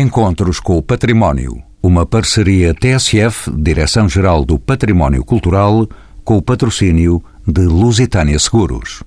Encontros 0.00 0.60
com 0.60 0.78
o 0.78 0.82
Património. 0.82 1.60
Uma 1.82 2.06
parceria 2.06 2.72
TSF, 2.72 3.50
Direção-Geral 3.50 4.44
do 4.44 4.56
Património 4.56 5.24
Cultural, 5.24 5.88
com 6.22 6.36
o 6.36 6.42
patrocínio 6.42 7.20
de 7.44 7.62
Lusitânia 7.62 8.38
Seguros. 8.38 9.02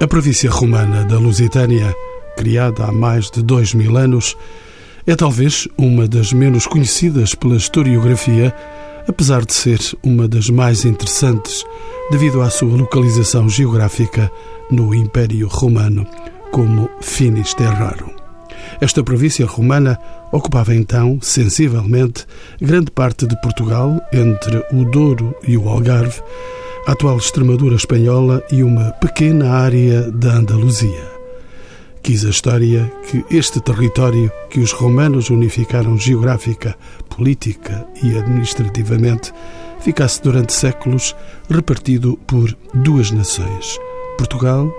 A 0.00 0.06
província 0.06 0.48
romana 0.48 1.04
da 1.04 1.18
Lusitânia, 1.18 1.92
criada 2.36 2.84
há 2.84 2.92
mais 2.92 3.32
de 3.32 3.42
dois 3.42 3.74
mil 3.74 3.96
anos, 3.96 4.36
é 5.04 5.16
talvez 5.16 5.66
uma 5.76 6.06
das 6.06 6.32
menos 6.32 6.68
conhecidas 6.68 7.34
pela 7.34 7.56
historiografia, 7.56 8.54
apesar 9.08 9.44
de 9.44 9.52
ser 9.52 9.78
uma 10.02 10.26
das 10.26 10.48
mais 10.48 10.84
interessantes 10.84 11.64
devido 12.10 12.40
à 12.42 12.50
sua 12.50 12.76
localização 12.76 13.48
geográfica 13.48 14.30
no 14.70 14.94
Império 14.94 15.48
Romano, 15.48 16.06
como 16.50 16.88
Finis 17.00 17.54
Terrarum. 17.54 18.10
Esta 18.80 19.02
província 19.02 19.46
romana 19.46 19.98
ocupava 20.32 20.74
então, 20.74 21.18
sensivelmente, 21.20 22.26
grande 22.60 22.90
parte 22.90 23.26
de 23.26 23.40
Portugal, 23.40 24.00
entre 24.12 24.64
o 24.72 24.84
Douro 24.84 25.34
e 25.46 25.56
o 25.56 25.68
Algarve, 25.68 26.20
a 26.86 26.92
atual 26.92 27.16
Extremadura 27.16 27.76
espanhola 27.76 28.42
e 28.50 28.62
uma 28.62 28.90
pequena 28.92 29.50
área 29.50 30.10
da 30.10 30.34
Andaluzia. 30.34 31.13
Quis 32.04 32.22
a 32.26 32.28
história 32.28 32.92
que 33.10 33.24
este 33.34 33.62
território 33.62 34.30
que 34.50 34.60
os 34.60 34.72
romanos 34.72 35.30
unificaram 35.30 35.96
geográfica, 35.96 36.76
política 37.08 37.86
e 38.02 38.18
administrativamente 38.18 39.32
ficasse 39.80 40.22
durante 40.22 40.52
séculos 40.52 41.16
repartido 41.48 42.18
por 42.26 42.54
duas 42.74 43.10
nações, 43.10 43.80
Portugal 44.18 44.70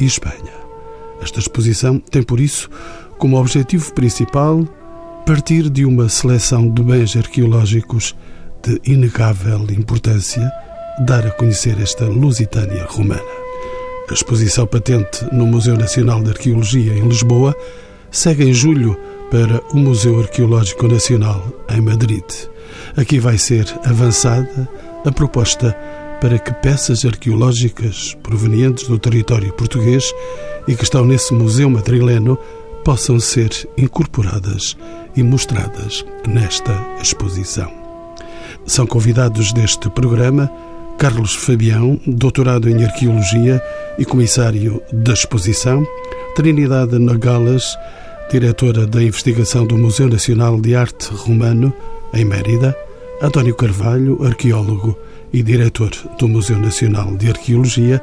e 0.00 0.06
Espanha. 0.06 0.52
Esta 1.22 1.38
exposição 1.38 2.00
tem, 2.00 2.20
por 2.20 2.40
isso, 2.40 2.68
como 3.16 3.38
objetivo 3.38 3.94
principal 3.94 4.66
partir 5.24 5.70
de 5.70 5.84
uma 5.84 6.08
seleção 6.08 6.68
de 6.68 6.82
bens 6.82 7.16
arqueológicos 7.16 8.16
de 8.60 8.80
inegável 8.90 9.64
importância, 9.70 10.50
dar 11.06 11.24
a 11.24 11.30
conhecer 11.30 11.80
esta 11.80 12.06
Lusitânia 12.06 12.84
romana. 12.86 13.41
Exposição 14.12 14.66
patente 14.66 15.24
no 15.32 15.46
Museu 15.46 15.76
Nacional 15.76 16.22
de 16.22 16.30
Arqueologia 16.30 16.92
em 16.92 17.08
Lisboa 17.08 17.56
segue 18.10 18.44
em 18.44 18.52
julho 18.52 18.94
para 19.30 19.62
o 19.72 19.78
Museu 19.78 20.20
Arqueológico 20.20 20.86
Nacional 20.86 21.42
em 21.70 21.80
Madrid. 21.80 22.24
Aqui 22.94 23.18
vai 23.18 23.38
ser 23.38 23.66
avançada 23.84 24.68
a 25.06 25.10
proposta 25.10 25.74
para 26.20 26.38
que 26.38 26.52
peças 26.52 27.04
arqueológicas 27.04 28.14
provenientes 28.22 28.86
do 28.86 28.98
território 28.98 29.52
português 29.54 30.12
e 30.68 30.74
que 30.74 30.84
estão 30.84 31.06
nesse 31.06 31.32
museu 31.32 31.70
madrileno 31.70 32.38
possam 32.84 33.18
ser 33.18 33.50
incorporadas 33.78 34.76
e 35.16 35.22
mostradas 35.22 36.04
nesta 36.28 36.72
exposição. 37.00 37.72
São 38.66 38.86
convidados 38.86 39.52
deste 39.52 39.88
programa 39.90 40.52
Carlos 41.02 41.34
Fabião, 41.34 42.00
doutorado 42.06 42.70
em 42.70 42.84
Arqueologia 42.84 43.60
e 43.98 44.04
comissário 44.04 44.80
da 44.92 45.12
exposição, 45.12 45.84
Trinidade 46.36 46.96
Nogales, 46.96 47.76
diretora 48.30 48.86
da 48.86 49.02
investigação 49.02 49.66
do 49.66 49.76
Museu 49.76 50.08
Nacional 50.08 50.60
de 50.60 50.76
Arte 50.76 51.08
Romano, 51.12 51.72
em 52.14 52.24
Mérida, 52.24 52.76
António 53.20 53.52
Carvalho, 53.56 54.24
arqueólogo 54.24 54.96
e 55.32 55.42
diretor 55.42 55.90
do 56.20 56.28
Museu 56.28 56.56
Nacional 56.56 57.16
de 57.16 57.30
Arqueologia, 57.30 58.00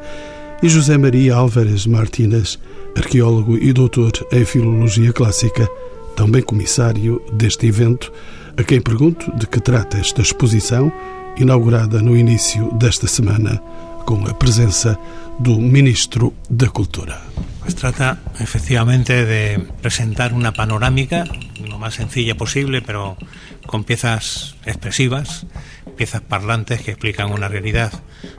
e 0.62 0.68
José 0.68 0.98
Maria 0.98 1.36
Álvares 1.36 1.88
Martínez, 1.88 2.60
arqueólogo 2.98 3.58
e 3.58 3.72
doutor 3.72 4.12
em 4.30 4.44
Filologia 4.44 5.14
Clássica, 5.14 5.70
também 6.18 6.42
comissário 6.42 7.22
deste 7.32 7.66
evento, 7.66 8.12
a 8.58 8.64
quem 8.64 8.82
pergunto 8.82 9.32
de 9.38 9.48
que 9.48 9.62
trata 9.62 9.98
esta 9.98 10.22
exposição, 10.22 10.92
inaugurada 11.40 12.02
no 12.02 12.16
início 12.18 12.70
desta 12.74 13.08
semana, 13.08 13.62
com 14.06 14.28
a 14.28 14.34
presença 14.34 15.00
do 15.40 15.58
Ministro 15.58 16.34
da 16.50 16.70
Cultura. 16.70 17.22
Pues 17.62 17.76
trata 17.76 18.20
efectivamente 18.40 19.26
de 19.26 19.60
presentar 19.82 20.34
una 20.34 20.52
panorámica 20.52 21.24
lo 21.66 21.78
más 21.80 21.96
sencilla 21.96 22.36
posible, 22.36 22.82
pero 22.82 23.16
con 23.66 23.86
piezas 23.86 24.56
expresivas, 24.66 25.46
piezas 25.96 26.22
parlantes 26.22 26.82
que 26.82 26.92
explican 26.92 27.32
una 27.32 27.48
realidad 27.48 27.94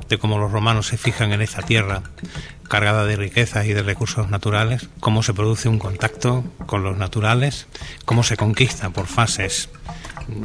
de 0.09 0.19
cómo 0.19 0.39
los 0.39 0.53
romanos 0.53 0.89
se 0.89 0.99
fijan 0.99 1.33
en 1.33 1.41
esta 1.41 1.63
tierra 1.63 2.03
cargada 2.69 3.07
de 3.07 3.17
riquezas 3.17 3.67
y 3.67 3.73
de 3.73 3.83
recursos 3.83 4.29
naturales, 4.29 4.89
cómo 5.01 5.23
se 5.23 5.35
produce 5.35 5.69
un 5.69 5.79
contacto 5.79 6.45
con 6.67 6.83
los 6.83 6.99
naturales, 6.99 7.67
cómo 8.05 8.23
se 8.23 8.37
conquista 8.37 8.91
por 8.91 9.07
fases 9.07 9.71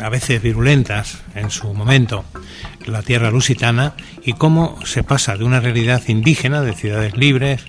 a 0.02 0.10
veces 0.10 0.42
virulentas 0.42 1.24
en 1.36 1.50
su 1.50 1.74
momento 1.74 2.26
la 2.86 3.02
tierra 3.02 3.32
lusitana 3.32 3.94
y 4.24 4.34
cómo 4.34 4.80
se 4.86 5.04
pasa 5.04 5.38
de 5.38 5.44
una 5.44 5.60
realidad 5.60 6.02
indígena 6.08 6.62
de 6.62 6.74
ciudades 6.74 7.18
libres, 7.18 7.64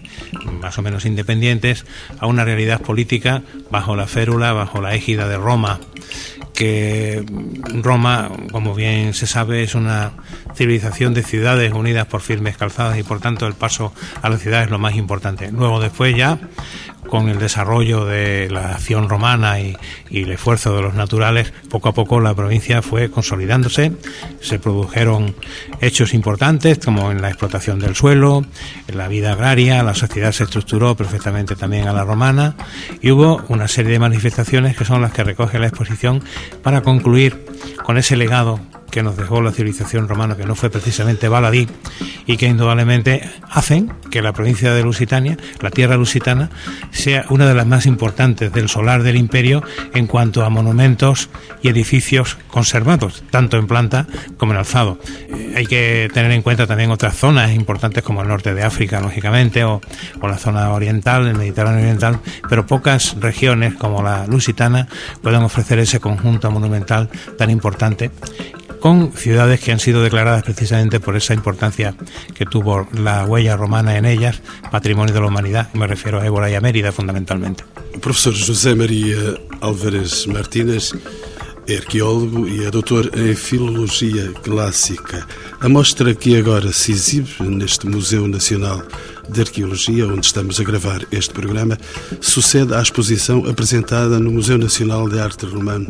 más 0.61 0.79
o 0.79 0.83
menos 0.83 1.05
independientes, 1.05 1.85
a 2.19 2.27
una 2.27 2.45
realidad 2.45 2.81
política 2.81 3.43
bajo 3.71 3.97
la 3.97 4.07
férula, 4.07 4.53
bajo 4.53 4.81
la 4.81 4.95
égida 4.95 5.29
de 5.29 5.37
Roma, 5.37 5.81
que 6.55 7.25
Roma, 7.83 8.31
como 8.51 8.75
bien 8.75 9.13
se 9.13 9.27
sabe, 9.27 9.63
es 9.63 9.75
una 9.75 10.13
civilización 10.55 11.13
de 11.13 11.23
ciudades 11.23 11.73
unidas 11.73 12.07
por 12.07 12.23
firmes 12.23 12.57
calzadas 12.57 12.99
y 12.99 13.03
por 13.03 13.21
tanto 13.21 13.47
el 13.47 13.55
paso 13.55 13.93
a 14.23 14.31
la 14.31 14.39
ciudad 14.39 14.65
es 14.65 14.71
lo 14.71 14.79
más 14.79 14.97
importante. 14.97 15.53
Luego 15.53 15.81
después 15.81 16.17
ya 16.17 16.39
con 17.09 17.29
el 17.29 17.39
desarrollo 17.39 18.05
de 18.05 18.49
la 18.51 18.73
acción 18.73 19.09
romana 19.09 19.61
y, 19.61 19.77
el 20.11 20.31
esfuerzo 20.33 20.75
de 20.75 20.83
los 20.83 20.95
naturales, 20.95 21.53
poco 21.69 21.89
a 21.89 21.93
poco 21.93 22.21
la 22.21 22.35
provincia 22.35 22.83
fue 22.83 23.11
consolidándose, 23.11 23.93
se 24.41 24.59
produjeron 24.59 25.35
hechos 25.81 26.15
importantes 26.15 26.79
como 26.79 27.11
en 27.11 27.21
la 27.21 27.29
explotación 27.29 27.79
del 27.79 27.95
suelo, 27.95 28.45
en 28.89 28.99
la 28.99 29.09
vida 29.09 29.33
agraria, 29.33 29.83
la 29.83 29.95
sociedad 29.95 30.33
se 30.33 30.45
estructuró 30.45 30.97
perfectamente 30.97 31.55
también 31.55 31.87
a 31.89 31.93
la 31.93 32.05
romana 32.05 32.57
y 33.03 33.11
hubo 33.11 33.43
una 33.49 33.69
serie 33.69 33.93
de 33.93 33.99
manifestaciones 33.99 34.77
que 34.77 34.85
son 34.85 35.03
las 35.03 35.13
que 35.13 35.25
recoge 35.25 35.59
la 35.59 35.67
exposición 35.67 36.23
para 36.63 36.83
concluir 36.83 37.45
con 37.85 37.99
ese 37.99 38.17
legado 38.17 38.61
que 38.91 39.03
nos 39.03 39.17
dejó 39.17 39.41
la 39.43 39.53
civilización 39.53 40.09
romana, 40.09 40.37
que 40.37 40.45
no 40.45 40.55
fue 40.55 40.71
precisamente 40.71 41.29
baladí, 41.29 41.69
y 42.27 42.37
que 42.37 42.47
indudablemente 42.47 43.29
hacen 43.49 43.93
que 44.11 44.23
la 44.23 44.33
provincia 44.33 44.73
de 44.73 44.83
Lusitania, 44.83 45.37
la 45.61 45.71
tierra 45.71 45.97
lusitana, 45.97 46.51
sea 46.91 47.25
una 47.31 47.47
de 47.47 47.55
las 47.55 47.67
más 47.67 47.87
importantes 47.87 48.53
del 48.53 48.69
solar 48.69 49.03
del 49.03 49.17
imperio 49.17 49.63
en 49.95 50.07
cuanto 50.07 50.45
a 50.45 50.51
monumentos 50.51 51.31
y 51.63 51.69
edificios 51.69 52.37
conservados, 52.49 53.25
tanto 53.31 53.57
en 53.57 53.67
planta 53.67 54.07
como 54.37 54.53
en 54.53 54.59
alzado. 54.59 54.99
Eh, 55.29 55.55
hay 55.57 55.67
que 55.67 56.09
tener 56.13 56.31
en 56.33 56.43
cuenta 56.43 56.67
también 56.67 56.91
otras 56.91 57.17
zonas 57.17 57.53
importantes 57.53 58.03
como 58.03 58.23
el 58.23 58.29
norte 58.29 58.55
de 58.55 58.63
África, 58.63 59.01
lógicamente, 59.01 59.65
o, 59.65 59.81
la 60.23 60.39
zona 60.39 60.73
oriental, 60.73 61.29
el 61.29 61.37
Mediterráneo 61.37 61.81
oriental, 61.81 62.19
pero 62.49 62.67
pocas 62.67 63.17
regiones 63.21 63.75
como 63.75 64.03
la 64.03 64.27
lusitana 64.27 64.89
pueden 65.23 65.43
ofrecer 65.43 65.79
ese 65.79 66.01
conjunto 66.01 66.51
monumental 66.51 67.09
tan 67.39 67.51
importante 67.51 68.11
con 68.87 69.13
ciudades 69.17 69.59
que 69.59 69.73
han 69.73 69.81
sido 69.81 70.01
declaradas 70.01 70.45
precisamente 70.45 71.01
por 71.01 71.17
esa 71.17 71.35
importancia 71.35 71.97
que 72.37 72.47
tuvo 72.47 72.87
la 72.93 73.25
huella 73.25 73.57
romana 73.57 73.97
en 73.99 74.05
ellas, 74.05 74.41
patrimonio 74.71 75.13
de 75.13 75.19
la 75.19 75.27
humanidad, 75.27 75.75
me 75.75 75.89
refiero 75.89 76.21
a 76.21 76.25
Évora 76.25 76.49
y 76.49 76.55
a 76.55 76.61
Mérida 76.61 76.93
fundamentalmente. 76.93 77.65
Professor 78.01 78.33
José 78.33 78.77
Maria 78.77 79.17
Álvares 79.61 80.29
Martínez 80.29 80.93
arqueólogo 81.75 82.47
e 82.47 82.65
é 82.65 82.71
doutor 82.71 83.11
em 83.19 83.35
Filologia 83.35 84.31
Clássica. 84.45 85.27
A 85.61 85.69
mostra 85.69 86.15
que 86.15 86.37
agora 86.39 86.73
se 86.73 86.93
exibe 86.93 87.29
neste 87.41 87.89
Museu 87.89 88.29
Nacional 88.29 88.87
de 89.29 89.41
Arqueologia, 89.43 90.07
onde 90.07 90.27
estamos 90.27 90.61
a 90.61 90.65
gravar 90.65 91.07
este 91.11 91.33
programa, 91.33 91.79
sucede 92.21 92.75
à 92.75 92.81
exposição 92.81 93.47
apresentada 93.47 94.19
no 94.19 94.31
Museu 94.31 94.59
Nacional 94.59 95.09
de 95.09 95.19
Arte 95.21 95.47
Romano, 95.47 95.89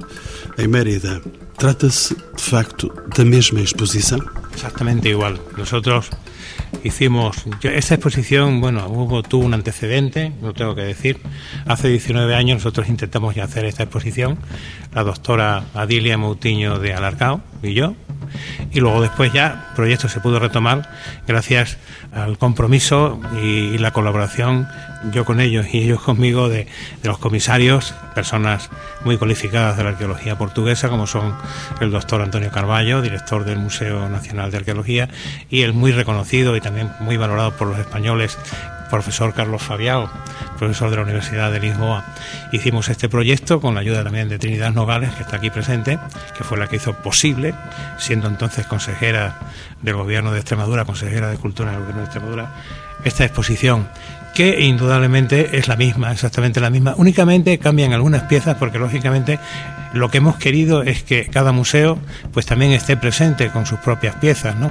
em 0.59 0.69
Mérida. 0.69 1.21
Trata-se, 1.56 2.15
de 2.15 2.43
facto, 2.43 2.93
da 3.17 3.25
mesma 3.25 3.61
exposición? 3.61 4.21
Exactamente 4.53 5.09
igual. 5.09 5.41
Nosotros 5.56 6.11
hicimos 6.85 7.44
esta 7.62 7.94
exposición, 7.94 8.61
bueno, 8.61 8.87
hubo 8.88 9.23
tuvo 9.23 9.44
un 9.44 9.55
antecedente, 9.55 10.33
lo 10.43 10.53
tengo 10.53 10.75
que 10.75 10.83
decir. 10.83 11.19
Hace 11.67 11.88
19 11.88 12.35
años 12.35 12.59
nosotros 12.59 12.88
intentamos 12.88 13.35
ya 13.35 13.44
hacer 13.44 13.65
esta 13.65 13.83
exposición, 13.85 14.38
la 14.94 15.03
doctora 15.03 15.65
Adilia 15.75 16.19
Moutinho 16.19 16.79
de 16.79 16.94
Alarcao 16.94 17.41
y 17.62 17.75
yo, 17.75 17.94
y 18.73 18.81
luego 18.81 19.00
después 19.00 19.32
ya 19.32 19.67
el 19.70 19.76
proyecto 19.76 20.08
se 20.08 20.20
pudo 20.20 20.38
retomar 20.38 20.88
gracias 21.26 21.79
al 22.12 22.38
compromiso 22.38 23.20
y 23.43 23.79
la 23.79 23.93
colaboración 23.93 24.69
yo 25.12 25.25
con 25.25 25.41
ellos 25.41 25.67
y 25.73 25.79
ellos 25.79 26.00
conmigo, 26.00 26.49
de, 26.49 26.67
los 27.03 27.19
comisarios, 27.19 27.94
personas 28.14 28.70
muy 29.05 29.17
cualificadas 29.17 29.76
de 29.76 29.85
la 29.85 29.91
arqueología 29.91 30.37
portuguesa, 30.37 30.88
como 30.88 31.06
son 31.06 31.35
el 31.81 31.91
doctor 31.91 32.23
Antonio 32.23 32.50
Carballo, 32.50 33.03
director 33.03 33.44
del 33.44 33.59
Museo 33.59 34.09
Nacional 34.09 34.50
de 34.50 34.59
Arqueología, 34.59 35.09
y 35.50 35.62
el 35.62 35.73
muy 35.73 35.93
reconocido 35.93 36.56
y 36.56 36.61
también 36.61 36.91
muy 37.00 37.17
valorado 37.17 37.52
por 37.52 37.69
los 37.69 37.79
españoles, 37.79 38.38
profesor 38.91 39.35
Carlos 39.35 39.62
Fabiao, 39.62 40.11
profesor 40.59 40.91
de 40.91 40.97
la 40.97 41.03
Universidad 41.03 41.53
de 41.53 41.61
Lisboa. 41.61 42.05
Hicimos 42.53 42.88
este 42.88 43.09
proyecto 43.09 43.61
con 43.61 43.75
la 43.75 43.81
ayuda 43.81 44.05
también 44.05 44.29
de 44.29 44.38
Trinidad 44.38 44.73
Nogales, 44.73 45.15
que 45.15 45.23
está 45.23 45.37
aquí 45.37 45.50
presente, 45.50 45.99
que 46.37 46.44
fue 46.44 46.59
la 46.59 46.69
que 46.69 46.77
hizo 46.77 46.94
posible, 46.94 47.55
siendo 47.99 48.29
entonces 48.29 48.67
consejera 48.67 49.38
del 49.83 49.97
Gobierno 49.97 50.33
de 50.33 50.38
Extremadura, 50.38 50.85
consejera 50.85 51.29
de 51.29 51.37
Cultura 51.37 51.71
del 51.71 51.81
Gobierno 51.81 52.00
de 52.00 52.06
Extremadura, 52.06 52.50
esta 53.05 53.25
exposición 53.25 53.88
que 54.37 54.61
indudablemente 54.67 55.56
es 55.56 55.67
la 55.67 55.77
misma, 55.77 56.12
exactamente 56.12 56.61
la 56.61 56.69
misma. 56.69 56.93
Únicamente 56.99 57.56
cambian 57.56 57.94
algunas 57.94 58.25
piezas 58.25 58.56
porque 58.59 58.79
lógicamente 58.79 59.38
lo 59.94 60.11
que 60.11 60.19
hemos 60.19 60.37
querido 60.37 60.83
es 60.83 61.03
que 61.03 61.25
cada 61.27 61.53
museo 61.53 61.99
pues 62.33 62.44
también 62.44 62.73
esté 62.73 62.99
presente 62.99 63.49
con 63.49 63.65
sus 63.65 63.79
propias 63.79 64.17
piezas, 64.17 64.55
¿no? 64.56 64.71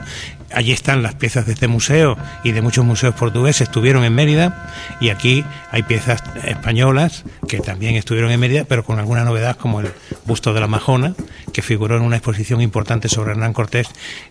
Allí 0.54 0.72
están 0.72 1.02
las 1.02 1.16
piezas 1.16 1.48
de 1.48 1.54
este 1.54 1.68
museo 1.68 2.16
y 2.44 2.52
de 2.52 2.62
muchos 2.62 2.86
museos 2.86 3.16
portugueses 3.16 3.62
estuvieron 3.62 4.04
en 4.04 4.14
Mérida 4.14 4.70
y 5.02 5.10
aquí 5.10 5.44
hay 5.72 5.82
piezas 5.82 6.22
españolas 6.46 7.24
que 7.48 7.60
también 7.60 7.96
estuvieron 7.96 8.32
en 8.32 8.40
Mérida, 8.40 8.66
pero 8.66 8.84
con 8.84 9.00
alguna 9.00 9.24
novedad 9.24 9.58
como 9.58 9.82
el 9.82 9.88
busto 10.26 10.54
de 10.54 10.60
la 10.60 10.68
Majona, 10.68 11.16
que 11.52 11.64
figuró 11.64 11.98
en 11.98 12.04
una 12.04 12.18
exposición 12.18 12.62
importante 12.62 13.10
sobre 13.10 13.32
Hernán 13.32 13.54
Cortés 13.54 13.90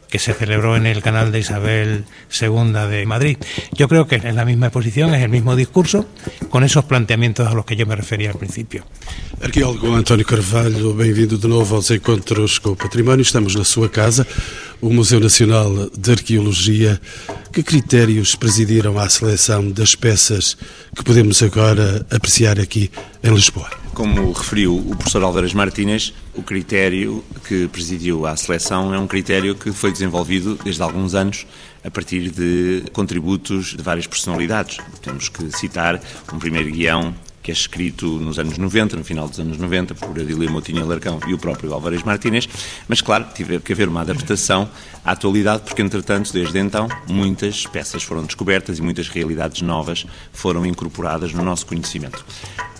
que 0.08 0.20
se 0.20 0.32
celebró 0.32 0.76
en 0.76 0.86
el 0.86 1.02
canal 1.02 1.32
de 1.32 1.40
Isabel 1.40 2.04
II 2.40 2.72
de 2.88 3.04
Madrid. 3.04 3.36
Yo 3.72 3.88
creo 3.88 4.06
que 4.06 4.14
es 4.14 4.34
la 4.34 4.44
misma 4.44 4.66
exposición, 4.66 5.12
es 5.12 5.23
el 5.24 5.30
mismo 5.30 5.56
discurso, 5.56 6.06
con 6.50 6.62
esos 6.64 6.84
planteamientos 6.84 7.46
a 7.46 7.54
los 7.54 7.64
que 7.64 7.76
yo 7.76 7.86
me 7.86 7.96
refería 7.96 8.30
al 8.30 8.38
principio. 8.38 8.84
Arqueólogo 9.42 9.94
António 9.94 10.24
Carvalho, 10.24 10.94
bem-vindo 10.94 11.36
de 11.38 11.48
novo 11.48 11.76
aos 11.76 11.90
Encontros 11.90 12.58
com 12.58 12.70
o 12.70 12.76
Património. 12.76 13.22
Estamos 13.22 13.54
na 13.54 13.64
sua 13.64 13.88
casa, 13.88 14.26
o 14.80 14.90
Museu 14.90 15.20
Nacional 15.20 15.90
de 15.96 16.12
Arqueologia. 16.12 17.00
Que 17.52 17.62
critérios 17.62 18.34
presidiram 18.34 18.98
à 18.98 19.08
seleção 19.08 19.70
das 19.70 19.94
peças 19.94 20.56
que 20.94 21.04
podemos 21.04 21.42
agora 21.42 22.04
apreciar 22.10 22.58
aqui 22.58 22.90
em 23.22 23.32
Lisboa? 23.32 23.70
Como 23.94 24.32
referiu 24.32 24.76
o 24.76 24.96
professor 24.96 25.22
Álvares 25.22 25.54
Martínez, 25.54 26.12
o 26.34 26.42
critério 26.42 27.24
que 27.46 27.68
presidiu 27.68 28.26
à 28.26 28.36
seleção 28.36 28.92
é 28.92 28.98
um 28.98 29.06
critério 29.06 29.54
que 29.54 29.70
foi 29.70 29.92
desenvolvido 29.92 30.58
desde 30.64 30.82
há 30.82 30.84
alguns 30.84 31.14
anos 31.14 31.46
a 31.84 31.90
partir 31.90 32.30
de 32.30 32.84
contributos 32.92 33.76
de 33.76 33.82
várias 33.82 34.06
personalidades. 34.06 34.78
Temos 35.02 35.28
que 35.28 35.50
citar 35.56 36.00
um 36.32 36.38
primeiro 36.38 36.70
guião 36.70 37.14
que 37.44 37.50
é 37.50 37.54
escrito 37.54 38.06
nos 38.06 38.38
anos 38.38 38.56
90, 38.56 38.96
no 38.96 39.04
final 39.04 39.28
dos 39.28 39.38
anos 39.38 39.58
90, 39.58 39.94
por 39.94 40.18
Adília 40.18 40.50
Moutinho 40.50 40.82
Alarcão 40.82 41.20
e 41.28 41.34
o 41.34 41.38
próprio 41.38 41.74
Álvares 41.74 42.02
Martínez, 42.02 42.48
mas 42.88 43.02
claro, 43.02 43.26
tive 43.34 43.60
que 43.60 43.74
haver 43.74 43.86
uma 43.86 44.00
adaptação 44.00 44.66
à 45.04 45.12
atualidade, 45.12 45.62
porque 45.62 45.82
entretanto, 45.82 46.32
desde 46.32 46.58
então, 46.58 46.88
muitas 47.06 47.66
peças 47.66 48.02
foram 48.02 48.24
descobertas 48.24 48.78
e 48.78 48.82
muitas 48.82 49.10
realidades 49.10 49.60
novas 49.60 50.06
foram 50.32 50.64
incorporadas 50.64 51.34
no 51.34 51.44
nosso 51.44 51.66
conhecimento. 51.66 52.24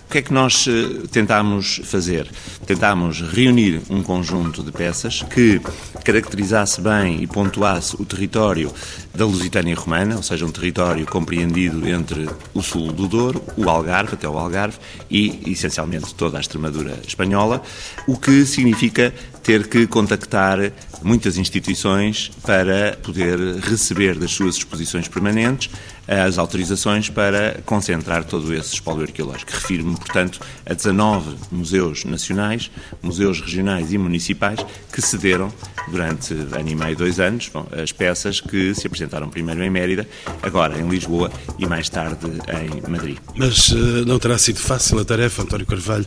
O 0.07 0.11
que 0.15 0.19
é 0.19 0.21
que 0.21 0.31
nós 0.31 0.65
eh, 0.67 1.07
tentámos 1.11 1.81
fazer? 1.83 2.29
Tentámos 2.65 3.21
reunir 3.21 3.81
um 3.89 4.01
conjunto 4.03 4.63
de 4.63 4.71
peças 4.71 5.23
que 5.23 5.59
caracterizasse 6.03 6.79
bem 6.79 7.21
e 7.21 7.27
pontuasse 7.27 7.95
o 7.99 8.05
território 8.05 8.71
da 9.13 9.25
Lusitânia 9.25 9.75
Romana, 9.75 10.15
ou 10.15 10.23
seja, 10.23 10.45
um 10.45 10.51
território 10.51 11.05
compreendido 11.05 11.87
entre 11.87 12.29
o 12.53 12.61
sul 12.61 12.91
do 12.91 13.07
Douro, 13.07 13.43
o 13.57 13.67
Algarve, 13.67 14.13
até 14.13 14.29
o 14.29 14.37
Algarve, 14.37 14.77
e 15.09 15.51
essencialmente 15.51 16.13
toda 16.13 16.37
a 16.37 16.41
Extremadura 16.41 16.97
espanhola, 17.05 17.61
o 18.07 18.15
que 18.15 18.45
significa 18.45 19.13
ter 19.43 19.67
que 19.67 19.85
contactar 19.87 20.71
muitas 21.03 21.37
instituições 21.37 22.31
para 22.43 22.97
poder 23.03 23.37
receber 23.59 24.15
das 24.17 24.31
suas 24.31 24.55
exposições 24.55 25.07
permanentes 25.07 25.69
as 26.07 26.37
autorizações 26.37 27.09
para 27.09 27.59
concentrar 27.65 28.23
todo 28.23 28.53
esse 28.53 28.73
espólio 28.73 29.03
arqueológico. 29.03 29.51
Refiro-me, 29.51 29.94
portanto, 29.95 30.39
a 30.65 30.73
19 30.73 31.35
museus 31.51 32.05
nacionais, 32.05 32.71
museus 33.01 33.41
regionais 33.41 33.91
e 33.93 33.97
municipais 33.97 34.59
que 34.91 35.01
cederam 35.01 35.51
durante 35.87 36.33
ano 36.33 36.69
e 36.69 36.75
meio, 36.75 36.95
dois 36.95 37.19
anos, 37.19 37.49
bom, 37.53 37.67
as 37.71 37.91
peças 37.91 38.39
que 38.41 38.73
se 38.73 38.87
apresentaram 38.87 39.29
primeiro 39.29 39.63
em 39.63 39.69
Mérida, 39.69 40.07
agora 40.41 40.79
em 40.79 40.87
Lisboa 40.87 41.31
e 41.57 41.65
mais 41.65 41.89
tarde 41.89 42.25
em 42.25 42.89
Madrid. 42.89 43.17
Mas 43.35 43.69
uh, 43.69 44.05
não 44.05 44.19
terá 44.19 44.37
sido 44.37 44.59
fácil 44.59 44.99
a 44.99 45.05
tarefa, 45.05 45.43
António 45.43 45.65
Carvalho, 45.65 46.05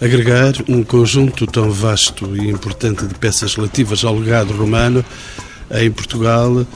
agregar 0.00 0.54
um 0.68 0.82
conjunto 0.82 1.46
tão 1.46 1.70
vasto 1.70 2.36
e 2.36 2.50
importante 2.50 3.06
de 3.06 3.14
peças 3.14 3.54
relativas 3.54 4.04
ao 4.04 4.18
legado 4.18 4.52
romano 4.52 5.04
em 5.70 5.90
Portugal 5.90 6.66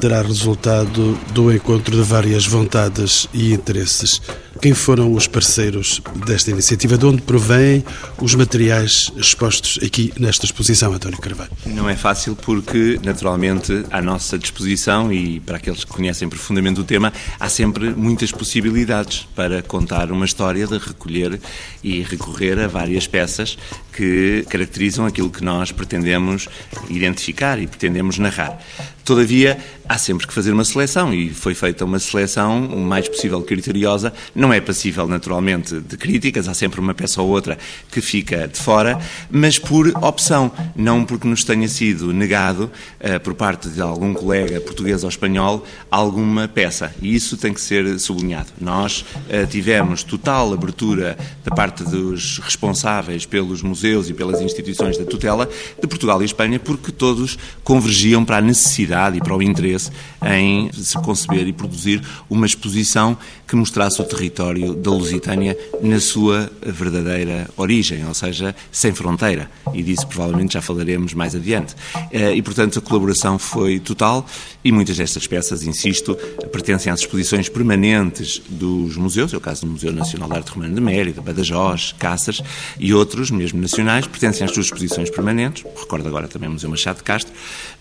terá 0.00 0.22
resultado 0.22 1.18
do 1.32 1.52
encontro 1.52 1.96
de 1.96 2.02
várias 2.02 2.46
vontades 2.46 3.28
e 3.32 3.52
interesses. 3.52 4.20
Quem 4.60 4.72
foram 4.72 5.12
os 5.12 5.26
parceiros 5.26 6.00
desta 6.26 6.50
iniciativa? 6.50 6.96
De 6.96 7.04
onde 7.04 7.20
provêm 7.20 7.84
os 8.20 8.34
materiais 8.34 9.12
expostos 9.16 9.78
aqui 9.84 10.12
nesta 10.18 10.46
exposição, 10.46 10.92
António 10.92 11.18
Carvalho? 11.18 11.50
Não 11.66 11.88
é 11.88 11.94
fácil 11.94 12.34
porque, 12.34 12.98
naturalmente, 13.04 13.84
à 13.90 14.00
nossa 14.00 14.38
disposição 14.38 15.12
e 15.12 15.40
para 15.40 15.58
aqueles 15.58 15.84
que 15.84 15.90
conhecem 15.90 16.28
profundamente 16.28 16.80
o 16.80 16.84
tema, 16.84 17.12
há 17.38 17.48
sempre 17.50 17.90
muitas 17.90 18.32
possibilidades 18.32 19.28
para 19.36 19.62
contar 19.62 20.10
uma 20.10 20.24
história, 20.24 20.66
de 20.66 20.78
recolher 20.78 21.38
e 21.82 22.02
recorrer 22.02 22.58
a 22.58 22.66
várias 22.66 23.06
peças 23.06 23.58
que 23.92 24.44
caracterizam 24.48 25.04
aquilo 25.04 25.30
que 25.30 25.44
nós 25.44 25.70
pretendemos 25.70 26.48
identificar 26.88 27.58
e 27.60 27.66
pretendemos 27.66 28.18
narrar. 28.18 28.58
Todavia, 29.06 29.56
há 29.88 29.96
sempre 29.98 30.26
que 30.26 30.34
fazer 30.34 30.50
uma 30.50 30.64
seleção 30.64 31.14
e 31.14 31.30
foi 31.30 31.54
feita 31.54 31.84
uma 31.84 32.00
seleção 32.00 32.66
o 32.66 32.80
mais 32.80 33.08
possível 33.08 33.40
criteriosa. 33.40 34.12
Não 34.34 34.52
é 34.52 34.60
passível, 34.60 35.06
naturalmente, 35.06 35.78
de 35.78 35.96
críticas, 35.96 36.48
há 36.48 36.54
sempre 36.54 36.80
uma 36.80 36.92
peça 36.92 37.22
ou 37.22 37.28
outra 37.28 37.56
que 37.92 38.00
fica 38.00 38.48
de 38.48 38.58
fora, 38.58 38.98
mas 39.30 39.60
por 39.60 39.86
opção, 40.02 40.50
não 40.74 41.04
porque 41.04 41.28
nos 41.28 41.44
tenha 41.44 41.68
sido 41.68 42.12
negado 42.12 42.68
uh, 42.98 43.20
por 43.20 43.34
parte 43.34 43.68
de 43.68 43.80
algum 43.80 44.12
colega 44.12 44.60
português 44.60 45.04
ou 45.04 45.08
espanhol 45.08 45.64
alguma 45.88 46.48
peça. 46.48 46.92
E 47.00 47.14
isso 47.14 47.36
tem 47.36 47.54
que 47.54 47.60
ser 47.60 48.00
sublinhado. 48.00 48.48
Nós 48.60 49.02
uh, 49.02 49.46
tivemos 49.48 50.02
total 50.02 50.52
abertura 50.52 51.16
da 51.44 51.54
parte 51.54 51.84
dos 51.84 52.40
responsáveis 52.40 53.24
pelos 53.24 53.62
museus 53.62 54.10
e 54.10 54.14
pelas 54.14 54.40
instituições 54.40 54.98
da 54.98 55.04
tutela 55.04 55.48
de 55.80 55.86
Portugal 55.86 56.20
e 56.22 56.24
Espanha, 56.24 56.58
porque 56.58 56.90
todos 56.90 57.38
convergiam 57.62 58.24
para 58.24 58.38
a 58.38 58.40
necessidade 58.40 58.95
necessidade 58.96 59.18
e 59.18 59.20
para 59.20 59.36
o 59.36 59.42
interesse 59.42 59.90
em 60.24 60.72
se 60.72 60.96
conceber 60.98 61.46
e 61.46 61.52
produzir 61.52 62.02
uma 62.28 62.46
exposição 62.46 63.16
que 63.46 63.54
mostrasse 63.54 64.00
o 64.00 64.04
território 64.04 64.74
da 64.74 64.90
Lusitânia 64.90 65.56
na 65.80 66.00
sua 66.00 66.50
verdadeira 66.64 67.48
origem, 67.56 68.06
ou 68.06 68.14
seja, 68.14 68.54
sem 68.72 68.92
fronteira. 68.92 69.50
E 69.72 69.82
disso 69.82 70.06
provavelmente 70.06 70.54
já 70.54 70.62
falaremos 70.62 71.14
mais 71.14 71.34
adiante. 71.34 71.74
Eh, 72.10 72.34
e, 72.34 72.42
portanto, 72.42 72.78
a 72.78 72.82
colaboração 72.82 73.38
foi 73.38 73.78
total 73.78 74.26
e 74.64 74.72
muitas 74.72 74.96
destas 74.96 75.26
peças, 75.26 75.62
insisto, 75.62 76.16
pertencem 76.50 76.92
às 76.92 77.00
exposições 77.00 77.48
permanentes 77.48 78.42
dos 78.48 78.96
museus, 78.96 79.32
é 79.32 79.36
o 79.36 79.40
caso 79.40 79.60
do 79.60 79.68
Museu 79.68 79.92
Nacional 79.92 80.28
de 80.28 80.36
Arte 80.36 80.50
Romana 80.50 80.74
de 80.74 80.80
Mérida, 80.80 81.20
Badajoz, 81.20 81.94
Cáceres 81.98 82.42
e 82.78 82.92
outros, 82.92 83.30
mesmo 83.30 83.60
nacionais, 83.60 84.06
pertencem 84.06 84.44
às 84.44 84.52
suas 84.52 84.66
exposições 84.66 85.08
permanentes, 85.08 85.64
recordo 85.78 86.08
agora 86.08 86.26
também 86.26 86.48
o 86.48 86.52
Museu 86.52 86.68
Machado 86.68 86.96
de 86.96 87.04
Castro, 87.04 87.32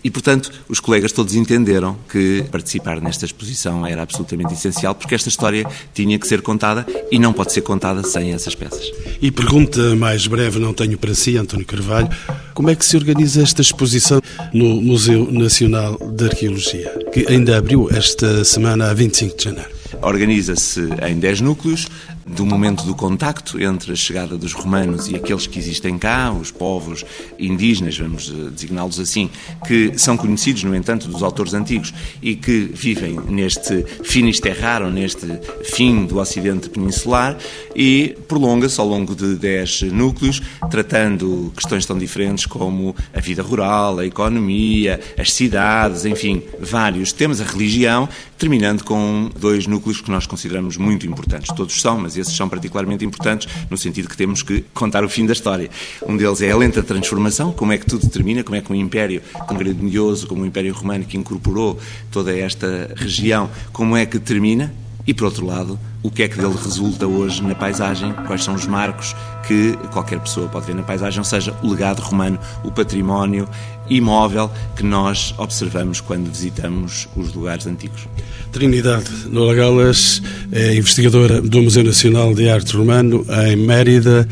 e, 0.04 0.12
portanto, 0.12 0.52
os 0.70 0.80
colegas 0.80 1.12
todos 1.12 1.34
entenderam 1.34 1.98
que 2.08 2.46
participar 2.52 3.02
nesta 3.02 3.26
exposição 3.26 3.86
era 3.86 4.04
absolutamente 4.04 4.54
essencial, 4.54 4.94
porque 4.94 5.16
esta 5.16 5.30
história 5.30 5.55
tinha 5.94 6.18
que 6.18 6.28
ser 6.28 6.42
contada 6.42 6.86
e 7.12 7.20
não 7.20 7.32
pode 7.32 7.54
ser 7.54 7.62
contada 7.62 8.04
sem 8.04 8.34
essas 8.34 8.56
peças. 8.56 8.92
E 9.22 9.32
pergunta 9.32 9.96
mais 9.96 10.26
breve, 10.28 10.60
não 10.60 10.74
tenho 10.74 10.98
para 10.98 11.14
si, 11.14 11.38
António 11.38 11.66
Carvalho, 11.66 12.10
como 12.54 12.70
é 12.70 12.76
que 12.76 12.86
se 12.86 12.98
organiza 12.98 13.42
esta 13.42 13.62
exposição 13.62 14.22
no 14.54 14.82
Museu 14.82 15.32
Nacional 15.32 15.98
de 15.98 16.26
Arqueologia, 16.26 16.92
que 17.14 17.26
ainda 17.30 17.58
abriu 17.58 17.90
esta 17.92 18.44
semana, 18.44 18.90
a 18.90 18.94
25 18.94 19.38
de 19.38 19.44
janeiro? 19.44 19.70
Organiza-se 20.02 20.82
em 21.08 21.20
10 21.20 21.42
núcleos, 21.42 21.88
do 22.26 22.44
momento 22.44 22.84
do 22.86 22.96
contacto 22.96 23.62
entre 23.62 23.92
a 23.92 23.96
chegada 23.96 24.36
dos 24.36 24.52
romanos 24.52 25.08
e 25.08 25.16
aqueles 25.16 25.46
que 25.46 25.60
existem 25.60 25.98
cá, 25.98 26.32
os 26.32 26.50
povos 26.50 27.06
indígenas, 27.38 27.96
vamos 27.98 28.32
eh, 28.32 28.50
designá-los 28.50 29.00
assim, 29.00 29.30
que 29.68 29.98
são 29.98 30.18
conhecidos, 30.18 30.64
no 30.64 30.76
entanto, 30.76 31.08
dos 31.08 31.22
autores 31.22 31.54
antigos 31.54 31.94
e 32.22 32.36
que 32.36 32.72
vivem 32.74 33.20
neste 33.28 33.84
Finisterrar, 34.04 34.82
ou 34.82 34.90
neste 34.90 35.28
fim 35.64 36.06
do 36.06 36.18
Ocidente 36.18 36.70
peninsular, 36.70 37.38
e 37.76 38.18
prolonga-se 38.28 38.80
ao 38.80 38.88
longo 38.88 39.16
de 39.16 39.36
dez 39.36 39.84
núcleos, 39.84 40.42
tratando 40.72 41.54
questões 41.56 41.86
tão 41.86 41.98
diferentes 41.98 42.48
como 42.48 42.96
a 43.14 43.20
vida 43.20 43.44
rural, 43.44 44.00
a 44.00 44.06
economia, 44.06 45.00
as 45.18 45.32
cidades, 45.32 46.06
enfim, 46.06 46.42
vários 46.60 47.12
temas, 47.12 47.40
a 47.40 47.44
religião, 47.44 48.10
terminando 48.38 48.84
com 48.84 49.30
dois 49.40 49.68
núcleos 49.68 50.02
que 50.02 50.10
nós 50.10 50.26
consideramos 50.26 50.78
muito 50.78 51.06
importantes. 51.06 51.54
Todos 51.56 51.80
são, 51.80 52.00
mas 52.00 52.15
esses 52.18 52.36
são 52.36 52.48
particularmente 52.50 53.04
importantes 53.06 53.48
no 53.70 53.78
sentido 53.78 54.08
que 54.10 54.18
temos 54.18 54.44
que 54.44 54.64
contar 54.74 55.04
o 55.04 55.10
fim 55.10 55.26
da 55.26 55.34
história. 55.34 55.70
Um 56.08 56.18
deles 56.18 56.42
é 56.42 56.52
a 56.52 56.58
lenta 56.58 56.82
transformação, 56.84 57.52
como 57.52 57.72
é 57.72 57.78
que 57.78 57.86
tudo 57.86 58.08
termina, 58.10 58.44
como 58.44 58.56
é 58.56 58.62
que 58.62 58.72
um 58.72 58.76
império 58.76 59.22
tão 59.48 59.58
grandioso 59.58 60.28
como 60.28 60.44
o 60.44 60.46
Império 60.46 60.74
Romano 60.74 61.06
que 61.06 61.18
incorporou 61.18 61.80
toda 62.12 62.38
esta 62.38 62.94
região, 62.96 63.50
como 63.72 63.96
é 63.96 64.06
que 64.06 64.20
termina, 64.20 64.74
e, 65.08 65.14
por 65.14 65.26
outro 65.26 65.46
lado, 65.46 65.80
o 66.02 66.10
que 66.10 66.24
é 66.24 66.28
que 66.28 66.36
dele 66.36 66.56
resulta 66.56 67.06
hoje 67.06 67.44
na 67.44 67.54
paisagem, 67.54 68.12
quais 68.26 68.44
são 68.44 68.56
os 68.56 68.66
marcos 68.66 69.16
que 69.48 69.78
qualquer 69.92 70.20
pessoa 70.20 70.48
pode 70.48 70.66
ver 70.66 70.76
na 70.76 70.82
paisagem, 70.82 71.20
ou 71.20 71.26
seja, 71.26 71.56
o 71.62 71.70
legado 71.70 72.00
romano, 72.00 72.40
o 72.64 72.72
património 72.72 73.48
imóvel 73.90 74.52
que 74.76 74.84
nós 74.84 75.34
observamos 75.38 76.02
quando 76.02 76.30
visitamos 76.30 77.08
os 77.16 77.34
lugares 77.34 77.68
antigos. 77.68 78.08
Trinidade 78.52 79.10
Nolagalas 79.30 80.22
é 80.52 80.76
investigadora 80.76 81.42
do 81.42 81.62
Museu 81.62 81.84
Nacional 81.84 82.34
de 82.34 82.50
Arte 82.50 82.76
Romano 82.76 83.26
em 83.50 83.56
Mérida. 83.56 84.28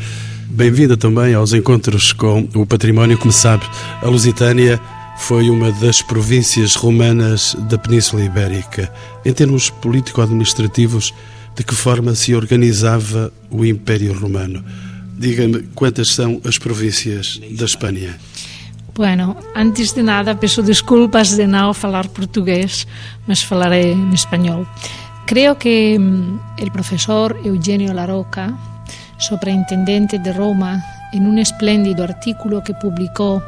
Bem-vinda 0.48 0.96
também 0.96 1.34
aos 1.34 1.52
encontros 1.52 2.12
com 2.12 2.48
o 2.54 2.64
património. 2.64 3.18
Como 3.18 3.32
sabe, 3.32 3.64
a 4.00 4.08
Lusitânia 4.08 4.80
foi 5.18 5.50
uma 5.50 5.70
das 5.72 6.02
províncias 6.02 6.74
romanas 6.74 7.56
da 7.68 7.78
Península 7.78 8.24
Ibérica. 8.24 8.92
Em 9.24 9.32
termos 9.32 9.70
político-administrativos, 9.70 11.12
de 11.56 11.62
que 11.62 11.74
forma 11.74 12.14
se 12.14 12.34
organizava 12.34 13.32
o 13.50 13.64
Império 13.64 14.12
Romano? 14.12 14.64
Diga-me 15.16 15.62
quantas 15.74 16.08
são 16.08 16.40
as 16.44 16.58
províncias 16.58 17.40
da 17.52 17.64
Espanha. 17.64 18.16
Bueno, 18.94 19.36
antes 19.56 19.92
de 19.92 20.04
nada 20.04 20.36
peço 20.36 20.62
desculpas 20.62 21.34
de 21.36 21.48
não 21.48 21.74
falar 21.74 22.06
português, 22.06 22.86
mas 23.26 23.42
falaré 23.42 23.90
en 23.90 24.12
español. 24.14 24.68
Creo 25.26 25.58
que 25.58 25.98
mm, 25.98 26.58
el 26.58 26.70
profesor 26.70 27.36
Eugenio 27.42 27.92
Laroca, 27.92 28.54
superintendente 29.18 30.20
de 30.20 30.32
Roma, 30.32 30.80
en 31.12 31.26
un 31.26 31.40
espléndido 31.40 32.04
artículo 32.04 32.62
que 32.62 32.74
publicó 32.74 33.42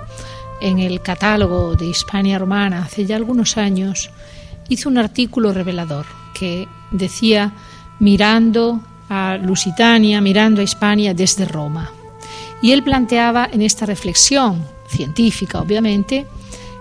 en 0.60 0.80
el 0.80 1.00
catálogo 1.00 1.76
de 1.76 1.86
Hispania 1.86 2.40
Romana 2.40 2.82
hace 2.82 3.06
ya 3.06 3.14
algunos 3.14 3.56
años, 3.56 4.10
hizo 4.68 4.88
un 4.88 4.98
artículo 4.98 5.52
revelador 5.52 6.06
que 6.34 6.66
decía 6.90 7.52
mirando 8.00 8.80
a 9.08 9.36
Lusitania, 9.36 10.20
mirando 10.20 10.60
a 10.60 10.64
Hispania 10.64 11.14
desde 11.14 11.44
Roma. 11.44 11.92
Y 12.62 12.72
él 12.72 12.82
planteaba 12.82 13.48
en 13.52 13.62
esta 13.62 13.86
reflexión, 13.86 14.74
científica 14.88 15.60
obviamente, 15.60 16.26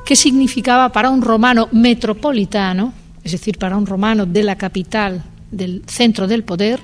qué 0.06 0.16
significaba 0.16 0.90
para 0.90 1.10
un 1.10 1.22
romano 1.22 1.68
metropolitano, 1.72 2.94
es 3.24 3.32
decir, 3.32 3.58
para 3.58 3.78
un 3.78 3.86
romano 3.86 4.26
de 4.26 4.44
la 4.44 4.56
capital, 4.56 5.24
del 5.52 5.84
centro 5.88 6.28
del 6.28 6.44
poder, 6.44 6.80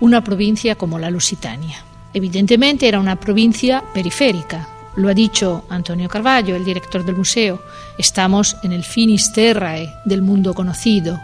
una 0.00 0.24
provincia 0.24 0.74
como 0.74 0.98
la 0.98 1.10
Lusitania. 1.10 1.84
Evidentemente 2.12 2.88
era 2.88 2.98
una 2.98 3.16
provincia 3.16 3.84
periférica, 3.94 4.66
lo 4.96 5.08
ha 5.08 5.14
dicho 5.14 5.64
Antonio 5.70 6.08
Carballo, 6.08 6.56
el 6.56 6.64
director 6.64 7.04
del 7.04 7.16
museo. 7.16 7.62
Estamos 7.96 8.56
en 8.62 8.72
el 8.72 8.82
Finisterrae 8.82 9.88
del 10.04 10.20
mundo 10.20 10.52
conocido. 10.52 11.20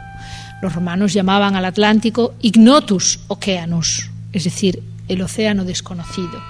Los 0.62 0.74
romanos 0.74 1.12
llamaban 1.12 1.56
al 1.56 1.64
Atlántico 1.64 2.34
Ignotus 2.40 3.20
Oceanus, 3.26 4.08
es 4.32 4.44
decir, 4.44 4.82
el 5.08 5.20
océano 5.20 5.64
desconocido. 5.64 6.40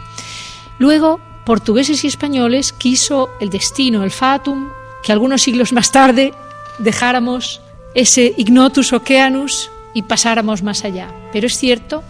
Luego, 0.79 1.21
portugueses 1.47 2.03
y 2.05 2.09
españoles 2.09 2.73
quiso 2.73 3.31
el 3.41 3.51
destino, 3.51 4.03
el 4.03 4.11
fatum, 4.11 4.69
que 5.03 5.13
algunos 5.13 5.43
siglos 5.43 5.73
más 5.73 5.93
tarde 5.93 6.35
dejáramos 6.79 7.63
ese 7.95 8.35
Ignotus 8.37 8.93
Oceanus 8.93 9.71
y 9.95 10.03
pasáramos 10.03 10.63
más 10.63 10.85
allá. 10.85 11.09
Pero 11.33 11.47
es 11.47 11.57
cierto 11.57 12.03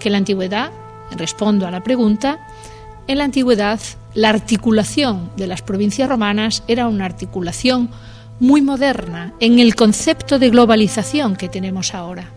que 0.00 0.08
en 0.08 0.12
la 0.12 0.18
antigüedad, 0.18 0.72
respondo 1.12 1.68
a 1.68 1.70
la 1.70 1.84
pregunta, 1.84 2.38
en 3.06 3.18
la 3.18 3.24
antigüedad 3.24 3.80
la 4.14 4.30
articulación 4.30 5.30
de 5.36 5.46
las 5.46 5.62
provincias 5.62 6.08
romanas 6.08 6.64
era 6.66 6.88
una 6.88 7.04
articulación 7.04 7.90
muy 8.40 8.60
moderna 8.60 9.34
en 9.38 9.60
el 9.60 9.76
concepto 9.76 10.40
de 10.40 10.50
globalización 10.50 11.36
que 11.36 11.48
tenemos 11.48 11.94
ahora. 11.94 12.28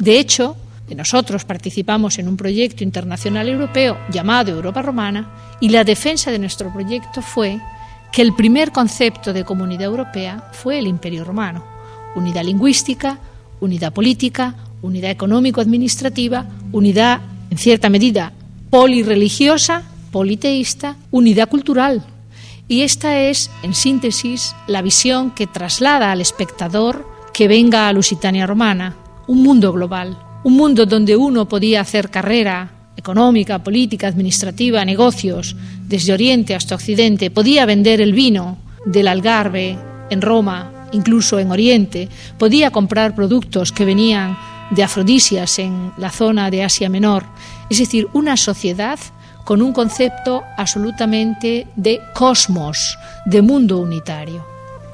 De 0.00 0.18
hecho, 0.18 0.56
nosotros 0.94 1.44
participamos 1.44 2.18
en 2.18 2.28
un 2.28 2.36
proyecto 2.36 2.84
internacional 2.84 3.48
europeo 3.48 3.98
llamado 4.10 4.50
Europa 4.50 4.82
Romana 4.82 5.30
y 5.60 5.70
la 5.70 5.84
defensa 5.84 6.30
de 6.30 6.38
nuestro 6.38 6.72
proyecto 6.72 7.22
fue 7.22 7.58
que 8.12 8.22
el 8.22 8.34
primer 8.34 8.72
concepto 8.72 9.32
de 9.32 9.44
comunidad 9.44 9.86
europea 9.86 10.50
fue 10.52 10.78
el 10.78 10.86
Imperio 10.86 11.24
Romano. 11.24 11.64
Unidad 12.14 12.44
lingüística, 12.44 13.18
unidad 13.60 13.92
política, 13.92 14.54
unidad 14.82 15.10
económico-administrativa, 15.10 16.44
unidad, 16.72 17.20
en 17.50 17.56
cierta 17.56 17.88
medida, 17.88 18.32
polirreligiosa 18.68 19.84
politeísta, 20.12 20.96
unidad 21.10 21.48
cultural. 21.48 22.04
Y 22.68 22.82
esta 22.82 23.18
es, 23.18 23.50
en 23.64 23.74
síntesis, 23.74 24.54
la 24.68 24.82
visión 24.82 25.32
que 25.32 25.48
traslada 25.48 26.12
al 26.12 26.20
espectador 26.20 27.08
que 27.34 27.48
venga 27.48 27.88
a 27.88 27.92
Lusitania 27.92 28.46
Romana, 28.46 28.94
un 29.26 29.42
mundo 29.42 29.72
global, 29.72 30.21
un 30.44 30.56
mundo 30.56 30.86
donde 30.86 31.16
uno 31.16 31.48
podía 31.48 31.80
hacer 31.80 32.10
carrera 32.10 32.70
económica, 32.96 33.62
política, 33.62 34.08
administrativa, 34.08 34.84
negocios, 34.84 35.56
desde 35.86 36.12
Oriente 36.12 36.54
hasta 36.54 36.74
Occidente, 36.74 37.30
podía 37.30 37.66
vender 37.66 38.00
el 38.00 38.12
vino 38.12 38.58
del 38.84 39.08
Algarve 39.08 39.78
en 40.10 40.20
Roma, 40.20 40.88
incluso 40.92 41.38
en 41.38 41.50
Oriente, 41.50 42.08
podía 42.38 42.70
comprar 42.70 43.14
productos 43.14 43.72
que 43.72 43.84
venían 43.84 44.36
de 44.70 44.82
afrodisias 44.82 45.58
en 45.58 45.92
la 45.96 46.10
zona 46.10 46.50
de 46.50 46.64
Asia 46.64 46.88
Menor, 46.88 47.24
es 47.70 47.78
decir, 47.78 48.08
una 48.12 48.36
sociedad 48.36 48.98
con 49.44 49.60
un 49.62 49.72
concepto 49.72 50.42
absolutamente 50.56 51.66
de 51.76 52.00
cosmos, 52.14 52.98
de 53.26 53.42
mundo 53.42 53.78
unitário. 53.78 54.51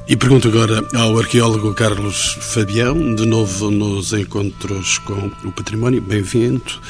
E 0.08 0.16
pergunto 0.16 0.48
agora 0.48 0.82
ao 0.94 1.18
arqueólogo 1.18 1.74
Carlos 1.74 2.38
Fabião, 2.40 3.14
de 3.14 3.26
novo 3.26 3.70
nos 3.70 4.14
encontros 4.14 4.96
com 5.00 5.30
o 5.44 5.52
património. 5.52 6.00
Bem-vindo. 6.00 6.80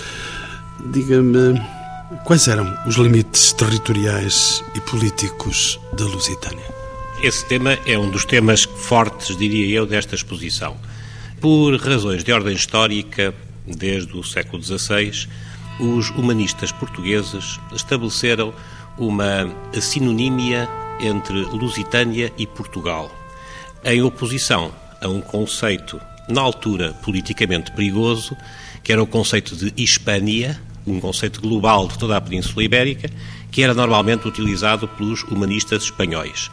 Diga-me, 0.93 1.61
quais 2.25 2.47
eram 2.47 2.73
os 2.87 2.95
limites 2.95 3.53
territoriais 3.55 4.63
e 4.77 4.81
políticos 4.83 5.81
da 5.95 6.05
Lusitânia? 6.05 6.65
Esse 7.21 7.45
tema 7.47 7.77
é 7.85 7.99
um 7.99 8.09
dos 8.09 8.25
temas 8.25 8.63
fortes, 8.63 9.37
diria 9.37 9.79
eu, 9.79 9.85
desta 9.85 10.15
exposição. 10.15 10.77
Por 11.41 11.75
razões 11.75 12.23
de 12.23 12.31
ordem 12.31 12.55
histórica, 12.55 13.35
desde 13.67 14.17
o 14.17 14.23
século 14.23 14.63
XVI, 14.63 15.27
os 15.81 16.09
humanistas 16.11 16.71
portugueses 16.71 17.59
estabeleceram 17.75 18.55
uma 18.97 19.53
sinonímia 19.81 20.69
entre 21.01 21.43
Lusitânia 21.43 22.33
e 22.37 22.47
Portugal, 22.47 23.11
em 23.85 24.03
oposição 24.03 24.73
a 25.01 25.09
um 25.09 25.21
conceito, 25.21 26.01
na 26.29 26.41
altura 26.41 26.95
politicamente 27.03 27.73
perigoso, 27.73 28.37
que 28.83 28.93
era 28.93 29.03
o 29.03 29.07
conceito 29.07 29.57
de 29.57 29.73
Hispania, 29.77 30.61
um 30.87 31.01
conceito 31.01 31.41
global 31.41 31.89
de 31.89 31.99
toda 31.99 32.17
a 32.17 32.21
Península 32.21 32.65
Ibérica, 32.65 33.11
que 33.51 33.63
era 33.63 33.75
normalmente 33.75 34.27
utilizado 34.27 34.89
pelos 34.89 35.23
humanistas 35.25 35.85
espanhóis. 35.85 36.51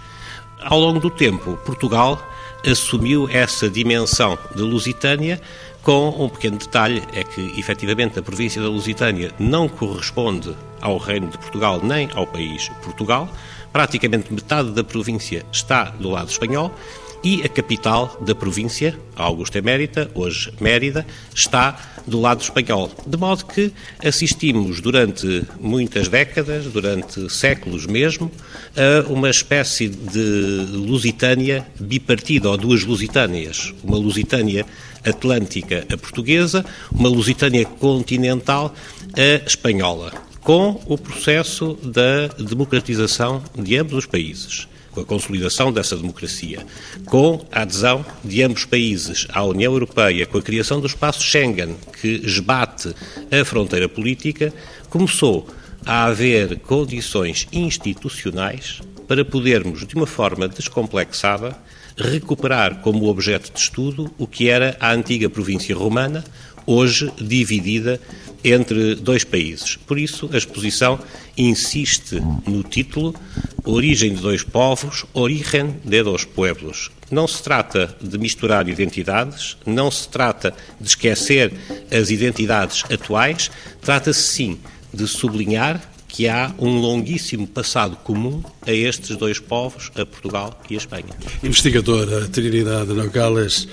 Ao 0.61 0.79
longo 0.79 0.99
do 0.99 1.09
tempo, 1.09 1.57
Portugal 1.65 2.21
assumiu 2.65 3.29
essa 3.29 3.69
dimensão 3.69 4.37
de 4.55 4.61
Lusitânia 4.61 5.39
com 5.83 6.09
um 6.09 6.27
pequeno 6.27 6.57
detalhe, 6.57 7.03
é 7.13 7.23
que 7.23 7.59
efetivamente 7.59 8.17
a 8.17 8.23
província 8.23 8.59
da 8.59 8.67
Lusitânia 8.67 9.31
não 9.37 9.69
corresponde 9.69 10.55
ao 10.81 10.97
Reino 10.97 11.29
de 11.29 11.37
Portugal 11.37 11.79
nem 11.83 12.09
ao 12.15 12.25
país 12.25 12.69
Portugal. 12.83 13.29
Praticamente 13.75 14.31
metade 14.31 14.71
da 14.71 14.85
província 14.85 15.45
está 15.51 15.89
do 15.99 16.09
lado 16.09 16.29
espanhol 16.29 16.73
e 17.21 17.41
a 17.43 17.49
capital 17.49 18.17
da 18.21 18.33
província, 18.33 18.97
Augusta 19.17 19.57
Emérita, 19.57 20.09
hoje 20.15 20.49
Mérida, 20.61 21.05
está 21.35 21.77
do 22.07 22.21
lado 22.21 22.41
espanhol. 22.41 22.89
De 23.05 23.17
modo 23.17 23.45
que 23.45 23.73
assistimos 24.01 24.79
durante 24.79 25.43
muitas 25.59 26.07
décadas, 26.07 26.67
durante 26.67 27.29
séculos 27.29 27.85
mesmo, 27.85 28.31
a 28.77 29.11
uma 29.11 29.29
espécie 29.29 29.89
de 29.89 30.67
Lusitânia 30.71 31.67
bipartida, 31.77 32.49
ou 32.49 32.57
duas 32.57 32.85
Lusitânias. 32.85 33.73
Uma 33.83 33.97
Lusitânia 33.97 34.65
atlântica 35.03 35.85
a 35.91 35.97
portuguesa, 35.97 36.65
uma 36.93 37.09
Lusitânia 37.09 37.65
continental 37.65 38.73
a 39.17 39.45
espanhola, 39.45 40.13
com 40.45 40.79
o 40.85 40.95
processo 40.95 41.73
da 41.83 42.27
democratização 42.37 43.43
de 43.57 43.75
ambos 43.77 43.95
os 43.95 44.05
países 44.05 44.67
com 44.91 45.01
a 45.01 45.05
consolidação 45.05 45.73
dessa 45.73 45.97
democracia, 45.97 46.65
com 47.03 47.45
a 47.51 47.63
adesão 47.63 48.05
de 48.23 48.41
ambos 48.41 48.61
os 48.61 48.65
países 48.65 49.27
à 49.33 49.43
União 49.43 49.73
Europeia, 49.73 50.25
com 50.25 50.37
a 50.37 50.41
criação 50.41 50.79
do 50.79 50.87
espaço 50.87 51.21
Schengen, 51.21 51.75
que 51.99 52.21
esbate 52.23 52.95
a 53.29 53.43
fronteira 53.43 53.89
política, 53.89 54.53
começou 54.89 55.47
a 55.85 56.05
haver 56.05 56.59
condições 56.59 57.45
institucionais 57.51 58.81
para 59.05 59.25
podermos, 59.25 59.85
de 59.85 59.95
uma 59.95 60.07
forma 60.07 60.47
descomplexada, 60.47 61.57
recuperar 61.97 62.81
como 62.81 63.09
objeto 63.09 63.51
de 63.51 63.59
estudo 63.59 64.09
o 64.17 64.25
que 64.25 64.47
era 64.47 64.77
a 64.79 64.93
antiga 64.93 65.29
província 65.29 65.75
romana, 65.75 66.23
hoje 66.65 67.11
dividida 67.19 67.99
entre 68.45 68.95
dois 68.95 69.23
países. 69.23 69.75
Por 69.75 69.97
isso, 69.97 70.29
a 70.31 70.37
exposição 70.37 70.99
insiste 71.35 72.21
no 72.47 72.63
título 72.63 73.15
Origem 73.63 74.13
de 74.13 74.21
dois 74.21 74.43
povos, 74.43 75.05
Origen 75.13 75.77
de 75.83 76.03
dos 76.03 76.23
pueblos. 76.23 76.91
Não 77.09 77.27
se 77.27 77.41
trata 77.41 77.95
de 77.99 78.17
misturar 78.17 78.67
identidades, 78.69 79.57
não 79.65 79.89
se 79.89 80.07
trata 80.07 80.53
de 80.79 80.87
esquecer 80.87 81.53
as 81.91 82.11
identidades 82.11 82.83
atuais, 82.91 83.49
trata-se 83.81 84.21
sim 84.21 84.59
de 84.93 85.07
sublinhar 85.07 85.81
que 86.07 86.29
há 86.29 86.53
um 86.57 86.79
longuíssimo 86.79 87.45
passado 87.45 87.97
comum 87.97 88.41
a 88.65 88.71
estes 88.71 89.17
dois 89.17 89.37
povos, 89.37 89.91
a 89.95 90.05
Portugal 90.05 90.61
e 90.69 90.75
a 90.75 90.77
Espanha. 90.77 91.13
Investigadora 91.43 92.27
Trinidade 92.29 92.93
Nogales, 92.93 93.67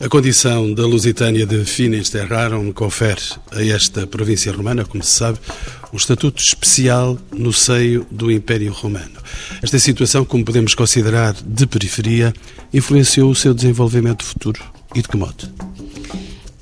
a 0.00 0.08
condição 0.08 0.72
da 0.72 0.86
Lusitânia 0.86 1.44
de 1.44 1.62
Finisterrarum 1.64 2.72
confere 2.72 3.20
a 3.52 3.62
esta 3.62 4.06
província 4.06 4.50
romana, 4.50 4.82
como 4.84 5.04
se 5.04 5.10
sabe, 5.10 5.38
um 5.92 5.96
estatuto 5.96 6.42
especial 6.42 7.18
no 7.30 7.52
seio 7.52 8.06
do 8.10 8.32
Império 8.32 8.72
Romano. 8.72 9.20
Esta 9.62 9.78
situação, 9.78 10.24
como 10.24 10.42
podemos 10.42 10.74
considerar 10.74 11.34
de 11.44 11.66
periferia, 11.66 12.32
influenciou 12.72 13.30
o 13.30 13.34
seu 13.34 13.52
desenvolvimento 13.52 14.24
futuro 14.24 14.62
e 14.94 15.02
de 15.02 15.08
que 15.08 15.18
modo? 15.18 15.46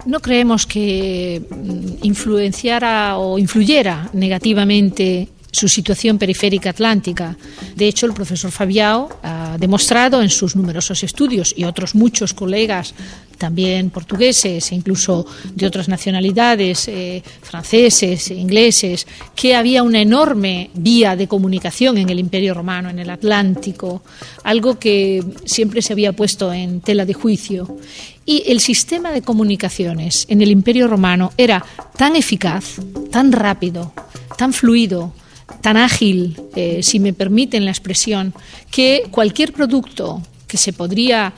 No 0.04 0.20
creemos 0.20 0.64
que 0.64 1.40
mm, 1.48 1.98
influenciara 2.02 3.16
o 3.18 3.38
influyera 3.38 4.10
negativamente 4.12 5.28
su 5.50 5.68
situación 5.68 6.18
periférica 6.18 6.70
atlántica. 6.70 7.36
De 7.74 7.88
hecho, 7.88 8.06
el 8.06 8.12
profesor 8.12 8.50
Fabiao 8.50 9.08
ha 9.22 9.56
demostrado 9.58 10.22
en 10.22 10.28
sus 10.28 10.56
numerosos 10.56 11.02
estudios 11.02 11.54
y 11.56 11.64
otros 11.64 11.94
muchos 11.94 12.34
colegas, 12.34 12.94
también 13.38 13.90
portugueses 13.90 14.72
e 14.72 14.74
incluso 14.74 15.24
de 15.54 15.66
otras 15.66 15.88
nacionalidades, 15.88 16.88
eh, 16.88 17.22
franceses, 17.40 18.30
ingleses, 18.30 19.06
que 19.34 19.54
había 19.54 19.82
una 19.82 20.00
enorme 20.00 20.70
vía 20.74 21.16
de 21.16 21.28
comunicación 21.28 21.98
en 21.98 22.10
el 22.10 22.18
Imperio 22.18 22.52
Romano, 22.52 22.90
en 22.90 22.98
el 22.98 23.08
Atlántico, 23.08 24.02
algo 24.42 24.78
que 24.78 25.24
siempre 25.44 25.82
se 25.82 25.92
había 25.92 26.12
puesto 26.12 26.52
en 26.52 26.80
tela 26.80 27.06
de 27.06 27.14
juicio. 27.14 27.78
Y 28.26 28.42
el 28.46 28.60
sistema 28.60 29.12
de 29.12 29.22
comunicaciones 29.22 30.26
en 30.28 30.42
el 30.42 30.50
Imperio 30.50 30.88
Romano 30.88 31.32
era 31.38 31.64
tan 31.96 32.16
eficaz, 32.16 32.76
tan 33.10 33.32
rápido, 33.32 33.94
tan 34.36 34.52
fluido, 34.52 35.14
tan 35.60 35.76
ágil, 35.76 36.40
eh, 36.54 36.80
si 36.82 37.00
me 37.00 37.12
permiten 37.12 37.64
la 37.64 37.70
expresión, 37.70 38.34
que 38.70 39.04
cualquier 39.10 39.52
producto 39.52 40.22
que 40.46 40.56
se 40.56 40.72
podría 40.72 41.32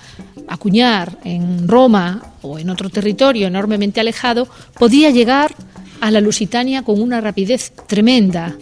acuñar 0.49 1.19
en 1.25 1.69
Roma 1.69 2.23
o 2.43 2.59
en 2.59 2.71
otro 2.71 2.91
territorio 2.91 3.47
enormemente 3.47 4.01
alejado 4.01 4.49
podía 4.79 5.11
llegar 5.11 5.55
a 6.01 6.11
la 6.11 6.21
Lusitania 6.21 6.83
con 6.83 7.01
una 7.01 7.21
rapidez 7.21 7.73
tremenda. 7.87 8.57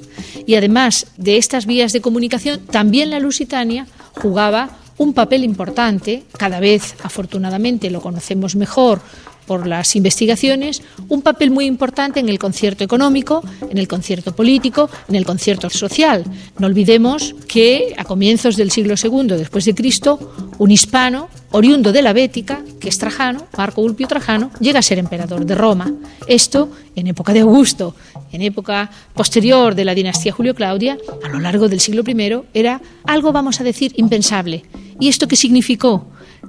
Y 0.47 0.55
además 0.55 1.07
de 1.17 1.37
estas 1.37 1.67
vías 1.67 1.93
de 1.93 2.01
comunicación, 2.01 2.61
también 2.67 3.11
la 3.11 3.21
Lusitania 3.21 3.87
jugaba 4.15 4.71
un 4.97 5.15
papel 5.15 5.45
importante, 5.45 6.25
cada 6.37 6.59
vez 6.59 6.97
afortunadamente 7.03 7.91
lo 7.91 8.01
conocemos 8.01 8.57
mejor 8.57 9.01
por 9.49 9.67
las 9.67 9.97
investigaciones, 9.97 10.83
un 11.09 11.23
papel 11.23 11.51
muy 11.51 11.65
importante 11.65 12.21
en 12.21 12.29
el 12.29 12.39
concierto 12.39 12.85
económico, 12.85 13.43
en 13.71 13.79
el 13.79 13.89
concierto 13.89 14.37
político, 14.37 14.91
en 15.09 15.15
el 15.15 15.25
concierto 15.25 15.71
social. 15.71 16.23
No 16.59 16.67
olvidemos 16.67 17.35
que 17.49 17.95
a 17.97 18.05
comienzos 18.05 18.57
del 18.57 18.71
siglo 18.71 18.95
II 19.03 19.29
después 19.29 19.65
de 19.65 19.75
Cristo, 19.75 20.35
un 20.59 20.71
hispano 20.71 21.31
oriundo 21.53 21.93
de 21.93 22.03
la 22.03 22.13
Bética, 22.13 22.63
que 22.79 22.91
es 22.91 22.99
Trajano, 22.99 23.47
Marco 23.57 23.81
Ulpio 23.81 24.07
Trajano, 24.07 24.51
llega 24.61 24.81
a 24.81 24.83
ser 24.83 24.99
emperador 24.99 25.47
de 25.47 25.55
Roma. 25.55 25.91
Esto 26.27 26.71
en 26.95 27.07
época 27.07 27.33
de 27.33 27.41
Augusto, 27.41 27.95
en 28.31 28.43
época 28.43 28.91
posterior 29.15 29.75
de 29.75 29.87
la 29.87 29.95
dinastía 29.95 30.33
Julio-Claudia, 30.33 30.99
a 31.25 31.29
lo 31.31 31.41
largo 31.41 31.69
del 31.69 31.81
siglo 31.81 32.03
I, 32.07 32.43
era 32.53 32.83
algo, 33.05 33.33
vamos 33.33 33.63
a 33.63 33.65
decir, 33.65 33.95
impensable. 33.97 34.65
¿Y 35.01 35.09
esto 35.09 35.27
qué 35.27 35.37
significó? 35.37 36.07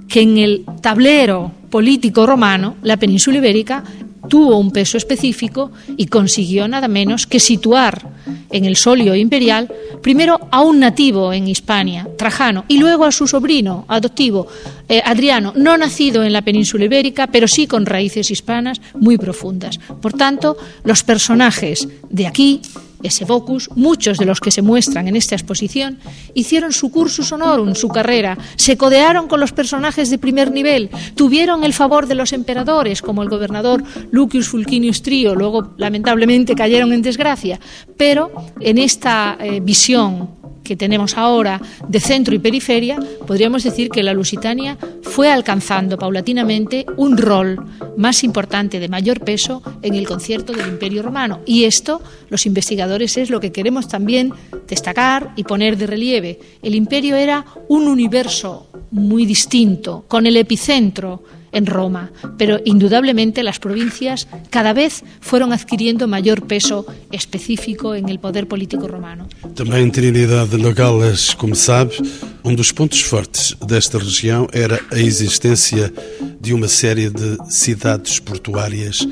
que 0.08 0.20
en 0.20 0.38
el 0.38 0.64
tablero 0.82 1.52
político 1.70 2.26
romano 2.26 2.76
la 2.82 2.96
península 2.96 3.38
ibérica 3.38 3.84
tuvo 4.28 4.58
un 4.58 4.70
peso 4.70 4.96
específico 4.96 5.72
y 5.96 6.06
consiguió 6.06 6.68
nada 6.68 6.88
menos 6.88 7.26
que 7.26 7.40
situar 7.40 8.06
en 8.50 8.64
el 8.64 8.76
solio 8.76 9.14
imperial 9.14 9.72
primero 10.02 10.38
a 10.50 10.62
un 10.62 10.80
nativo 10.80 11.32
en 11.32 11.48
Hispania, 11.48 12.08
Trajano, 12.16 12.64
y 12.68 12.78
luego 12.78 13.04
a 13.04 13.12
su 13.12 13.26
sobrino 13.26 13.84
adoptivo, 13.88 14.46
eh, 14.88 15.02
Adriano, 15.04 15.52
no 15.56 15.76
nacido 15.76 16.22
en 16.22 16.32
la 16.32 16.42
península 16.42 16.84
ibérica, 16.84 17.26
pero 17.26 17.48
sí 17.48 17.66
con 17.66 17.86
raíces 17.86 18.30
hispanas 18.30 18.80
muy 18.94 19.18
profundas. 19.18 19.78
Por 20.00 20.12
tanto, 20.12 20.56
los 20.84 21.02
personajes 21.02 21.88
de 22.08 22.26
aquí 22.26 22.62
ese 23.02 23.26
focus, 23.26 23.68
muchos 23.76 24.18
de 24.18 24.26
los 24.26 24.40
que 24.40 24.50
se 24.50 24.62
muestran 24.62 25.08
en 25.08 25.16
esta 25.16 25.34
exposición, 25.34 25.98
hicieron 26.34 26.72
su 26.72 26.90
cursus 26.90 27.32
honorum, 27.32 27.74
su 27.74 27.88
carrera, 27.88 28.36
se 28.56 28.76
codearon 28.76 29.28
con 29.28 29.40
los 29.40 29.52
personajes 29.52 30.10
de 30.10 30.18
primer 30.18 30.50
nivel, 30.50 30.90
tuvieron 31.14 31.64
el 31.64 31.72
favor 31.72 32.06
de 32.06 32.14
los 32.14 32.32
emperadores, 32.32 33.02
como 33.02 33.22
el 33.22 33.28
gobernador 33.28 33.82
Lucius 34.10 34.48
Fulcinius 34.48 35.02
Trio, 35.02 35.34
luego 35.34 35.74
lamentablemente 35.76 36.54
cayeron 36.54 36.92
en 36.92 37.02
desgracia, 37.02 37.60
pero 37.96 38.30
en 38.60 38.78
esta 38.78 39.36
eh, 39.40 39.60
visión 39.60 40.39
que 40.62 40.76
tenemos 40.76 41.16
ahora 41.16 41.60
de 41.88 42.00
centro 42.00 42.34
y 42.34 42.38
periferia, 42.38 42.98
podríamos 43.26 43.62
decir 43.64 43.90
que 43.90 44.02
la 44.02 44.12
Lusitania 44.12 44.78
fue 45.02 45.30
alcanzando 45.30 45.98
paulatinamente 45.98 46.86
un 46.96 47.16
rol 47.16 47.58
más 47.96 48.24
importante, 48.24 48.80
de 48.80 48.88
mayor 48.88 49.20
peso, 49.20 49.62
en 49.82 49.94
el 49.94 50.06
concierto 50.06 50.52
del 50.52 50.68
Imperio 50.68 51.02
Romano. 51.02 51.40
Y 51.46 51.64
esto, 51.64 52.00
los 52.28 52.46
investigadores, 52.46 53.16
es 53.16 53.30
lo 53.30 53.40
que 53.40 53.52
queremos 53.52 53.88
también 53.88 54.32
destacar 54.68 55.32
y 55.36 55.44
poner 55.44 55.76
de 55.76 55.86
relieve. 55.86 56.38
El 56.62 56.74
imperio 56.74 57.16
era 57.16 57.44
un 57.68 57.88
universo 57.88 58.68
muy 58.90 59.26
distinto, 59.26 60.04
con 60.08 60.26
el 60.26 60.36
epicentro 60.36 61.22
en 61.52 61.66
Roma, 61.66 62.10
pero 62.38 62.60
indudablemente 62.64 63.42
las 63.42 63.58
provincias 63.58 64.28
cada 64.50 64.72
vez 64.72 65.04
fueron 65.20 65.52
adquiriendo 65.52 66.08
mayor 66.08 66.46
peso 66.46 66.86
específico 67.12 67.94
en 67.94 68.08
el 68.08 68.18
poder 68.18 68.46
político 68.46 68.88
romano. 68.88 69.26
Também 69.54 69.90
Trinidade 69.90 70.56
Nogales, 70.56 71.34
como 71.34 71.54
sabe, 71.54 71.96
um 72.44 72.54
dos 72.54 72.72
pontos 72.72 73.00
fortes 73.00 73.54
desta 73.66 73.98
região 73.98 74.46
era 74.52 74.80
a 74.90 74.98
existência 74.98 75.92
de 76.40 76.54
uma 76.54 76.68
série 76.68 77.10
de 77.10 77.36
cidades 77.50 78.18
portuárias 78.18 79.06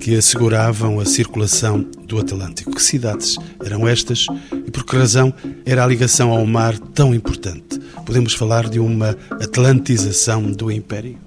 que 0.00 0.16
asseguravam 0.16 0.98
a 0.98 1.04
circulação 1.04 1.86
do 2.08 2.18
Atlântico. 2.18 2.72
Que 2.72 2.82
cidades 2.82 3.36
eram 3.64 3.86
estas 3.86 4.26
e 4.66 4.70
por 4.70 4.84
que 4.84 4.96
razão 4.96 5.32
era 5.64 5.84
a 5.84 5.86
ligação 5.86 6.30
ao 6.30 6.44
mar 6.44 6.76
tão 6.78 7.14
importante? 7.14 7.78
Podemos 8.04 8.34
falar 8.34 8.68
de 8.68 8.80
uma 8.80 9.16
atlantização 9.40 10.50
do 10.50 10.70
Império? 10.72 11.18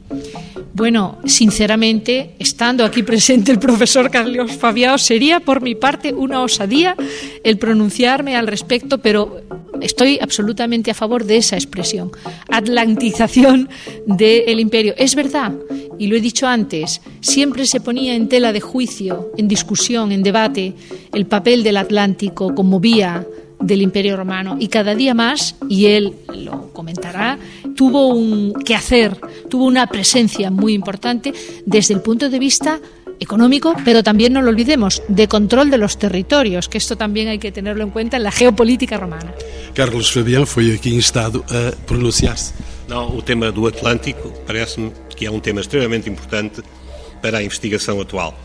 Bueno, 0.74 1.20
sinceramente, 1.24 2.36
estando 2.38 2.84
aquí 2.84 3.02
presente 3.02 3.52
el 3.52 3.60
profesor 3.60 4.12
Carlos 4.12 4.52
Fabiao, 4.52 4.98
sería 4.98 5.40
por 5.40 5.62
mi 5.62 5.74
parte 5.74 6.14
una 6.14 6.42
osadía 6.42 6.96
el 7.44 7.58
pronunciarme 7.58 8.36
al 8.36 8.48
respecto, 8.48 8.98
pero 8.98 9.42
estoy 9.82 10.20
absolutamente 10.22 10.92
a 10.92 10.94
favor 10.94 11.24
de 11.24 11.38
esa 11.38 11.56
expresión, 11.56 12.12
atlantización 12.50 13.70
del 14.06 14.60
imperio. 14.60 14.94
Es 14.98 15.16
verdad, 15.16 15.54
y 15.98 16.08
lo 16.08 16.18
he 16.18 16.22
dicho 16.22 16.46
antes, 16.46 17.02
siempre 17.22 17.66
se 17.66 17.80
ponía 17.80 18.14
en 18.14 18.28
tela 18.28 18.52
de 18.52 18.60
juicio, 18.60 19.32
en 19.38 19.48
discusión, 19.48 20.12
en 20.12 20.24
debate, 20.24 20.74
el 21.14 21.26
papel 21.26 21.64
del 21.64 21.78
Atlántico 21.78 22.54
como 22.54 22.80
vía 22.80 23.26
del 23.60 23.82
Imperio 23.82 24.18
Romano 24.18 24.58
y 24.60 24.68
cada 24.68 24.96
día 24.96 25.14
más, 25.14 25.56
y 25.70 25.88
él 25.88 26.14
lo 26.34 26.72
comentará, 26.74 27.38
tuvo 27.76 28.08
un 28.08 28.54
que 28.54 28.76
hacer, 28.76 29.18
tuvo 29.50 29.66
una 29.66 29.88
presencia 29.88 30.52
muy 30.52 30.74
importante 30.74 31.34
desde 31.66 31.94
el 31.94 32.02
punto 32.02 32.30
de 32.30 32.40
vista 32.40 32.80
económico, 33.20 33.74
pero 33.86 34.04
también 34.04 34.34
no 34.34 34.42
lo 34.42 34.50
olvidemos, 34.50 35.02
de 35.08 35.28
control 35.28 35.70
de 35.70 35.78
los 35.78 35.98
territorios, 35.98 36.68
que 36.68 36.78
esto 36.78 36.98
también 36.98 37.28
hay 37.28 37.40
que 37.40 37.52
tenerlo 37.52 37.84
en 37.84 37.90
cuenta 37.90 38.18
en 38.18 38.24
la 38.24 38.32
geopolítica 38.32 38.98
romana. 38.98 39.34
Carlos 39.74 40.12
Fabián 40.12 40.46
foi 40.48 40.72
aqui 40.72 40.96
instado 40.96 41.44
a 41.50 41.72
pronunciar-se. 41.86 42.54
Não, 42.88 43.18
o 43.18 43.22
tema 43.22 43.52
do 43.52 43.66
Atlântico 43.68 44.32
parece-me 44.46 44.92
que 45.16 45.26
é 45.26 45.32
um 45.32 45.40
tema 45.40 45.62
extremamente 45.62 46.10
importante 46.10 46.62
para 47.22 47.40
a 47.40 47.44
investigação 47.44 48.00
atual 48.00 48.38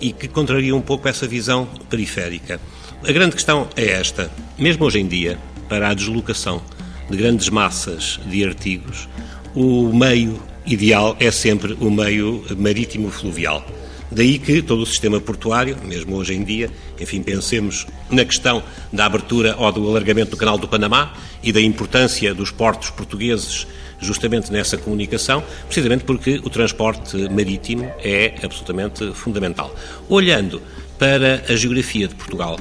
e 0.00 0.12
que 0.12 0.28
contraria 0.28 0.74
um 0.74 0.82
pouco 0.82 1.08
essa 1.08 1.26
visão 1.26 1.66
periférica. 1.88 2.60
A 3.06 3.12
grande 3.12 3.36
questão 3.36 3.68
é 3.76 3.86
esta: 3.92 4.28
mesmo 4.58 4.84
hoje 4.84 4.98
em 4.98 5.06
dia, 5.06 5.38
para 5.68 5.88
a 5.88 5.94
deslocação 5.94 6.60
de 7.08 7.16
grandes 7.16 7.48
massas 7.48 8.18
de 8.26 8.44
artigos, 8.44 9.08
o 9.54 9.92
meio 9.92 10.42
ideal 10.66 11.16
é 11.20 11.30
sempre 11.30 11.74
o 11.74 11.90
meio 11.90 12.44
marítimo-fluvial. 12.56 13.64
Daí 14.10 14.38
que 14.38 14.60
todo 14.62 14.82
o 14.82 14.86
sistema 14.86 15.20
portuário, 15.20 15.76
mesmo 15.84 16.16
hoje 16.16 16.34
em 16.34 16.42
dia, 16.42 16.70
enfim, 16.98 17.22
pensemos 17.22 17.86
na 18.10 18.24
questão 18.24 18.62
da 18.92 19.06
abertura 19.06 19.54
ou 19.56 19.70
do 19.70 19.88
alargamento 19.88 20.32
do 20.32 20.36
canal 20.36 20.58
do 20.58 20.66
Panamá 20.66 21.14
e 21.42 21.52
da 21.52 21.60
importância 21.60 22.34
dos 22.34 22.50
portos 22.50 22.90
portugueses 22.90 23.66
justamente 24.00 24.50
nessa 24.50 24.76
comunicação, 24.76 25.44
precisamente 25.66 26.04
porque 26.04 26.40
o 26.42 26.50
transporte 26.50 27.16
marítimo 27.30 27.84
é 28.02 28.34
absolutamente 28.42 29.12
fundamental. 29.12 29.74
Olhando 30.08 30.60
para 30.98 31.44
a 31.48 31.54
geografia 31.54 32.08
de 32.08 32.14
Portugal, 32.14 32.58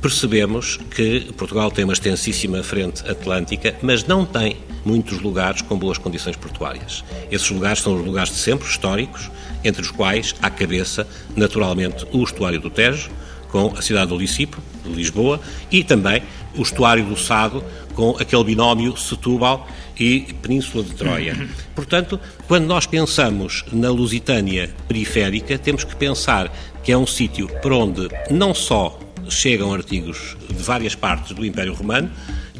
percebemos 0.00 0.78
que 0.94 1.32
Portugal 1.36 1.70
tem 1.70 1.84
uma 1.84 1.92
extensíssima 1.92 2.62
frente 2.62 3.08
atlântica, 3.08 3.76
mas 3.82 4.04
não 4.04 4.24
tem 4.24 4.56
muitos 4.84 5.20
lugares 5.20 5.60
com 5.62 5.78
boas 5.78 5.98
condições 5.98 6.36
portuárias. 6.36 7.04
Esses 7.30 7.50
lugares 7.50 7.80
são 7.80 7.94
os 7.94 8.04
lugares 8.04 8.30
de 8.32 8.38
sempre, 8.38 8.66
históricos, 8.66 9.30
entre 9.62 9.82
os 9.82 9.90
quais, 9.90 10.34
à 10.40 10.48
cabeça, 10.48 11.06
naturalmente, 11.36 12.06
o 12.12 12.22
estuário 12.22 12.60
do 12.60 12.70
Tejo, 12.70 13.10
com 13.48 13.74
a 13.76 13.82
cidade 13.82 14.08
do 14.08 14.16
Licipo, 14.16 14.62
de 14.84 14.90
Lisboa, 14.90 15.40
e 15.70 15.84
também 15.84 16.22
o 16.56 16.62
estuário 16.62 17.04
do 17.04 17.16
Sado, 17.16 17.62
com 17.94 18.16
aquele 18.18 18.44
binómio 18.44 18.96
Setúbal 18.96 19.68
e 19.98 20.34
Península 20.40 20.82
de 20.82 20.92
Troia. 20.92 21.48
Portanto, 21.74 22.18
quando 22.48 22.64
nós 22.64 22.86
pensamos 22.86 23.64
na 23.70 23.90
Lusitânia 23.90 24.70
periférica, 24.88 25.58
temos 25.58 25.84
que 25.84 25.94
pensar 25.94 26.50
que 26.82 26.90
é 26.90 26.96
um 26.96 27.06
sítio 27.06 27.48
por 27.60 27.72
onde 27.72 28.08
não 28.30 28.54
só 28.54 28.98
chegam 29.34 29.72
artigos 29.72 30.36
de 30.48 30.62
várias 30.62 30.94
partes 30.94 31.32
do 31.32 31.44
Império 31.44 31.74
Romano, 31.74 32.10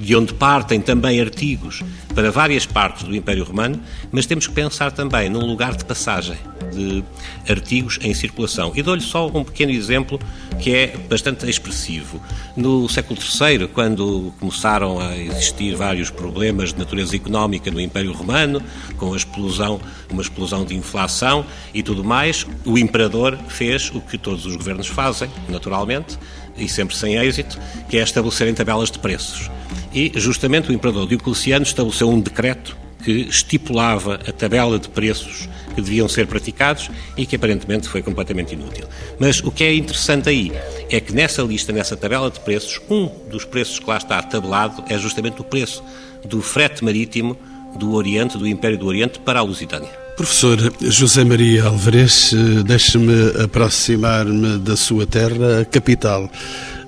de 0.01 0.17
onde 0.17 0.33
partem 0.33 0.81
também 0.81 1.21
artigos 1.21 1.83
para 2.15 2.31
várias 2.31 2.65
partes 2.65 3.03
do 3.03 3.15
Império 3.15 3.45
Romano, 3.45 3.79
mas 4.11 4.25
temos 4.25 4.47
que 4.47 4.55
pensar 4.55 4.91
também 4.91 5.29
num 5.29 5.45
lugar 5.45 5.77
de 5.77 5.85
passagem 5.85 6.39
de 6.73 7.05
artigos 7.49 7.99
em 8.03 8.15
circulação. 8.15 8.73
E 8.75 8.83
dou-lhe 8.83 9.03
só 9.03 9.27
um 9.27 9.45
pequeno 9.45 9.73
exemplo 9.73 10.19
que 10.59 10.75
é 10.75 10.97
bastante 11.09 11.49
expressivo. 11.49 12.21
No 12.57 12.89
século 12.89 13.19
III, 13.19 13.69
quando 13.69 14.33
começaram 14.41 15.01
a 15.01 15.17
existir 15.17 15.75
vários 15.75 16.11
problemas 16.11 16.73
de 16.73 16.79
natureza 16.79 17.15
económica 17.15 17.71
no 17.71 17.81
Império 17.81 18.13
Romano, 18.13 18.63
com 18.97 19.13
a 19.13 19.17
explosão, 19.17 19.81
uma 20.11 20.23
explosão 20.23 20.65
de 20.65 20.75
inflação 20.75 21.45
e 21.75 21.83
tudo 21.83 22.03
mais, 22.03 22.47
o 22.65 22.79
imperador 22.79 23.39
fez 23.49 23.91
o 23.95 24.01
que 24.01 24.17
todos 24.17 24.47
os 24.47 24.57
governos 24.57 24.87
fazem, 24.87 25.29
naturalmente, 25.49 26.19
e 26.61 26.69
sempre 26.69 26.97
sem 26.97 27.17
êxito, 27.17 27.59
que 27.89 27.99
é 27.99 28.03
estabelecerem 28.03 28.55
tabelas 28.55 28.91
de 28.91 28.99
preços. 28.99 29.51
E 29.93 30.13
justamente 30.15 30.71
o 30.71 30.73
imperador 30.73 31.09
Diocleciano 31.09 31.65
estabeleceu 31.65 32.09
um 32.09 32.21
decreto 32.21 32.77
que 33.03 33.13
estipulava 33.13 34.17
a 34.27 34.33
tabela 34.33 34.79
de 34.79 34.89
preços 34.89 35.49
que 35.75 35.81
deviam 35.81 36.09
ser 36.09 36.27
praticados 36.27 36.91
e 37.17 37.25
que 37.25 37.37
aparentemente 37.37 37.89
foi 37.89 38.03
completamente 38.03 38.55
inútil. 38.55 38.87
Mas 39.19 39.41
o 39.41 39.51
que 39.51 39.65
é 39.65 39.75
interessante 39.75 40.29
aí 40.29 40.53
é 40.91 41.01
que 41.01 41.13
nessa 41.13 41.43
lista, 41.43 41.73
nessa 41.73 41.97
tabela 41.97 42.31
de 42.31 42.41
preços, 42.41 42.81
um 42.91 43.07
dos 43.31 43.45
preços 43.45 43.79
que 43.79 43.89
lá 43.89 43.97
está 43.97 44.23
tabelado 44.23 44.85
é 44.89 44.99
justamente 44.99 45.41
o 45.41 45.45
preço 45.45 45.83
do 46.25 46.43
frete 46.43 46.85
marítimo 46.85 47.37
do 47.77 47.95
Oriente, 47.95 48.37
do 48.37 48.47
Império 48.47 48.77
do 48.77 48.87
Oriente, 48.87 49.19
para 49.21 49.39
a 49.39 49.43
Lusitânia. 49.43 50.10
Professor 50.17 50.73
José 50.81 51.25
Maria 51.25 51.67
Alvarez, 51.67 52.33
eh, 52.33 52.63
deixe-me 52.65 53.43
aproximar-me 53.43 54.59
da 54.59 54.77
sua 54.77 55.07
terra, 55.07 55.61
a 55.61 55.65
capital 55.65 56.31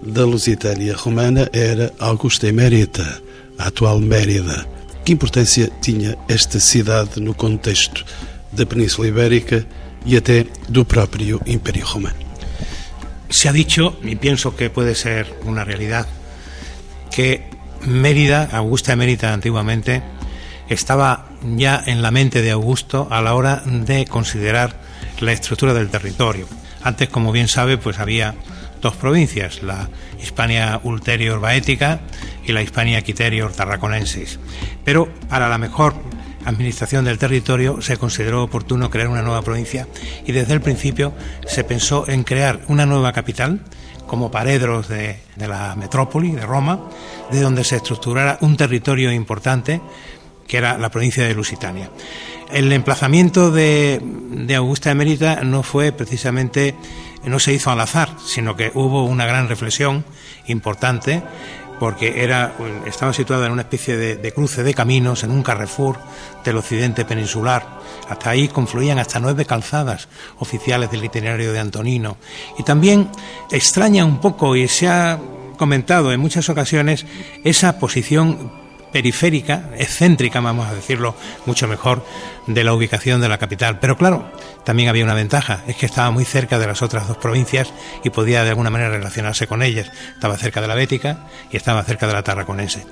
da 0.02 0.24
Lusitânia 0.24 0.94
romana 0.94 1.48
era 1.52 1.92
Augusta 1.98 2.46
Emérita, 2.46 3.22
a 3.58 3.68
atual 3.68 4.00
Mérida. 4.00 4.66
Que 5.04 5.12
importância 5.12 5.70
tinha 5.80 6.16
esta 6.28 6.60
cidade 6.60 7.20
no 7.20 7.34
contexto 7.34 8.04
da 8.52 8.66
Península 8.66 9.08
Ibérica 9.08 9.64
y 10.04 10.16
até 10.16 10.46
do 10.68 10.84
propio 10.84 11.40
Imperio 11.46 11.86
Romano. 11.86 12.16
Se 13.30 13.48
ha 13.48 13.52
dicho, 13.52 13.96
y 14.02 14.16
pienso 14.16 14.54
que 14.54 14.70
puede 14.70 14.94
ser 14.94 15.26
una 15.44 15.64
realidad, 15.64 16.06
que 17.10 17.48
Mérida, 17.86 18.48
Augusta 18.52 18.94
Mérida 18.94 19.32
antiguamente, 19.32 20.02
estaba 20.68 21.26
ya 21.56 21.82
en 21.86 22.02
la 22.02 22.10
mente 22.10 22.42
de 22.42 22.50
Augusto 22.50 23.08
a 23.10 23.20
la 23.20 23.34
hora 23.34 23.62
de 23.66 24.06
considerar 24.06 24.80
la 25.20 25.32
estructura 25.32 25.74
del 25.74 25.90
territorio. 25.90 26.46
Antes, 26.82 27.08
como 27.08 27.32
bien 27.32 27.48
sabe, 27.48 27.78
pues 27.78 27.98
había 27.98 28.34
dos 28.80 28.96
provincias, 28.96 29.62
la 29.62 29.88
Hispania 30.20 30.80
Ulterior 30.82 31.40
Baética 31.40 32.00
y 32.44 32.52
la 32.52 32.62
Hispania 32.62 33.02
Quiterior 33.02 33.52
Tarraconensis. 33.52 34.38
Pero 34.84 35.08
para 35.28 35.48
la 35.48 35.58
mejor 35.58 35.94
administración 36.44 37.04
del 37.04 37.18
territorio 37.18 37.80
se 37.80 37.96
consideró 37.96 38.42
oportuno 38.42 38.90
crear 38.90 39.08
una 39.08 39.22
nueva 39.22 39.42
provincia 39.42 39.86
y 40.26 40.32
desde 40.32 40.54
el 40.54 40.60
principio 40.60 41.12
se 41.46 41.62
pensó 41.62 42.08
en 42.08 42.24
crear 42.24 42.60
una 42.66 42.84
nueva 42.84 43.12
capital 43.12 43.60
como 44.06 44.30
paredros 44.30 44.88
de, 44.88 45.20
la 45.36 45.74
metrópoli 45.76 46.32
de 46.32 46.44
Roma, 46.44 46.80
de 47.30 47.40
donde 47.40 47.64
se 47.64 47.76
estructurara 47.76 48.38
un 48.40 48.56
territorio 48.56 49.12
importante 49.12 49.80
que 50.46 50.58
era 50.58 50.78
la 50.78 50.90
provincia 50.90 51.24
de 51.24 51.34
Lusitania. 51.34 51.90
El 52.50 52.72
emplazamiento 52.72 53.50
de, 53.50 54.00
de 54.02 54.54
Augusta 54.54 54.90
Emérita 54.90 55.42
no 55.42 55.62
fue 55.62 55.92
precisamente, 55.92 56.74
no 57.24 57.38
se 57.38 57.52
hizo 57.52 57.70
al 57.70 57.80
azar, 57.80 58.10
sino 58.24 58.56
que 58.56 58.70
hubo 58.74 59.04
una 59.04 59.24
gran 59.24 59.48
reflexión 59.48 60.04
importante 60.46 61.22
porque 61.82 62.22
era, 62.22 62.54
estaba 62.86 63.12
situada 63.12 63.46
en 63.46 63.52
una 63.52 63.62
especie 63.62 63.96
de, 63.96 64.32
cruce 64.32 64.62
de 64.62 64.72
caminos, 64.72 65.24
en 65.24 65.32
un 65.32 65.42
carrefour 65.42 65.98
del 66.44 66.56
occidente 66.58 67.04
peninsular. 67.04 67.66
Hasta 68.08 68.30
ahí 68.30 68.46
confluían 68.46 69.00
hasta 69.00 69.18
nueve 69.18 69.44
calzadas 69.46 70.06
oficiales 70.38 70.92
del 70.92 71.04
itinerario 71.04 71.52
de 71.52 71.58
Antonino. 71.58 72.18
Y 72.56 72.62
también 72.62 73.10
extraña 73.50 74.04
un 74.04 74.20
poco, 74.20 74.54
y 74.54 74.68
se 74.68 74.86
ha 74.86 75.18
comentado 75.56 76.12
en 76.12 76.20
muchas 76.20 76.48
ocasiones, 76.48 77.04
esa 77.42 77.80
posición 77.80 78.61
periférica, 78.92 79.70
excéntrica, 79.76 80.40
vamos 80.40 80.68
a 80.68 80.74
decirlo 80.74 81.14
mucho 81.46 81.66
mejor, 81.66 82.04
de 82.46 82.64
la 82.64 82.74
ubicación 82.74 83.20
de 83.20 83.28
la 83.28 83.38
capital. 83.38 83.78
Pero 83.80 83.96
claro, 83.96 84.30
también 84.64 84.88
había 84.88 85.04
una 85.04 85.14
ventaja, 85.14 85.62
es 85.66 85.76
que 85.76 85.86
estaba 85.86 86.10
muy 86.10 86.24
cerca 86.24 86.58
de 86.58 86.66
las 86.66 86.82
otras 86.82 87.08
dos 87.08 87.16
provincias 87.16 87.72
y 88.04 88.10
podía 88.10 88.44
de 88.44 88.50
alguna 88.50 88.70
manera 88.70 88.90
relacionarse 88.90 89.46
con 89.46 89.62
ellas. 89.62 89.90
Estaba 90.14 90.36
cerca 90.36 90.60
de 90.60 90.68
la 90.68 90.74
Bética 90.74 91.26
y 91.50 91.56
estaba 91.56 91.82
cerca 91.82 92.06
de 92.06 92.12
la 92.12 92.22
Tarraconense. 92.22 92.86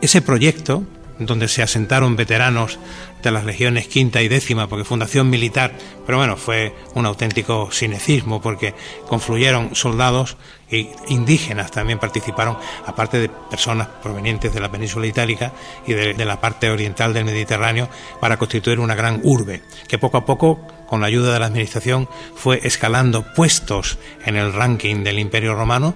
Ese 0.00 0.20
proyecto, 0.20 0.84
donde 1.18 1.48
se 1.48 1.62
asentaron 1.62 2.16
veteranos 2.16 2.78
de 3.22 3.30
las 3.30 3.44
legiones 3.44 3.88
quinta 3.88 4.20
y 4.22 4.28
décima, 4.28 4.68
porque 4.68 4.84
fundación 4.84 5.30
militar, 5.30 5.72
pero 6.04 6.18
bueno, 6.18 6.36
fue 6.36 6.74
un 6.94 7.06
auténtico 7.06 7.70
cinecismo, 7.72 8.40
porque 8.40 8.74
confluyeron 9.08 9.74
soldados 9.74 10.36
e 10.70 10.92
indígenas 11.08 11.70
también 11.70 11.98
participaron, 11.98 12.58
aparte 12.86 13.18
de 13.18 13.28
personas 13.28 13.88
provenientes 14.02 14.52
de 14.52 14.60
la 14.60 14.70
península 14.70 15.06
itálica 15.06 15.52
y 15.86 15.92
de, 15.92 16.14
de 16.14 16.24
la 16.24 16.40
parte 16.40 16.70
oriental 16.70 17.14
del 17.14 17.24
Mediterráneo, 17.24 17.88
para 18.20 18.36
constituir 18.36 18.80
una 18.80 18.94
gran 18.94 19.20
urbe, 19.22 19.62
que 19.88 19.98
poco 19.98 20.18
a 20.18 20.26
poco 20.26 20.60
con 20.86 21.00
la 21.00 21.06
ayuda 21.06 21.32
de 21.32 21.40
la 21.40 21.46
administración 21.46 22.08
fue 22.34 22.60
escalando 22.62 23.24
puestos 23.34 23.98
en 24.26 24.36
el 24.36 24.52
ranking 24.52 25.02
del 25.02 25.18
Imperio 25.18 25.54
Romano, 25.54 25.94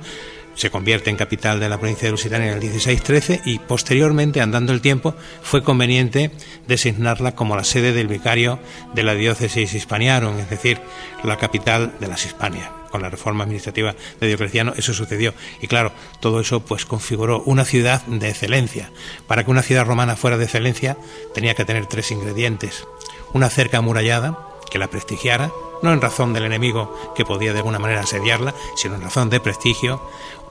se 0.59 0.71
convierte 0.71 1.09
en 1.09 1.17
capital 1.17 1.61
de 1.61 1.69
la 1.69 1.79
provincia 1.79 2.07
de 2.07 2.11
Lusitania 2.11 2.49
en 2.49 2.55
el 2.55 2.61
1613 2.61 3.43
y 3.45 3.61
posteriormente, 3.61 4.41
andando 4.41 4.73
el 4.73 4.81
tiempo, 4.81 5.15
fue 5.41 5.63
conveniente 5.63 6.33
designarla 6.67 7.37
como 7.37 7.55
la 7.55 7.63
sede 7.63 7.93
del 7.93 8.09
vicario 8.09 8.59
de 8.93 9.05
la 9.05 9.15
diócesis 9.15 9.73
hispaniarum, 9.73 10.37
es 10.41 10.51
decir, 10.51 10.81
la 11.23 11.37
capital 11.37 11.95
de 12.01 12.09
las 12.09 12.27
Hispanias. 12.27 12.69
Con 12.91 13.03
la 13.03 13.11
reforma 13.11 13.45
administrativa 13.45 13.95
de 14.19 14.27
Diocleciano 14.27 14.73
eso 14.77 14.95
sucedió 14.95 15.33
y 15.61 15.69
claro, 15.69 15.93
todo 16.21 16.41
eso 16.41 16.61
pues 16.61 16.87
configuró 16.87 17.41
una 17.45 17.65
ciudad 17.65 18.03
de 18.07 18.29
excelencia. 18.29 18.91
Para 19.29 19.45
que 19.45 19.53
una 19.53 19.63
ciudad 19.63 19.87
romana 19.87 20.17
fuera 20.17 20.39
de 20.39 20.45
excelencia 20.45 20.97
tenía 21.35 21.55
que 21.55 21.67
tener 21.67 21.87
tres 21.87 22.11
ingredientes: 22.11 22.85
una 23.33 23.49
cerca 23.49 23.79
amurallada 23.79 24.39
que 24.71 24.79
la 24.79 24.89
prestigiara, 24.89 25.51
no 25.83 25.93
en 25.93 26.01
razón 26.01 26.33
del 26.33 26.45
enemigo 26.45 27.13
que 27.15 27.25
podía 27.25 27.53
de 27.53 27.59
alguna 27.59 27.79
manera 27.79 28.01
asediarla, 28.01 28.55
sino 28.77 28.97
en 28.97 29.03
razón 29.03 29.31
de 29.31 29.41
prestigio, 29.41 30.03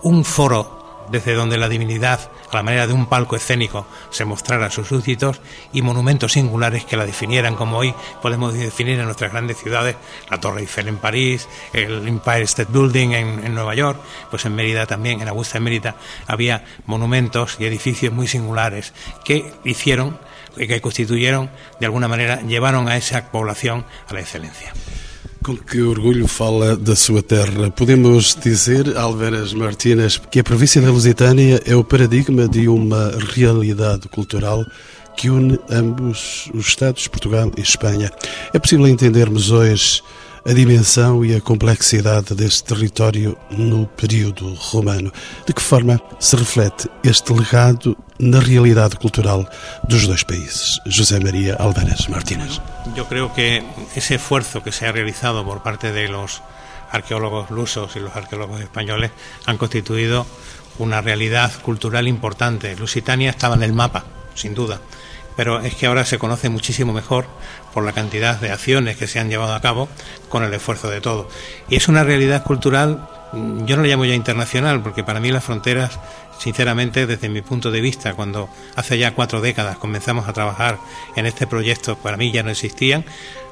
un 0.03 0.23
foro 0.23 0.77
desde 1.09 1.33
donde 1.33 1.57
la 1.57 1.69
divinidad, 1.69 2.19
a 2.51 2.55
la 2.55 2.63
manera 2.63 2.87
de 2.87 2.93
un 2.93 3.07
palco 3.07 3.35
escénico, 3.35 3.85
se 4.09 4.25
mostrara 4.25 4.67
a 4.67 4.71
sus 4.71 4.87
súbditos 4.87 5.41
y 5.73 5.81
monumentos 5.81 6.33
singulares 6.33 6.85
que 6.85 6.97
la 6.97 7.05
definieran, 7.05 7.55
como 7.55 7.77
hoy 7.77 7.93
podemos 8.21 8.53
definir 8.53 8.99
en 8.99 9.05
nuestras 9.05 9.31
grandes 9.31 9.57
ciudades, 9.57 9.95
la 10.29 10.39
Torre 10.39 10.61
Eiffel 10.61 10.87
en 10.87 10.97
París, 10.97 11.47
el 11.73 12.07
Empire 12.07 12.43
State 12.43 12.71
Building 12.71 13.11
en, 13.11 13.53
Nueva 13.53 13.75
York, 13.75 13.99
pues 14.29 14.45
en 14.45 14.55
Mérida 14.55 14.85
también, 14.85 15.21
en 15.21 15.27
Augusta 15.27 15.57
en 15.57 15.63
Mérida, 15.63 15.95
había 16.27 16.63
monumentos 16.85 17.57
y 17.59 17.65
edificios 17.65 18.13
muy 18.13 18.27
singulares 18.27 18.93
que 19.23 19.53
hicieron, 19.63 20.19
que 20.55 20.81
constituyeron, 20.81 21.49
de 21.79 21.85
alguna 21.85 22.07
manera, 22.07 22.41
llevaron 22.41 22.87
a 22.87 22.97
esa 22.97 23.31
población 23.31 23.85
a 24.07 24.13
la 24.13 24.21
excelencia. 24.21 24.73
Com 25.43 25.55
que 25.55 25.81
orgulho 25.81 26.27
fala 26.27 26.75
da 26.75 26.95
sua 26.95 27.21
terra. 27.21 27.69
Podemos 27.71 28.35
dizer, 28.35 28.97
Alveras 28.97 29.53
Martínez, 29.53 30.17
que 30.29 30.39
a 30.39 30.43
província 30.43 30.81
da 30.81 30.89
Lusitânia 30.89 31.61
é 31.65 31.75
o 31.75 31.83
paradigma 31.83 32.47
de 32.47 32.67
uma 32.67 33.11
realidade 33.33 34.09
cultural 34.09 34.65
que 35.15 35.29
une 35.29 35.57
ambos 35.69 36.49
os 36.53 36.67
Estados, 36.67 37.07
Portugal 37.07 37.51
e 37.57 37.61
Espanha. 37.61 38.11
É 38.53 38.59
possível 38.59 38.87
entendermos 38.87 39.49
hoje 39.51 40.01
a 40.47 40.53
dimensão 40.53 41.25
e 41.25 41.35
a 41.35 41.41
complexidade 41.41 42.33
deste 42.33 42.63
território 42.63 43.37
no 43.51 43.85
período 43.85 44.53
romano. 44.53 45.11
De 45.45 45.51
que 45.51 45.61
forma 45.61 45.99
se 46.19 46.37
reflete 46.37 46.89
este 47.03 47.33
legado 47.33 47.97
na 48.17 48.39
realidade 48.39 48.95
cultural 48.95 49.43
dos 49.83 50.07
dois 50.07 50.23
países? 50.23 50.79
José 50.87 51.19
María 51.19 51.57
Alvarez 51.59 52.07
Martínez. 52.07 52.61
Eu 52.95 53.03
creo 53.05 53.33
que 53.35 53.61
ese 53.93 54.15
esfuerzo 54.15 54.63
que 54.63 54.71
se 54.71 54.87
ha 54.87 54.93
realizado 54.93 55.43
por 55.43 55.61
parte 55.61 55.91
de 55.91 56.07
los 56.07 56.41
arqueólogos 56.93 57.51
lusos 57.51 57.97
y 57.97 57.99
los 57.99 58.15
arqueólogos 58.15 58.61
españoles 58.61 59.11
han 59.45 59.57
constituido 59.57 60.25
una 60.79 61.01
realidad 61.01 61.51
cultural 61.61 62.07
importante. 62.07 62.73
Lusitania 62.77 63.31
estaba 63.31 63.55
en 63.55 63.63
el 63.63 63.73
mapa, 63.73 64.05
sin 64.33 64.55
duda 64.55 64.79
pero 65.37 65.59
es 65.61 65.75
que 65.75 65.85
ahora 65.85 66.03
se 66.03 66.17
conoce 66.17 66.49
muchísimo 66.49 66.91
mejor 66.91 67.27
por 67.77 67.85
la 67.85 67.93
cantidad 67.93 68.41
de 68.41 68.49
acciones 68.49 68.97
que 68.97 69.05
se 69.05 69.19
han 69.19 69.29
llevado 69.29 69.53
a 69.53 69.61
cabo 69.61 69.87
con 70.29 70.43
el 70.43 70.51
esfuerzo 70.51 70.89
de 70.89 70.99
todos. 70.99 71.27
Y 71.69 71.75
es 71.75 71.87
una 71.87 72.03
realidad 72.03 72.43
cultural, 72.43 73.07
yo 73.67 73.77
no 73.77 73.83
le 73.83 73.89
llamo 73.89 74.03
ya 74.03 74.15
internacional, 74.15 74.81
porque 74.81 75.03
para 75.03 75.19
mí 75.19 75.29
las 75.29 75.43
fronteras, 75.43 75.99
sinceramente, 76.39 77.05
desde 77.05 77.29
mi 77.29 77.43
punto 77.43 77.69
de 77.69 77.79
vista, 77.79 78.15
cuando 78.15 78.49
hace 78.75 78.97
ya 78.97 79.13
cuatro 79.13 79.41
décadas 79.41 79.77
comenzamos 79.77 80.27
a 80.27 80.33
trabajar 80.33 80.79
en 81.15 81.27
este 81.27 81.45
proyecto, 81.45 81.95
para 81.97 82.17
mí 82.17 82.31
ya 82.31 82.41
no 82.41 82.49
existían. 82.49 83.05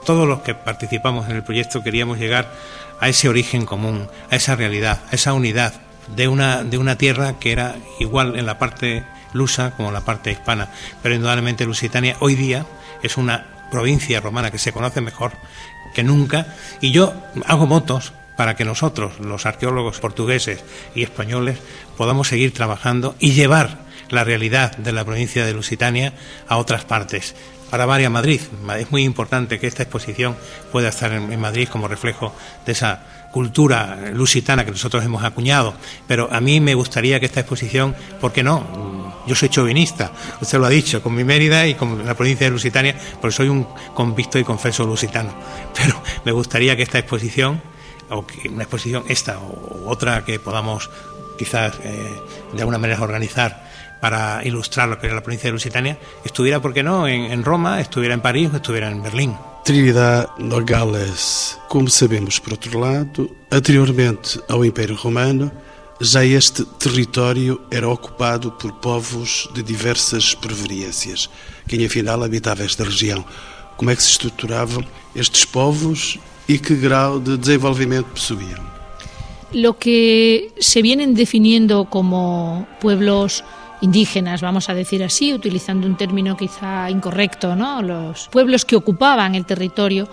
Todos 0.08 0.28
los 0.28 0.42
que 0.42 0.56
participamos 0.56 1.30
en 1.30 1.36
el 1.36 1.44
proyecto 1.44 1.84
queríamos 1.84 2.18
llegar 2.18 2.52
a 3.00 3.08
ese 3.08 3.30
origen 3.30 3.68
común, 3.68 4.08
a 4.32 4.38
esa 4.38 4.56
realidad, 4.56 5.02
a 5.12 5.14
esa 5.14 5.34
unidad 5.34 5.76
de 6.16 6.28
una, 6.28 6.64
de 6.64 6.80
una 6.80 6.98
tierra 6.98 7.38
que 7.40 7.52
era 7.52 7.76
igual 8.00 8.40
en 8.40 8.48
la 8.48 8.58
parte 8.58 9.04
lusa 9.34 9.76
como 9.78 9.92
la 9.92 10.02
parte 10.02 10.32
hispana, 10.32 10.70
pero 11.04 11.14
indudablemente 11.14 11.64
Lusitania 11.64 12.16
hoy 12.22 12.34
día 12.34 12.66
es 13.04 13.18
una 13.18 13.52
provincia 13.72 14.20
romana 14.20 14.52
que 14.52 14.58
se 14.58 14.72
conoce 14.72 15.02
mejor 15.02 15.34
que 15.94 16.04
nunca 16.04 16.48
y 16.82 16.92
yo 16.92 17.14
hago 17.46 17.68
motos 17.68 18.14
para 18.36 18.56
que 18.56 18.66
nosotros, 18.66 19.20
los 19.20 19.46
arqueólogos 19.46 20.00
portugueses 20.00 20.64
y 20.94 21.04
españoles, 21.04 21.58
podamos 21.98 22.28
seguir 22.28 22.54
trabajando 22.54 23.16
y 23.20 23.32
llevar 23.32 23.86
la 24.10 24.24
realidad 24.24 24.76
de 24.78 24.92
la 24.92 25.06
provincia 25.06 25.46
de 25.46 25.54
Lusitania 25.54 26.14
a 26.48 26.58
otras 26.58 26.84
partes. 26.86 27.36
Para 27.72 27.86
varias 27.86 28.12
Madrid, 28.12 28.42
es 28.78 28.92
muy 28.92 29.04
importante 29.04 29.60
que 29.60 29.68
esta 29.68 29.84
exposición 29.84 30.36
pueda 30.72 30.90
estar 30.90 31.12
en 31.12 31.40
Madrid 31.40 31.68
como 31.68 31.88
reflejo 31.88 32.36
de 32.66 32.74
esa 32.74 33.04
cultura 33.32 33.98
lusitana 34.14 34.64
que 34.64 34.72
nosotros 34.72 35.04
hemos 35.04 35.24
acuñado, 35.24 35.74
pero 36.08 36.30
a 36.32 36.40
mí 36.40 36.62
me 36.62 36.74
gustaría 36.74 37.20
que 37.20 37.26
esta 37.26 37.42
exposición, 37.42 37.96
¿por 38.22 38.32
qué 38.32 38.44
no? 38.44 38.95
Yo 39.28 39.36
soy 39.36 39.50
chauvinista, 39.50 40.12
usted 40.40 40.60
lo 40.60 40.66
ha 40.66 40.70
dicho, 40.70 41.02
con 41.02 41.16
mi 41.16 41.24
Mérida 41.24 41.66
y 41.68 41.76
con 41.76 42.06
la 42.06 42.14
provincia 42.14 42.48
de 42.48 42.52
Lusitania, 42.52 42.96
porque 43.20 43.36
soy 43.36 43.50
un 43.50 43.68
convicto 43.94 44.38
y 44.38 44.44
confeso 44.44 44.86
lusitano, 44.86 45.34
pero 45.76 46.02
me 46.24 46.32
gustaría 46.32 46.76
que 46.76 46.84
esta 46.84 47.00
exposición, 47.00 47.62
o 48.10 48.26
que 48.26 48.50
una 48.50 48.64
exposición 48.64 49.04
esta 49.08 49.40
o 49.40 49.90
otra 49.90 50.24
que 50.24 50.40
podamos 50.40 50.90
quizás 51.38 51.74
eh, 51.84 52.22
de 52.54 52.60
alguna 52.60 52.78
manera 52.78 53.02
organizar 53.02 53.66
para 54.00 54.42
ilustrar 54.46 54.88
lo 54.88 55.00
que 55.00 55.08
era 55.08 55.16
la 55.16 55.24
provincia 55.24 55.48
de 55.48 55.54
Lusitania, 55.54 55.98
estuviera, 56.24 56.62
¿por 56.62 56.74
qué 56.74 56.84
no?, 56.84 57.08
en, 57.08 57.32
en 57.32 57.44
Roma, 57.44 57.82
estuviera 57.82 58.14
en 58.14 58.22
París 58.22 58.50
o 58.54 58.58
estuviera 58.58 58.92
en 58.92 59.02
Berlín. 59.02 59.36
Trinidad 59.66 60.30
Nogales. 60.38 61.58
Como 61.68 61.90
sabemos, 61.90 62.40
por 62.40 62.54
outro 62.54 62.80
lado, 62.80 63.34
anteriormente 63.50 64.38
ao 64.48 64.64
Império 64.64 64.94
Romano, 64.94 65.50
já 66.00 66.26
este 66.26 66.66
território 66.66 67.62
era 67.72 67.88
ocupado 67.88 68.52
por 68.52 68.74
povos 68.74 69.50
de 69.54 69.64
diversas 69.64 70.34
proveniências. 70.36 71.30
Quem 71.68 71.86
afinal 71.86 72.24
habitava 72.24 72.64
esta 72.64 72.84
região? 72.84 73.24
Como 73.78 73.90
é 73.90 73.96
que 73.96 74.04
se 74.04 74.12
estruturavam 74.12 74.84
estes 75.16 75.46
povos 75.46 76.20
e 76.48 76.58
que 76.58 76.76
grau 76.76 77.20
de 77.20 77.38
desenvolvimento 77.38 78.08
possuíam? 78.08 78.76
Lo 79.54 79.74
que 79.74 80.52
se 80.60 80.82
vienen 80.82 81.14
definiendo 81.14 81.86
como 81.86 82.68
pueblos 82.82 83.44
indígenas, 83.82 84.42
vamos 84.42 84.70
a 84.70 84.74
decir 84.74 85.04
así, 85.04 85.34
utilizando 85.34 85.88
un 85.88 85.96
término 85.96 86.36
quizá 86.36 86.90
incorrecto, 86.90 87.56
¿no? 87.56 87.82
los 87.82 88.28
pueblos 88.30 88.66
que 88.66 88.76
ocupaban 88.76 89.36
el 89.36 89.46
territorio, 89.46 90.10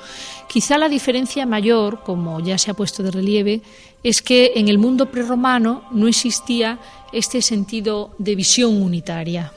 quizá 0.49 0.79
la 0.79 0.89
diferencia 0.89 1.47
mayor, 1.47 2.03
como 2.03 2.41
ya 2.41 2.59
se 2.59 2.71
ha 2.71 2.75
puesto 2.75 3.03
de 3.03 3.11
relieve, 3.11 3.63
es 4.03 4.23
que 4.23 4.53
en 4.57 4.69
el 4.69 4.79
mundo 4.79 5.11
prerromano 5.11 5.85
no 5.93 6.09
existía 6.09 6.79
este 7.13 7.43
sentido 7.43 8.11
de 8.19 8.35
visión 8.35 8.83
unitaria. 8.83 9.53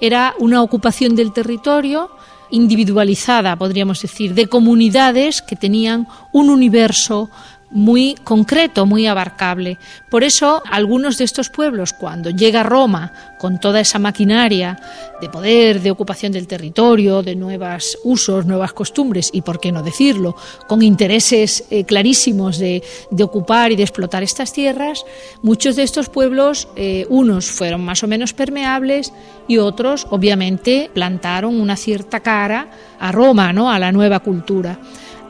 Era 0.00 0.34
una 0.38 0.62
ocupación 0.62 1.14
del 1.14 1.32
territorio 1.32 2.10
individualizada, 2.50 3.56
podríamos 3.56 4.00
decir, 4.02 4.34
de 4.34 4.46
comunidades 4.46 5.42
que 5.42 5.56
tenían 5.56 6.06
un 6.32 6.50
universo 6.50 7.30
muy 7.74 8.14
concreto, 8.22 8.86
muy 8.86 9.06
abarcable. 9.06 9.78
Por 10.08 10.22
eso, 10.22 10.62
algunos 10.70 11.18
de 11.18 11.24
estos 11.24 11.50
pueblos, 11.50 11.92
cuando 11.92 12.30
llega 12.30 12.62
Roma 12.62 13.12
con 13.38 13.58
toda 13.58 13.80
esa 13.80 13.98
maquinaria 13.98 14.78
de 15.20 15.28
poder, 15.28 15.82
de 15.82 15.90
ocupación 15.90 16.32
del 16.32 16.46
territorio, 16.46 17.22
de 17.22 17.34
nuevos 17.34 17.98
usos, 18.04 18.46
nuevas 18.46 18.72
costumbres 18.72 19.28
y, 19.32 19.42
por 19.42 19.60
qué 19.60 19.72
no 19.72 19.82
decirlo, 19.82 20.36
con 20.68 20.82
intereses 20.82 21.64
eh, 21.68 21.84
clarísimos 21.84 22.58
de, 22.58 22.82
ocupar 23.20 23.72
y 23.72 23.76
de 23.76 23.82
explotar 23.82 24.22
estas 24.22 24.52
tierras, 24.52 25.04
muchos 25.42 25.74
de 25.76 25.82
estos 25.82 26.08
pueblos, 26.08 26.68
eh, 26.76 27.06
unos 27.10 27.50
fueron 27.50 27.84
más 27.84 28.04
o 28.04 28.06
menos 28.06 28.32
permeables 28.32 29.12
y 29.48 29.58
otros, 29.58 30.06
obviamente, 30.10 30.90
plantaron 30.94 31.60
una 31.60 31.76
cierta 31.76 32.20
cara 32.20 32.68
a 33.00 33.10
Roma, 33.10 33.52
¿no? 33.52 33.70
a 33.70 33.78
la 33.80 33.90
nueva 33.90 34.20
cultura. 34.20 34.78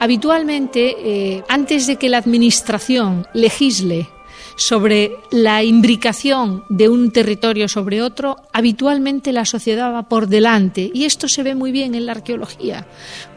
Habitualmente, 0.00 0.96
eh, 0.98 1.44
antes 1.48 1.86
de 1.86 1.96
que 1.96 2.08
la 2.08 2.18
Administración 2.18 3.26
legisle 3.32 4.08
sobre 4.56 5.16
la 5.30 5.62
imbricación 5.62 6.64
de 6.68 6.88
un 6.88 7.10
territorio 7.10 7.68
sobre 7.68 8.02
otro, 8.02 8.36
habitualmente 8.52 9.32
la 9.32 9.44
sociedad 9.44 9.92
va 9.92 10.08
por 10.08 10.28
delante. 10.28 10.90
Y 10.94 11.04
esto 11.04 11.28
se 11.28 11.42
ve 11.42 11.54
muy 11.54 11.72
bien 11.72 11.94
en 11.94 12.06
la 12.06 12.12
arqueología, 12.12 12.86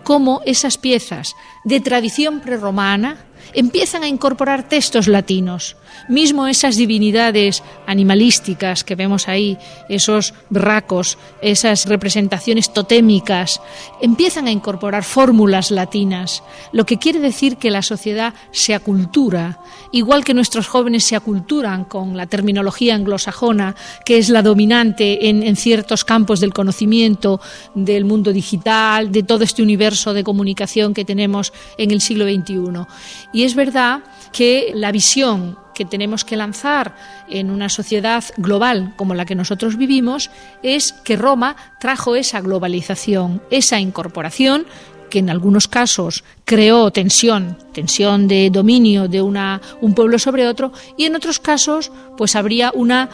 cómo 0.03 0.41
esas 0.45 0.77
piezas 0.77 1.35
de 1.63 1.79
tradición 1.79 2.39
prerromana 2.41 3.26
empiezan 3.57 4.03
a 4.03 4.07
incorporar 4.07 4.69
textos 4.69 5.07
latinos. 5.07 5.77
Mismo 6.07 6.47
esas 6.47 6.77
divinidades 6.77 7.63
animalísticas 7.87 8.83
que 8.83 8.93
vemos 8.93 9.27
ahí, 9.27 9.57
esos 9.89 10.35
bracos, 10.51 11.17
esas 11.41 11.87
representaciones 11.87 12.71
totémicas, 12.71 13.59
empiezan 13.99 14.45
a 14.45 14.51
incorporar 14.51 15.03
fórmulas 15.03 15.71
latinas, 15.71 16.43
lo 16.71 16.85
que 16.85 16.99
quiere 16.99 17.19
decir 17.19 17.57
que 17.57 17.71
la 17.71 17.81
sociedad 17.81 18.35
se 18.51 18.75
acultura, 18.75 19.59
igual 19.91 20.23
que 20.23 20.35
nuestros 20.35 20.67
jóvenes 20.67 21.03
se 21.03 21.15
aculturan 21.15 21.83
con 21.83 22.15
la 22.15 22.27
terminología 22.27 22.93
anglosajona, 22.93 23.75
que 24.05 24.19
es 24.19 24.29
la 24.29 24.43
dominante 24.43 25.29
en, 25.29 25.55
ciertos 25.55 26.05
campos 26.05 26.39
del 26.39 26.53
conocimiento, 26.53 27.41
del 27.73 28.05
mundo 28.05 28.31
digital, 28.31 29.11
de 29.11 29.23
todo 29.23 29.43
este 29.43 29.63
universo 29.63 30.13
de 30.13 30.23
comunicación 30.23 30.93
que 30.93 31.05
tenemos 31.05 31.53
en 31.79 31.89
el 31.89 32.01
siglo 32.01 32.25
XXI. 32.25 32.85
Y 33.33 33.46
es 33.47 33.55
verdad 33.55 34.01
que 34.31 34.71
la 34.75 34.91
visión 34.91 35.57
que 35.73 35.85
tenemos 35.85 36.25
que 36.25 36.35
lanzar 36.35 36.95
en 37.29 37.49
una 37.49 37.69
sociedad 37.69 38.23
global 38.37 38.93
como 38.95 39.13
la 39.13 39.25
que 39.25 39.35
nosotros 39.35 39.77
vivimos 39.77 40.29
es 40.63 40.91
que 40.91 41.15
Roma 41.15 41.55
trajo 41.79 42.15
esa 42.15 42.41
globalización, 42.41 43.41
esa 43.49 43.79
incorporación 43.79 44.65
que 45.09 45.19
en 45.19 45.29
algunos 45.29 45.69
casos 45.69 46.25
creó 46.43 46.91
tensión, 46.91 47.57
tensión 47.73 48.27
de 48.27 48.49
dominio 48.49 49.07
de 49.07 49.21
una, 49.21 49.61
un 49.79 49.93
pueblo 49.93 50.19
sobre 50.19 50.47
otro, 50.47 50.73
y 50.97 51.05
en 51.05 51.15
otros 51.15 51.39
casos 51.39 51.91
pues 52.17 52.35
habría 52.35 52.71
una 52.73 53.09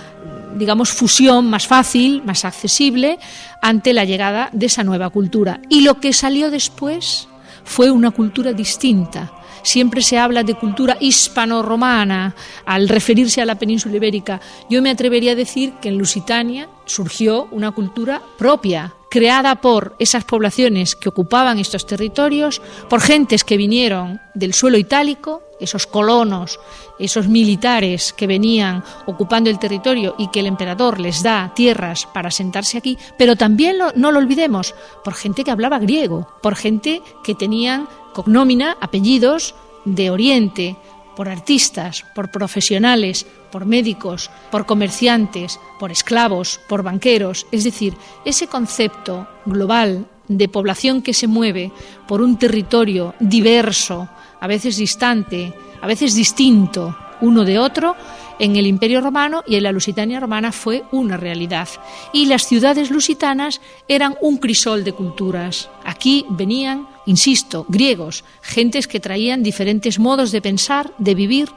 digamos 0.57 0.89
fusión 0.89 1.49
más 1.49 1.67
fácil, 1.67 2.23
más 2.23 2.45
accesible 2.45 3.19
ante 3.61 3.93
la 3.93 4.05
llegada 4.05 4.49
de 4.51 4.65
esa 4.65 4.83
nueva 4.83 5.09
cultura. 5.09 5.59
Y 5.69 5.81
lo 5.81 5.99
que 5.99 6.13
salió 6.13 6.49
después 6.49 7.27
fue 7.63 7.91
una 7.91 8.11
cultura 8.11 8.53
distinta. 8.53 9.31
Siempre 9.63 10.01
se 10.01 10.19
habla 10.19 10.43
de 10.43 10.55
cultura 10.55 10.97
hispano-romana 10.99 12.35
al 12.65 12.87
referirse 12.89 13.41
a 13.41 13.45
la 13.45 13.55
península 13.55 13.95
ibérica. 13.95 14.39
Yo 14.69 14.81
me 14.81 14.89
atrevería 14.89 15.31
a 15.31 15.35
decir 15.35 15.73
que 15.81 15.89
en 15.89 15.97
Lusitania 15.97 16.69
surgió 16.85 17.47
una 17.51 17.71
cultura 17.71 18.21
propia, 18.37 18.93
creada 19.09 19.55
por 19.61 19.95
esas 19.99 20.23
poblaciones 20.25 20.95
que 20.95 21.09
ocupaban 21.09 21.59
estos 21.59 21.85
territorios, 21.85 22.61
por 22.89 22.99
gentes 22.99 23.43
que 23.43 23.57
vinieron 23.57 24.19
del 24.33 24.53
suelo 24.53 24.77
itálico, 24.77 25.43
esos 25.63 25.87
colonos, 25.87 26.59
esos 26.99 27.27
militares 27.27 28.13
que 28.13 28.27
venían 28.27 28.83
ocupando 29.05 29.49
el 29.49 29.59
territorio 29.59 30.15
y 30.17 30.27
que 30.27 30.41
el 30.41 30.47
emperador 30.47 30.99
les 30.99 31.23
da 31.23 31.51
tierras 31.55 32.07
para 32.13 32.31
sentarse 32.31 32.77
aquí, 32.77 32.97
pero 33.17 33.35
también 33.35 33.77
no 33.95 34.11
lo 34.11 34.19
olvidemos, 34.19 34.75
por 35.03 35.13
gente 35.13 35.43
que 35.43 35.51
hablaba 35.51 35.79
griego, 35.79 36.27
por 36.41 36.55
gente 36.55 37.01
que 37.23 37.35
tenían 37.35 37.87
cognómina, 38.13 38.77
apellidos 38.79 39.55
de 39.85 40.09
Oriente, 40.09 40.77
por 41.15 41.29
artistas, 41.29 42.05
por 42.15 42.31
profesionales, 42.31 43.25
por 43.51 43.65
médicos, 43.65 44.31
por 44.51 44.65
comerciantes, 44.65 45.59
por 45.79 45.91
esclavos, 45.91 46.59
por 46.67 46.83
banqueros. 46.83 47.45
Es 47.51 47.63
decir, 47.63 47.95
ese 48.25 48.47
concepto 48.47 49.27
global 49.45 50.07
de 50.27 50.47
población 50.47 51.01
que 51.01 51.13
se 51.13 51.27
mueve 51.27 51.71
por 52.07 52.21
un 52.21 52.37
territorio 52.37 53.13
diverso, 53.19 54.09
a 54.43 54.47
veces 54.47 54.75
distante, 54.75 55.53
a 55.79 55.87
veces 55.87 56.15
distinto 56.15 56.93
uno 57.21 57.45
de 57.45 57.57
otro, 57.57 57.95
en 58.39 58.57
el 58.57 58.67
Imperio 58.67 58.99
Romano 58.99 59.41
y 59.47 59.55
en 59.55 59.63
la 59.63 59.71
Lusitania 59.71 60.19
romana 60.19 60.51
fue 60.51 60.83
una 60.91 61.15
realidad. 61.15 61.69
Y 62.11 62.25
las 62.25 62.45
ciudades 62.45 62.91
lusitanas 62.91 63.61
eran 63.87 64.17
un 64.19 64.39
crisol 64.39 64.83
de 64.83 64.91
culturas. 64.91 65.69
Aquí 65.85 66.25
venían, 66.29 66.89
insisto, 67.05 67.65
griegos, 67.69 68.25
gentes 68.41 68.85
que 68.85 68.99
traían 68.99 69.43
diferentes 69.43 69.97
modos 69.97 70.33
de 70.33 70.41
pensar, 70.41 70.91
de 70.97 71.15
vivir 71.15 71.47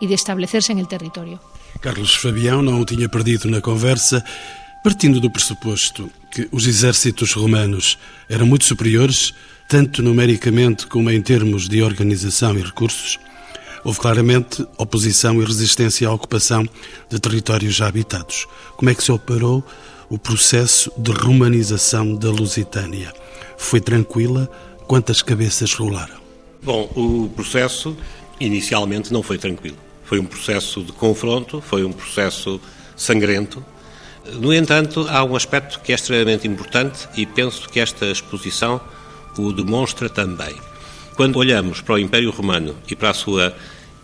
e 0.00 0.06
de 0.06 0.14
establecerse 0.14 0.70
en 0.70 0.78
el 0.78 0.86
territorio. 0.86 1.42
Carlos 1.82 2.14
Fabião 2.14 2.62
não 2.62 2.78
o 2.78 2.86
tinha 2.86 3.08
perdido 3.08 3.50
na 3.50 3.58
conversa, 3.58 4.22
partindo 4.84 5.18
do 5.18 5.34
pressuposto 5.34 6.08
que 6.30 6.46
os 6.52 6.68
exércitos 6.70 7.34
romanos 7.34 7.98
eram 8.30 8.46
muito 8.46 8.64
superiores, 8.64 9.34
tanto 9.68 10.02
numericamente 10.02 10.86
como 10.86 11.10
em 11.10 11.20
termos 11.20 11.68
de 11.68 11.82
organização 11.82 12.56
e 12.56 12.62
recursos. 12.62 13.18
Houve 13.84 14.00
claramente 14.00 14.66
oposição 14.78 15.40
e 15.40 15.44
resistência 15.44 16.08
à 16.08 16.12
ocupação 16.12 16.66
de 17.08 17.20
territórios 17.20 17.74
já 17.74 17.86
habitados. 17.86 18.46
Como 18.76 18.90
é 18.90 18.94
que 18.94 19.02
se 19.02 19.12
operou 19.12 19.64
o 20.08 20.18
processo 20.18 20.90
de 20.96 21.10
romanização 21.10 22.14
da 22.14 22.30
Lusitânia? 22.30 23.12
Foi 23.56 23.80
tranquila? 23.80 24.50
Quantas 24.86 25.22
cabeças 25.22 25.72
rolaram? 25.72 26.16
Bom, 26.62 26.90
o 26.94 27.28
processo 27.34 27.96
inicialmente 28.40 29.12
não 29.12 29.22
foi 29.22 29.38
tranquilo. 29.38 29.78
Foi 30.04 30.20
um 30.20 30.24
processo 30.24 30.82
de 30.82 30.92
confronto, 30.92 31.60
foi 31.60 31.84
um 31.84 31.92
processo 31.92 32.60
sangrento. 32.96 33.64
No 34.34 34.52
entanto, 34.52 35.06
há 35.08 35.24
um 35.24 35.34
aspecto 35.34 35.80
que 35.80 35.92
é 35.92 35.94
extremamente 35.94 36.46
importante 36.46 37.08
e 37.16 37.26
penso 37.26 37.68
que 37.68 37.80
esta 37.80 38.06
exposição 38.06 38.80
o 39.42 39.52
demonstra 39.52 40.08
também. 40.08 40.54
Quando 41.14 41.36
olhamos 41.38 41.80
para 41.80 41.94
o 41.94 41.98
Império 41.98 42.30
Romano 42.30 42.74
e 42.90 42.94
para 42.94 43.10
a 43.10 43.14
sua 43.14 43.54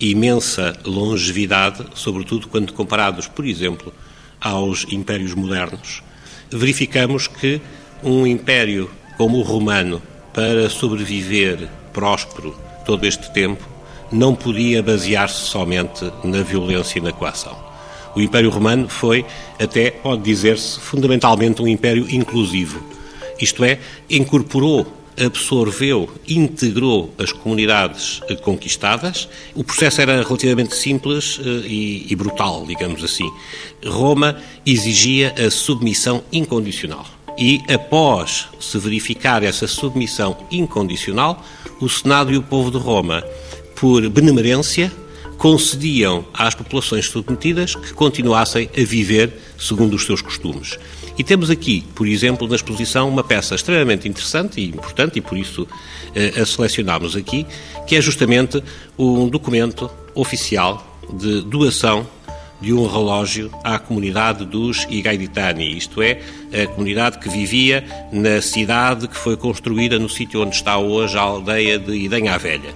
imensa 0.01 0.77
longevidade, 0.85 1.85
sobretudo 1.95 2.49
quando 2.49 2.73
comparados, 2.73 3.29
por 3.29 3.47
exemplo, 3.47 3.93
aos 4.41 4.87
impérios 4.91 5.35
modernos, 5.35 6.03
verificamos 6.51 7.27
que 7.27 7.61
um 8.03 8.27
império 8.27 8.91
como 9.17 9.39
o 9.39 9.43
romano, 9.43 10.03
para 10.33 10.69
sobreviver 10.71 11.69
próspero 11.93 12.57
todo 12.85 13.07
este 13.07 13.33
tempo, 13.33 13.63
não 14.11 14.35
podia 14.35 14.83
basear-se 14.83 15.43
somente 15.43 16.11
na 16.25 16.43
violência 16.43 16.99
e 16.99 17.03
na 17.03 17.13
coação. 17.13 17.57
O 18.15 18.21
Império 18.21 18.51
Romano 18.51 18.89
foi, 18.89 19.25
até 19.61 19.91
pode 19.91 20.23
dizer-se, 20.23 20.81
fundamentalmente 20.81 21.63
um 21.63 21.69
império 21.69 22.07
inclusivo. 22.11 22.83
Isto 23.41 23.65
é, 23.65 23.79
incorporou 24.11 24.87
absorveu, 25.21 26.09
integrou 26.29 27.13
as 27.19 27.33
comunidades 27.33 28.21
eh, 28.29 28.37
conquistadas. 28.37 29.29
O 29.55 29.63
processo 29.63 30.01
era 30.01 30.23
relativamente 30.23 30.75
simples 30.75 31.41
eh, 31.41 31.67
e, 31.67 32.17
brutal, 32.17 32.65
digamos 32.67 33.03
assim. 33.05 33.31
Roma 33.85 34.37
exigia 34.65 35.35
a 35.39 35.51
submissão 35.51 36.23
incondicional. 36.33 37.07
E 37.39 37.63
após 37.69 38.49
se 38.61 38.79
verificar 38.79 39.43
essa 39.43 39.67
submissão 39.67 40.37
incondicional, 40.51 41.45
o 41.81 41.89
Senado 41.89 42.33
e 42.33 42.37
o 42.37 42.43
povo 42.43 42.71
de 42.71 42.79
Roma, 42.79 43.25
por 43.75 44.09
benemerência, 44.09 44.93
concediam 45.39 46.25
às 46.33 46.55
populações 46.55 47.07
submetidas 47.07 47.75
que 47.75 47.93
continuassem 47.95 48.71
a 48.77 48.85
viver 48.85 49.33
segundo 49.59 49.95
os 49.95 50.05
seus 50.05 50.23
costumes. 50.23 50.79
E 51.19 51.23
temos 51.23 51.51
aqui, 51.51 51.85
por 51.95 52.07
exemplo, 52.07 52.49
na 52.49 52.57
exposição, 52.57 53.09
uma 53.09 53.23
peça 53.23 53.55
extremamente 53.55 54.09
interessante 54.09 54.61
e 54.61 54.69
importante, 54.69 55.19
e 55.19 55.21
por 55.21 55.37
isso 55.37 55.67
eh, 56.15 56.41
a 56.41 56.47
selecionámos 56.47 57.15
aqui, 57.15 57.47
que 57.87 57.97
é 57.97 58.01
justamente 58.01 58.63
um 58.99 59.29
documento 59.29 59.91
oficial 60.15 61.01
de 61.13 61.43
doação 61.43 62.07
de 62.63 62.73
um 62.73 62.87
relógio 62.87 63.51
à 63.65 63.79
comunidade 63.79 64.45
dos 64.45 64.87
Igaiditani, 64.89 65.77
isto 65.77 66.01
é, 66.01 66.21
a 66.63 66.67
comunidade 66.69 67.19
que 67.19 67.29
vivia 67.29 67.85
na 68.13 68.41
cidade 68.41 69.09
que 69.09 69.17
foi 69.17 69.37
construída 69.37 69.99
no 69.99 70.09
sítio 70.09 70.41
onde 70.41 70.55
está 70.55 70.79
hoje 70.79 71.19
a 71.19 71.23
aldeia 71.23 71.77
de 71.77 71.93
Idanha 71.93 72.39
Velha. 72.39 72.73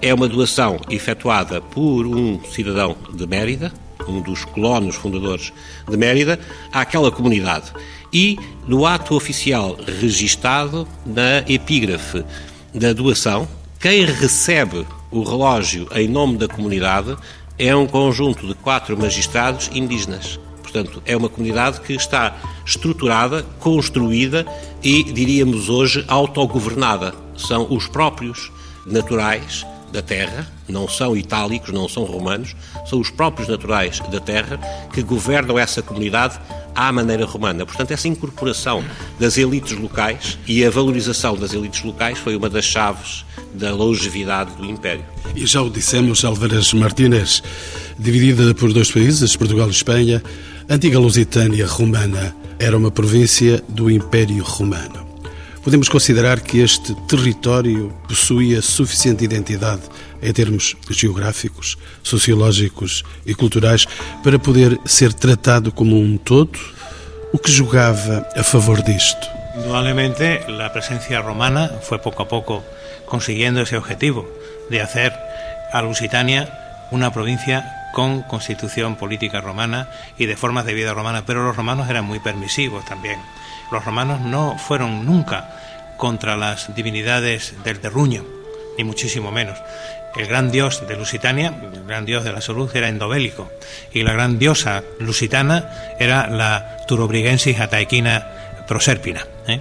É 0.00 0.14
uma 0.14 0.28
doação 0.28 0.78
efetuada 0.88 1.60
por 1.60 2.06
um 2.06 2.40
cidadão 2.44 2.96
de 3.12 3.26
Mérida, 3.26 3.72
um 4.08 4.20
dos 4.20 4.44
colonos 4.44 4.96
fundadores 4.96 5.52
de 5.88 5.96
Mérida, 5.96 6.38
àquela 6.72 7.10
comunidade. 7.10 7.72
E 8.12 8.38
no 8.66 8.86
ato 8.86 9.14
oficial 9.14 9.76
registado 10.00 10.86
na 11.04 11.38
epígrafe 11.48 12.24
da 12.72 12.92
doação, 12.92 13.48
quem 13.80 14.04
recebe 14.04 14.86
o 15.10 15.22
relógio 15.22 15.88
em 15.94 16.08
nome 16.08 16.38
da 16.38 16.48
comunidade 16.48 17.16
é 17.58 17.74
um 17.74 17.86
conjunto 17.86 18.46
de 18.46 18.54
quatro 18.54 18.96
magistrados 18.96 19.70
indígenas. 19.72 20.40
Portanto, 20.62 21.02
é 21.06 21.16
uma 21.16 21.28
comunidade 21.28 21.80
que 21.80 21.92
está 21.92 22.36
estruturada, 22.66 23.44
construída 23.60 24.44
e, 24.82 25.04
diríamos 25.04 25.68
hoje, 25.68 26.04
autogovernada. 26.08 27.14
São 27.36 27.66
os 27.70 27.86
próprios 27.86 28.50
naturais 28.86 29.64
da 29.94 30.02
terra, 30.02 30.46
não 30.68 30.88
são 30.88 31.16
itálicos, 31.16 31.72
não 31.72 31.88
são 31.88 32.02
romanos, 32.02 32.54
são 32.84 32.98
os 32.98 33.10
próprios 33.10 33.48
naturais 33.48 34.00
da 34.10 34.20
terra 34.20 34.58
que 34.92 35.02
governam 35.02 35.56
essa 35.56 35.80
comunidade 35.80 36.38
à 36.74 36.90
maneira 36.90 37.24
romana. 37.24 37.64
Portanto, 37.64 37.92
essa 37.92 38.08
incorporação 38.08 38.84
das 39.20 39.38
elites 39.38 39.78
locais 39.78 40.36
e 40.48 40.64
a 40.64 40.70
valorização 40.70 41.36
das 41.36 41.54
elites 41.54 41.84
locais 41.84 42.18
foi 42.18 42.34
uma 42.34 42.50
das 42.50 42.64
chaves 42.64 43.24
da 43.54 43.72
longevidade 43.72 44.50
do 44.56 44.64
Império. 44.64 45.04
E 45.36 45.46
já 45.46 45.62
o 45.62 45.70
dissemos, 45.70 46.24
Álvares 46.24 46.72
Martínez, 46.72 47.40
dividida 47.96 48.52
por 48.52 48.72
dois 48.72 48.90
países, 48.90 49.36
Portugal 49.36 49.68
e 49.68 49.70
Espanha, 49.70 50.20
a 50.68 50.74
antiga 50.74 50.98
Lusitânia 50.98 51.66
romana 51.66 52.34
era 52.58 52.76
uma 52.76 52.90
província 52.90 53.62
do 53.68 53.88
Império 53.88 54.42
Romano. 54.42 55.03
Podemos 55.64 55.88
considerar 55.88 56.42
que 56.42 56.62
este 56.62 56.94
território 57.08 57.88
possuía 58.06 58.60
suficiente 58.60 59.24
identidade 59.24 59.80
em 60.20 60.30
termos 60.30 60.76
geográficos, 60.90 61.78
sociológicos 62.02 63.02
e 63.24 63.34
culturais 63.34 63.86
para 64.22 64.38
poder 64.38 64.78
ser 64.84 65.14
tratado 65.14 65.72
como 65.72 65.98
um 65.98 66.18
todo? 66.18 66.58
O 67.32 67.38
que 67.38 67.50
jogava 67.50 68.28
a 68.36 68.42
favor 68.44 68.82
disto? 68.82 69.26
Indudablemente, 69.56 70.44
a 70.46 70.68
presencia 70.68 71.22
romana 71.22 71.80
foi 71.80 71.96
pouco 71.98 72.22
a 72.22 72.28
pouco 72.28 72.62
conseguindo 73.06 73.62
esse 73.62 73.74
objetivo 73.74 74.28
de 74.68 74.82
hacer 74.82 75.16
a 75.72 75.80
Lusitania 75.80 76.44
una 76.92 77.10
provincia 77.10 77.64
con 77.94 78.20
constitución 78.28 78.96
política 78.96 79.40
romana 79.40 79.88
y 80.18 80.26
de 80.26 80.36
formas 80.36 80.66
de 80.66 80.74
vida 80.74 80.92
romana, 80.92 81.24
pero 81.24 81.42
los 81.42 81.56
romanos 81.56 81.88
eran 81.88 82.04
muy 82.04 82.20
permisivos 82.20 82.84
también. 82.84 83.16
Los 83.74 83.84
romanos 83.84 84.20
no 84.20 84.56
fueron 84.56 85.04
nunca 85.04 85.48
contra 85.96 86.36
las 86.36 86.72
divinidades 86.76 87.54
del 87.64 87.80
terruño, 87.80 88.24
ni 88.78 88.84
muchísimo 88.84 89.32
menos. 89.32 89.58
El 90.14 90.28
gran 90.28 90.52
dios 90.52 90.86
de 90.86 90.94
Lusitania, 90.94 91.52
el 91.74 91.84
gran 91.84 92.06
dios 92.06 92.22
de 92.22 92.32
la 92.32 92.40
salud, 92.40 92.70
era 92.72 92.88
endobélico, 92.88 93.50
y 93.92 94.04
la 94.04 94.12
gran 94.12 94.38
diosa 94.38 94.84
lusitana 95.00 95.96
era 95.98 96.28
la 96.28 96.76
Turobrigensis 96.86 97.58
ataequina 97.58 98.28
prosérpina. 98.68 99.26
¿eh? 99.48 99.60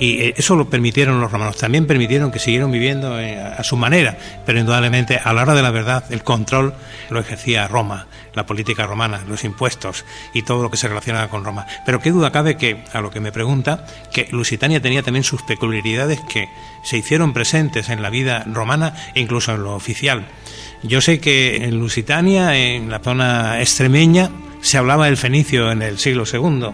Y 0.00 0.22
eh, 0.22 0.34
eso 0.36 0.56
lo 0.56 0.68
permitieron 0.68 1.20
los 1.20 1.30
romanos. 1.30 1.58
También 1.58 1.86
permitieron 1.86 2.32
que 2.32 2.38
siguieron 2.38 2.72
viviendo 2.72 3.20
eh, 3.20 3.38
a 3.38 3.62
su 3.62 3.76
manera, 3.76 4.16
pero 4.46 4.58
indudablemente 4.58 5.20
a 5.22 5.32
la 5.34 5.42
hora 5.42 5.54
de 5.54 5.62
la 5.62 5.70
verdad 5.70 6.04
el 6.10 6.24
control 6.24 6.74
lo 7.10 7.20
ejercía 7.20 7.68
Roma, 7.68 8.06
la 8.34 8.46
política 8.46 8.86
romana, 8.86 9.22
los 9.28 9.44
impuestos 9.44 10.06
y 10.32 10.42
todo 10.42 10.62
lo 10.62 10.70
que 10.70 10.78
se 10.78 10.88
relacionaba 10.88 11.28
con 11.28 11.44
Roma. 11.44 11.66
Pero 11.84 12.00
qué 12.00 12.10
duda 12.10 12.32
cabe 12.32 12.56
que, 12.56 12.82
a 12.94 13.02
lo 13.02 13.10
que 13.10 13.20
me 13.20 13.30
pregunta, 13.30 13.84
que 14.12 14.26
Lusitania 14.32 14.80
tenía 14.80 15.02
también 15.02 15.22
sus 15.22 15.42
peculiaridades 15.42 16.20
que 16.22 16.48
se 16.82 16.96
hicieron 16.96 17.34
presentes 17.34 17.90
en 17.90 18.00
la 18.00 18.08
vida 18.08 18.44
romana 18.50 18.94
e 19.14 19.20
incluso 19.20 19.52
en 19.52 19.62
lo 19.62 19.74
oficial. 19.74 20.26
Yo 20.82 21.02
sé 21.02 21.20
que 21.20 21.64
en 21.64 21.78
Lusitania, 21.78 22.56
en 22.56 22.88
la 22.88 23.00
zona 23.00 23.60
extremeña, 23.60 24.30
se 24.62 24.78
hablaba 24.78 25.06
del 25.06 25.18
fenicio 25.18 25.70
en 25.70 25.82
el 25.82 25.98
siglo 25.98 26.24
II 26.30 26.70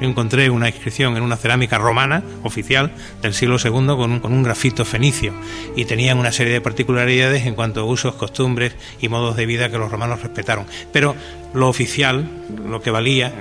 encontré 0.00 0.50
una 0.50 0.68
inscripción 0.68 1.16
en 1.16 1.22
una 1.22 1.36
cerámica 1.36 1.78
romana 1.78 2.22
oficial 2.42 2.92
del 3.22 3.34
siglo 3.34 3.56
II 3.62 4.20
con 4.20 4.32
un, 4.32 4.42
grafito 4.42 4.84
fenicio 4.84 5.32
y 5.76 5.84
tenían 5.84 6.18
una 6.18 6.32
serie 6.32 6.52
de 6.52 6.60
particularidades 6.60 7.46
en 7.46 7.54
cuanto 7.54 7.80
a 7.80 7.84
usos, 7.84 8.14
costumbres 8.14 8.74
y 9.00 9.08
modos 9.08 9.36
de 9.36 9.46
vida 9.46 9.70
que 9.70 9.78
los 9.78 9.90
romanos 9.90 10.22
respetaron. 10.22 10.66
Pero 10.92 11.14
lo 11.54 11.68
oficial, 11.68 12.28
lo 12.68 12.80
que 12.80 12.90
valía, 12.90 13.32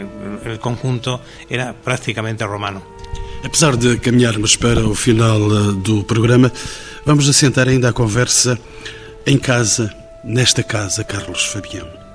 el, 0.44 0.52
el 0.52 0.60
conjunto, 0.60 1.22
era 1.50 1.74
prácticamente 1.74 2.46
romano. 2.46 2.82
Apesar 3.44 3.78
de 3.78 4.00
caminharmos 4.00 4.58
para 4.58 4.82
o 4.86 4.96
final 4.96 5.40
eh, 5.40 5.82
do 5.84 6.04
programa, 6.04 6.52
vamos 7.06 7.30
assentar 7.30 7.70
ainda 7.70 7.90
a 7.90 7.94
conversa 7.94 8.58
em 9.26 9.38
casa, 9.38 9.94
nesta 10.24 10.64
casa, 10.64 11.04
Carlos 11.04 11.46
Fabião. 11.46 12.07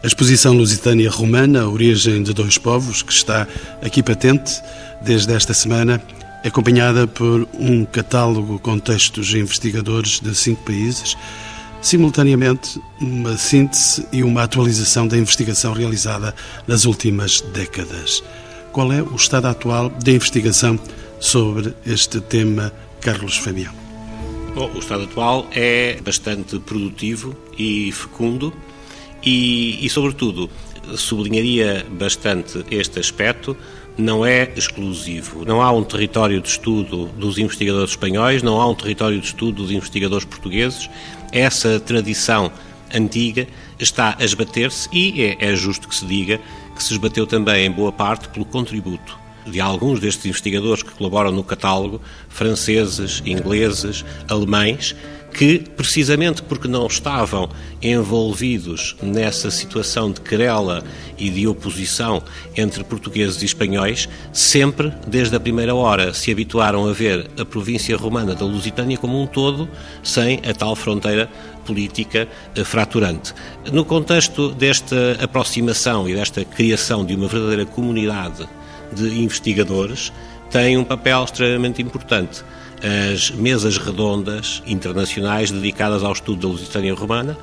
A 0.00 0.06
exposição 0.06 0.54
Lusitânia 0.54 1.10
Romana, 1.10 1.68
origem 1.68 2.22
de 2.22 2.32
dois 2.32 2.56
povos, 2.56 3.02
que 3.02 3.12
está 3.12 3.48
aqui 3.82 4.00
patente 4.00 4.62
desde 5.02 5.32
esta 5.32 5.52
semana, 5.52 6.00
é 6.44 6.48
acompanhada 6.48 7.08
por 7.08 7.48
um 7.54 7.84
catálogo 7.84 8.60
com 8.60 8.78
textos 8.78 9.26
de 9.26 9.40
investigadores 9.40 10.20
de 10.20 10.32
cinco 10.36 10.62
países, 10.62 11.16
simultaneamente 11.82 12.80
uma 13.00 13.36
síntese 13.36 14.06
e 14.12 14.22
uma 14.22 14.44
atualização 14.44 15.08
da 15.08 15.18
investigação 15.18 15.72
realizada 15.72 16.32
nas 16.64 16.84
últimas 16.84 17.40
décadas. 17.40 18.22
Qual 18.70 18.92
é 18.92 19.02
o 19.02 19.16
estado 19.16 19.48
atual 19.48 19.90
da 19.90 20.12
investigação 20.12 20.78
sobre 21.18 21.74
este 21.84 22.20
tema, 22.20 22.72
Carlos 23.00 23.36
Fabião? 23.36 23.74
Bom, 24.54 24.70
o 24.76 24.78
estado 24.78 25.04
atual 25.04 25.48
é 25.50 25.98
bastante 26.04 26.60
produtivo 26.60 27.36
e 27.58 27.90
fecundo 27.90 28.54
e, 29.22 29.84
e, 29.84 29.90
sobretudo, 29.90 30.50
sublinharia 30.96 31.84
bastante 31.90 32.64
este 32.70 32.98
aspecto, 32.98 33.56
não 33.96 34.24
é 34.24 34.52
exclusivo. 34.56 35.44
Não 35.44 35.60
há 35.60 35.72
um 35.72 35.82
território 35.82 36.40
de 36.40 36.48
estudo 36.48 37.06
dos 37.06 37.36
investigadores 37.36 37.90
espanhóis, 37.90 38.42
não 38.42 38.60
há 38.60 38.66
um 38.68 38.74
território 38.74 39.20
de 39.20 39.26
estudo 39.26 39.62
dos 39.62 39.70
investigadores 39.72 40.24
portugueses. 40.24 40.88
Essa 41.32 41.80
tradição 41.80 42.50
antiga 42.94 43.46
está 43.78 44.16
a 44.18 44.24
esbater-se 44.24 44.88
e 44.92 45.22
é, 45.22 45.36
é 45.40 45.56
justo 45.56 45.88
que 45.88 45.94
se 45.94 46.06
diga 46.06 46.40
que 46.74 46.82
se 46.82 46.92
esbateu 46.92 47.26
também 47.26 47.66
em 47.66 47.70
boa 47.70 47.92
parte 47.92 48.28
pelo 48.28 48.44
contributo 48.44 49.18
de 49.44 49.60
alguns 49.60 49.98
destes 49.98 50.26
investigadores 50.26 50.82
que 50.82 50.90
colaboram 50.90 51.32
no 51.32 51.42
catálogo, 51.42 52.00
franceses, 52.28 53.22
ingleses, 53.24 54.04
alemães, 54.28 54.94
que, 55.32 55.58
precisamente 55.76 56.42
porque 56.42 56.66
não 56.66 56.86
estavam 56.86 57.48
envolvidos 57.82 58.96
nessa 59.02 59.50
situação 59.50 60.10
de 60.10 60.20
querela 60.20 60.82
e 61.16 61.30
de 61.30 61.46
oposição 61.46 62.22
entre 62.56 62.82
portugueses 62.82 63.40
e 63.42 63.44
espanhóis, 63.44 64.08
sempre, 64.32 64.92
desde 65.06 65.36
a 65.36 65.40
primeira 65.40 65.74
hora, 65.74 66.12
se 66.12 66.32
habituaram 66.32 66.88
a 66.88 66.92
ver 66.92 67.30
a 67.38 67.44
província 67.44 67.96
romana 67.96 68.34
da 68.34 68.44
Lusitânia 68.44 68.98
como 68.98 69.20
um 69.20 69.26
todo, 69.26 69.68
sem 70.02 70.40
a 70.48 70.54
tal 70.54 70.74
fronteira 70.74 71.30
política 71.64 72.26
eh, 72.54 72.64
fraturante. 72.64 73.34
No 73.72 73.84
contexto 73.84 74.50
desta 74.50 75.18
aproximação 75.20 76.08
e 76.08 76.14
desta 76.14 76.44
criação 76.44 77.04
de 77.04 77.14
uma 77.14 77.28
verdadeira 77.28 77.66
comunidade 77.66 78.48
de 78.92 79.22
investigadores, 79.22 80.12
tem 80.50 80.78
um 80.78 80.84
papel 80.84 81.22
extremamente 81.24 81.82
importante 81.82 82.42
as 82.82 83.30
mesas 83.30 83.76
redondas 83.76 84.62
internacionais 84.66 85.50
dedicadas 85.50 86.02
ao 86.02 86.12
estudo 86.12 86.42
da 86.42 86.48
Lusitânia 86.48 86.94
Romana, 86.94 87.36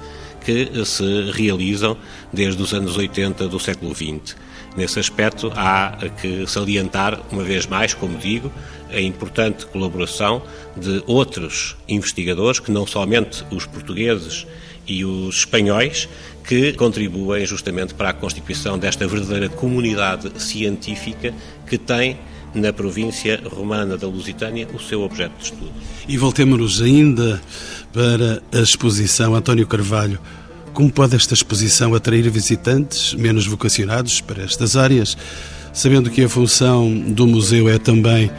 que 0.43 0.86
se 0.86 1.31
realizam 1.31 1.97
desde 2.31 2.61
os 2.61 2.73
anos 2.73 2.97
80 2.97 3.47
do 3.47 3.59
século 3.59 3.93
XX. 3.95 4.36
Nesse 4.77 4.99
aspecto, 4.99 5.51
há 5.55 5.97
que 6.21 6.45
salientar, 6.47 7.19
uma 7.31 7.43
vez 7.43 7.65
mais, 7.65 7.93
como 7.93 8.17
digo, 8.17 8.51
a 8.91 8.99
importante 8.99 9.65
colaboração 9.65 10.41
de 10.75 11.01
outros 11.07 11.75
investigadores, 11.88 12.59
que 12.59 12.71
não 12.71 12.86
somente 12.86 13.43
os 13.51 13.65
portugueses 13.65 14.45
e 14.86 15.03
os 15.03 15.38
espanhóis, 15.38 16.07
que 16.47 16.73
contribuem 16.73 17.45
justamente 17.45 17.93
para 17.93 18.09
a 18.09 18.13
constituição 18.13 18.77
desta 18.77 19.07
verdadeira 19.07 19.49
comunidade 19.49 20.31
científica 20.39 21.33
que 21.67 21.77
tem 21.77 22.19
na 22.56 22.74
província 22.74 23.41
romana 23.45 23.97
da 23.97 24.08
Lusitânia, 24.08 24.68
o 24.74 24.80
seu 24.80 25.01
objeto 25.01 25.38
de 25.38 25.43
estudo. 25.43 25.72
E 26.08 26.18
voltemos 26.18 26.82
ainda 26.82 27.41
para 27.93 28.41
a 28.51 28.62
exposição 28.62 29.36
António 29.36 29.68
Carvalho. 29.68 30.20
Como 30.74 30.91
pode 30.91 31.16
esta 31.16 31.34
exposição 31.34 31.93
atrair 31.93 32.30
visitantes 32.30 33.14
menos 33.14 33.45
vocacionados 33.45 34.22
para 34.22 34.43
estas 34.43 34.76
áreas, 34.76 35.18
sabendo 35.74 36.10
que 36.10 36.24
a 36.24 36.30
função 36.30 36.91
do 36.91 37.28
museu 37.28 37.70
é 37.70 37.78
também, 37.78 38.32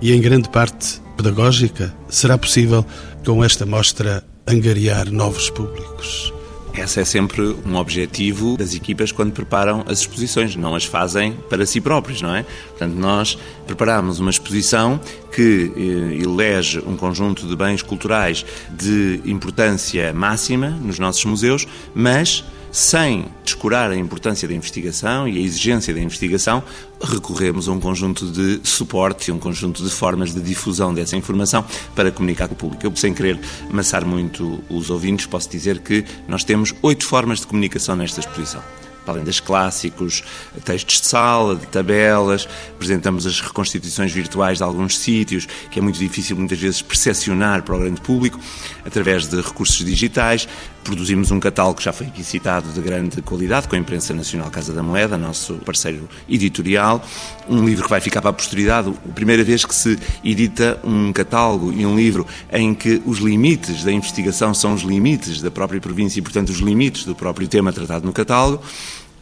e 0.00 0.12
em 0.12 0.20
grande 0.20 0.48
parte, 0.48 1.00
pedagógica? 1.16 1.92
Será 2.08 2.38
possível, 2.38 2.86
com 3.24 3.42
esta 3.42 3.66
mostra, 3.66 4.22
angariar 4.46 5.10
novos 5.10 5.50
públicos? 5.50 6.32
Esse 6.78 7.00
é 7.00 7.04
sempre 7.04 7.42
um 7.66 7.74
objetivo 7.74 8.56
das 8.56 8.72
equipas 8.72 9.10
quando 9.10 9.32
preparam 9.32 9.84
as 9.88 9.98
exposições, 9.98 10.54
não 10.54 10.76
as 10.76 10.84
fazem 10.84 11.32
para 11.50 11.66
si 11.66 11.80
próprios, 11.80 12.22
não 12.22 12.32
é? 12.34 12.44
Portanto, 12.68 12.94
nós 12.94 13.36
preparamos 13.66 14.20
uma 14.20 14.30
exposição 14.30 15.00
que 15.32 15.72
eh, 15.76 16.22
elege 16.22 16.78
um 16.86 16.96
conjunto 16.96 17.48
de 17.48 17.56
bens 17.56 17.82
culturais 17.82 18.46
de 18.70 19.20
importância 19.24 20.12
máxima 20.12 20.70
nos 20.70 21.00
nossos 21.00 21.24
museus, 21.24 21.66
mas 21.92 22.44
sem 22.70 23.26
descurar 23.44 23.90
a 23.90 23.96
importância 23.96 24.46
da 24.46 24.54
investigação 24.54 25.26
e 25.26 25.38
a 25.38 25.40
exigência 25.40 25.94
da 25.94 26.00
investigação, 26.00 26.62
recorremos 27.02 27.68
a 27.68 27.72
um 27.72 27.80
conjunto 27.80 28.26
de 28.30 28.60
suporte 28.62 29.30
e 29.30 29.32
um 29.32 29.38
conjunto 29.38 29.82
de 29.82 29.90
formas 29.90 30.34
de 30.34 30.40
difusão 30.40 30.92
dessa 30.92 31.16
informação 31.16 31.64
para 31.94 32.10
comunicar 32.10 32.48
com 32.48 32.54
o 32.54 32.56
público. 32.56 32.86
Eu, 32.86 32.94
sem 32.96 33.14
querer 33.14 33.38
amassar 33.70 34.04
muito 34.04 34.62
os 34.68 34.90
ouvintes, 34.90 35.26
posso 35.26 35.48
dizer 35.48 35.78
que 35.80 36.04
nós 36.26 36.44
temos 36.44 36.74
oito 36.82 37.04
formas 37.06 37.40
de 37.40 37.46
comunicação 37.46 37.96
nesta 37.96 38.20
exposição 38.20 38.62
além 39.10 39.24
das 39.24 39.40
clássicos, 39.40 40.22
textos 40.64 41.00
de 41.00 41.06
sala, 41.06 41.56
de 41.56 41.66
tabelas, 41.66 42.48
apresentamos 42.74 43.26
as 43.26 43.40
reconstituições 43.40 44.12
virtuais 44.12 44.58
de 44.58 44.64
alguns 44.64 44.98
sítios, 44.98 45.46
que 45.70 45.78
é 45.78 45.82
muito 45.82 45.98
difícil 45.98 46.36
muitas 46.36 46.58
vezes 46.58 46.82
percepcionar 46.82 47.62
para 47.62 47.74
o 47.74 47.78
grande 47.78 48.00
público, 48.00 48.38
através 48.84 49.26
de 49.26 49.40
recursos 49.40 49.84
digitais. 49.84 50.48
Produzimos 50.88 51.30
um 51.30 51.38
catálogo 51.38 51.76
que 51.76 51.84
já 51.84 51.92
foi 51.92 52.06
aqui 52.06 52.24
citado 52.24 52.72
de 52.72 52.80
grande 52.80 53.20
qualidade, 53.20 53.68
com 53.68 53.76
a 53.76 53.78
Imprensa 53.78 54.14
Nacional 54.14 54.50
Casa 54.50 54.72
da 54.72 54.82
Moeda, 54.82 55.18
nosso 55.18 55.56
parceiro 55.56 56.08
editorial. 56.26 57.04
Um 57.46 57.62
livro 57.62 57.84
que 57.84 57.90
vai 57.90 58.00
ficar 58.00 58.22
para 58.22 58.30
a 58.30 58.32
posteridade, 58.32 58.88
a 58.88 59.12
primeira 59.12 59.44
vez 59.44 59.66
que 59.66 59.74
se 59.74 59.98
edita 60.24 60.80
um 60.82 61.12
catálogo 61.12 61.74
e 61.74 61.84
um 61.84 61.94
livro 61.94 62.26
em 62.50 62.72
que 62.72 63.02
os 63.04 63.18
limites 63.18 63.84
da 63.84 63.92
investigação 63.92 64.54
são 64.54 64.72
os 64.72 64.80
limites 64.80 65.42
da 65.42 65.50
própria 65.50 65.78
província 65.78 66.20
e, 66.20 66.22
portanto, 66.22 66.48
os 66.48 66.60
limites 66.60 67.04
do 67.04 67.14
próprio 67.14 67.46
tema 67.46 67.70
tratado 67.70 68.06
no 68.06 68.12
catálogo. 68.14 68.64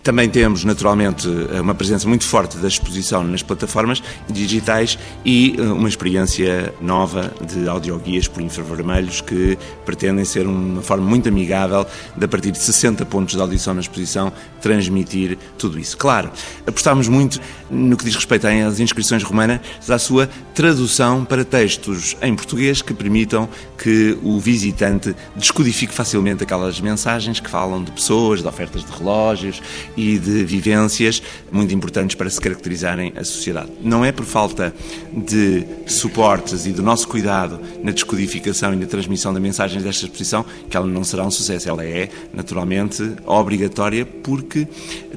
Também 0.07 0.31
temos, 0.31 0.63
naturalmente, 0.63 1.27
uma 1.61 1.75
presença 1.75 2.07
muito 2.07 2.23
forte 2.23 2.59
da 2.59 2.69
exposição 2.69 3.25
nas 3.25 3.43
plataformas 3.43 4.01
digitais 4.31 4.97
e 5.25 5.57
eh, 5.59 5.63
uma 5.63 5.89
experiência 5.89 6.73
nova 6.81 7.35
de 7.45 7.69
audioguias 7.69 8.29
por 8.29 8.41
infravermelhos 8.41 9.21
que 9.21 9.59
pretendem 9.85 10.25
ser 10.25 10.47
uma 10.47 10.81
forma 10.81 11.05
muito 11.05 11.29
amigável 11.29 11.85
de, 12.17 12.25
a 12.25 12.29
partir 12.29 12.53
de 12.53 12.59
60 12.59 13.05
pontos 13.07 13.35
de 13.35 13.41
audição 13.41 13.75
na 13.75 13.81
exposição, 13.81 14.33
transmitir 14.61 15.37
tudo 15.59 15.77
isso. 15.77 15.97
Claro, 15.97 16.31
apostamos 16.65 17.09
muito 17.09 17.41
no 17.69 17.97
que 17.97 18.05
diz 18.05 18.15
respeito 18.15 18.47
às 18.47 18.79
inscrições 18.79 19.25
romanas, 19.25 19.61
à 19.89 19.99
sua 19.99 20.29
tradução 20.55 21.25
para 21.25 21.45
textos 21.45 22.17
em 22.23 22.33
português 22.37 22.81
que 22.81 22.95
permitam 22.95 23.49
que 23.77 24.17
o 24.23 24.39
visitante 24.39 25.17
descodifique 25.35 25.93
facilmente 25.93 26.45
aquelas 26.45 26.81
mensagens 26.81 27.41
que 27.41 27.51
falam 27.51 27.83
de 27.83 27.91
pessoas, 27.91 28.41
de 28.41 28.47
ofertas 28.47 28.85
de 28.85 28.93
relógios, 28.93 29.61
e 29.97 30.19
de 30.19 30.45
vivências 30.45 31.23
muito 31.51 31.75
importantes 31.75 32.15
para 32.15 32.29
se 32.29 32.41
caracterizarem 32.41 33.13
a 33.17 33.25
sociedade. 33.25 33.71
Não 33.83 34.05
é 34.05 34.13
por 34.13 34.25
falta 34.25 34.75
de 35.13 35.65
suportes 35.87 36.67
e 36.67 36.73
do 36.73 36.83
nosso 36.83 37.09
cuidado 37.09 37.59
na 37.83 37.93
descodificação 37.93 38.75
e 38.75 38.77
na 38.77 38.87
transmissão 38.87 39.33
das 39.33 39.43
mensagens 39.43 39.83
desta 39.83 40.05
exposição 40.05 40.45
que 40.69 40.77
ela 40.77 40.87
não 40.87 41.03
será 41.03 41.25
um 41.25 41.31
sucesso. 41.31 41.69
Ela 41.69 41.85
é, 41.85 42.09
naturalmente, 42.33 43.03
obrigatória 43.25 44.05
porque 44.05 44.69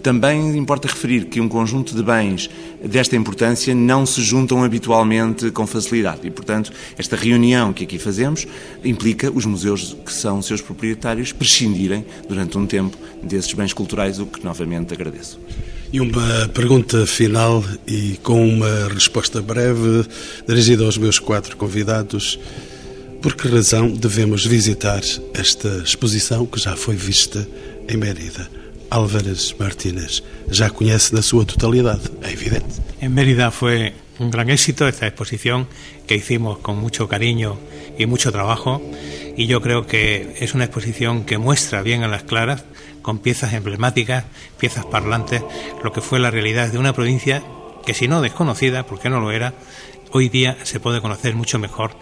também 0.02 0.58
importa 0.58 0.88
referir 0.88 1.26
que 1.26 1.42
um 1.42 1.50
conjunto 1.50 1.94
de 1.94 2.02
bens 2.02 2.50
desta 2.84 3.16
importância 3.16 3.76
não 3.76 4.06
se 4.06 4.22
juntam 4.22 4.64
habitualmente 4.64 5.52
com 5.52 5.68
facilidade 5.68 6.22
e, 6.24 6.32
portanto, 6.32 6.72
esta 6.98 7.16
reunião 7.16 7.74
que 7.74 7.84
aqui 7.84 8.00
fazemos 8.00 8.48
implica 8.84 9.30
os 9.30 9.46
museus 9.46 9.98
que 10.06 10.14
são 10.14 10.42
seus 10.42 10.62
proprietários 10.62 11.34
prescindirem 11.34 12.06
durante 12.28 12.58
um 12.58 12.66
tempo 12.66 12.98
desses 13.22 13.52
bens 13.54 13.74
culturais, 13.74 14.20
o 14.20 14.26
que 14.26 14.44
novamente 14.44 14.69
agradeço. 14.76 15.40
E 15.92 16.00
uma 16.00 16.48
pergunta 16.54 17.06
final 17.06 17.64
e 17.88 18.20
com 18.22 18.48
uma 18.48 18.90
resposta 18.94 19.42
breve 19.42 20.06
dirigida 20.48 20.84
aos 20.84 20.98
meus 20.98 21.18
quatro 21.18 21.58
convidados. 21.58 22.40
Por 23.22 23.36
que 23.36 23.48
razão 23.48 23.90
devemos 23.90 24.46
visitar 24.46 25.02
esta 25.34 25.82
exposição 25.84 26.46
que 26.46 26.60
já 26.60 26.76
foi 26.76 26.96
vista 26.96 27.48
em 27.88 27.98
Mérida? 27.98 28.48
Álvarez 28.90 29.56
Martínez 29.60 30.24
ya 30.50 30.70
conhece 30.70 31.14
na 31.14 31.22
sua 31.22 31.46
totalidad, 31.46 32.00
es 32.24 32.34
evidente. 32.34 32.82
En 33.02 33.14
Mérida 33.14 33.52
fue 33.52 33.94
un 34.20 34.32
gran 34.32 34.50
éxito 34.50 34.88
esta 34.88 35.08
exposición 35.08 35.68
que 36.08 36.16
hicimos 36.16 36.58
con 36.60 36.78
mucho 36.78 37.08
cariño 37.08 37.58
y 37.98 38.06
mucho 38.06 38.32
trabajo 38.32 38.82
y 39.38 39.48
yo 39.48 39.62
creo 39.62 39.86
que 39.86 40.36
es 40.40 40.54
una 40.54 40.66
exposición 40.66 41.24
que 41.24 41.38
muestra 41.38 41.82
bien 41.82 42.04
a 42.04 42.08
las 42.08 42.24
claras, 42.24 42.66
con 43.10 43.18
piezas 43.18 43.54
emblemáticas, 43.54 44.26
piezas 44.60 44.86
parlantes, 44.86 45.42
lo 45.84 45.92
que 45.92 46.00
fue 46.00 46.20
la 46.20 46.30
realidad 46.30 46.72
de 46.72 46.78
una 46.78 46.94
provincia 46.94 47.42
que 47.84 47.96
si 47.96 48.08
no 48.08 48.22
desconocida, 48.22 48.86
porque 48.86 49.10
no 49.10 49.20
lo 49.20 49.32
era, 49.32 49.56
hoy 50.12 50.30
día 50.30 50.58
se 50.62 50.80
puede 50.80 51.02
conocer 51.02 51.34
mucho 51.34 51.58
mejor 51.58 51.94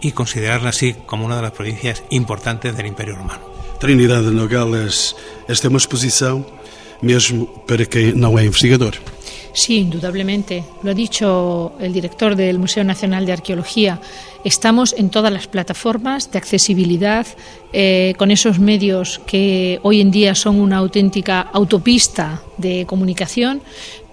y 0.00 0.10
considerarla 0.10 0.70
así 0.70 0.96
como 1.06 1.26
una 1.26 1.36
de 1.36 1.42
las 1.42 1.52
provincias 1.52 2.02
importantes 2.10 2.76
del 2.76 2.86
Imperio 2.86 3.14
Romano. 3.14 3.38
Trinidad 3.78 4.20
de 4.20 4.32
Nogales, 4.32 5.14
esta 5.46 5.52
es 5.52 5.70
una 5.70 5.78
exposición 5.78 6.44
mesmo 7.02 7.64
para 7.64 7.86
quien 7.86 8.18
no 8.18 8.36
es 8.36 8.46
investigador. 8.46 8.94
Sí, 9.58 9.78
indudablemente. 9.78 10.62
Lo 10.84 10.92
ha 10.92 10.94
dicho 10.94 11.72
el 11.80 11.92
director 11.92 12.36
del 12.36 12.60
Museo 12.60 12.84
Nacional 12.84 13.26
de 13.26 13.32
Arqueología. 13.32 14.00
Estamos 14.44 14.94
en 14.96 15.10
todas 15.10 15.32
las 15.32 15.48
plataformas 15.48 16.30
de 16.30 16.38
accesibilidad, 16.38 17.26
eh, 17.72 18.14
con 18.18 18.30
esos 18.30 18.60
medios 18.60 19.20
que 19.26 19.80
hoy 19.82 20.00
en 20.00 20.12
día 20.12 20.36
son 20.36 20.60
una 20.60 20.76
auténtica 20.76 21.40
autopista 21.40 22.40
de 22.56 22.86
comunicación, 22.86 23.60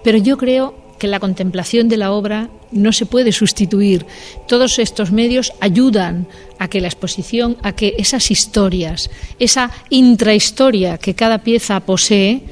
pero 0.02 0.18
yo 0.18 0.36
creo 0.36 0.74
que 0.98 1.06
la 1.06 1.20
contemplación 1.20 1.88
de 1.88 1.98
la 1.98 2.10
obra 2.10 2.50
no 2.72 2.92
se 2.92 3.06
puede 3.06 3.30
sustituir. 3.30 4.04
Todos 4.48 4.80
estos 4.80 5.12
medios 5.12 5.52
ayudan 5.60 6.26
a 6.58 6.66
que 6.66 6.80
la 6.80 6.88
exposición, 6.88 7.56
a 7.62 7.70
que 7.70 7.94
esas 7.98 8.32
historias, 8.32 9.10
esa 9.38 9.70
intrahistoria 9.90 10.98
que 10.98 11.14
cada 11.14 11.38
pieza 11.38 11.78
posee, 11.78 12.42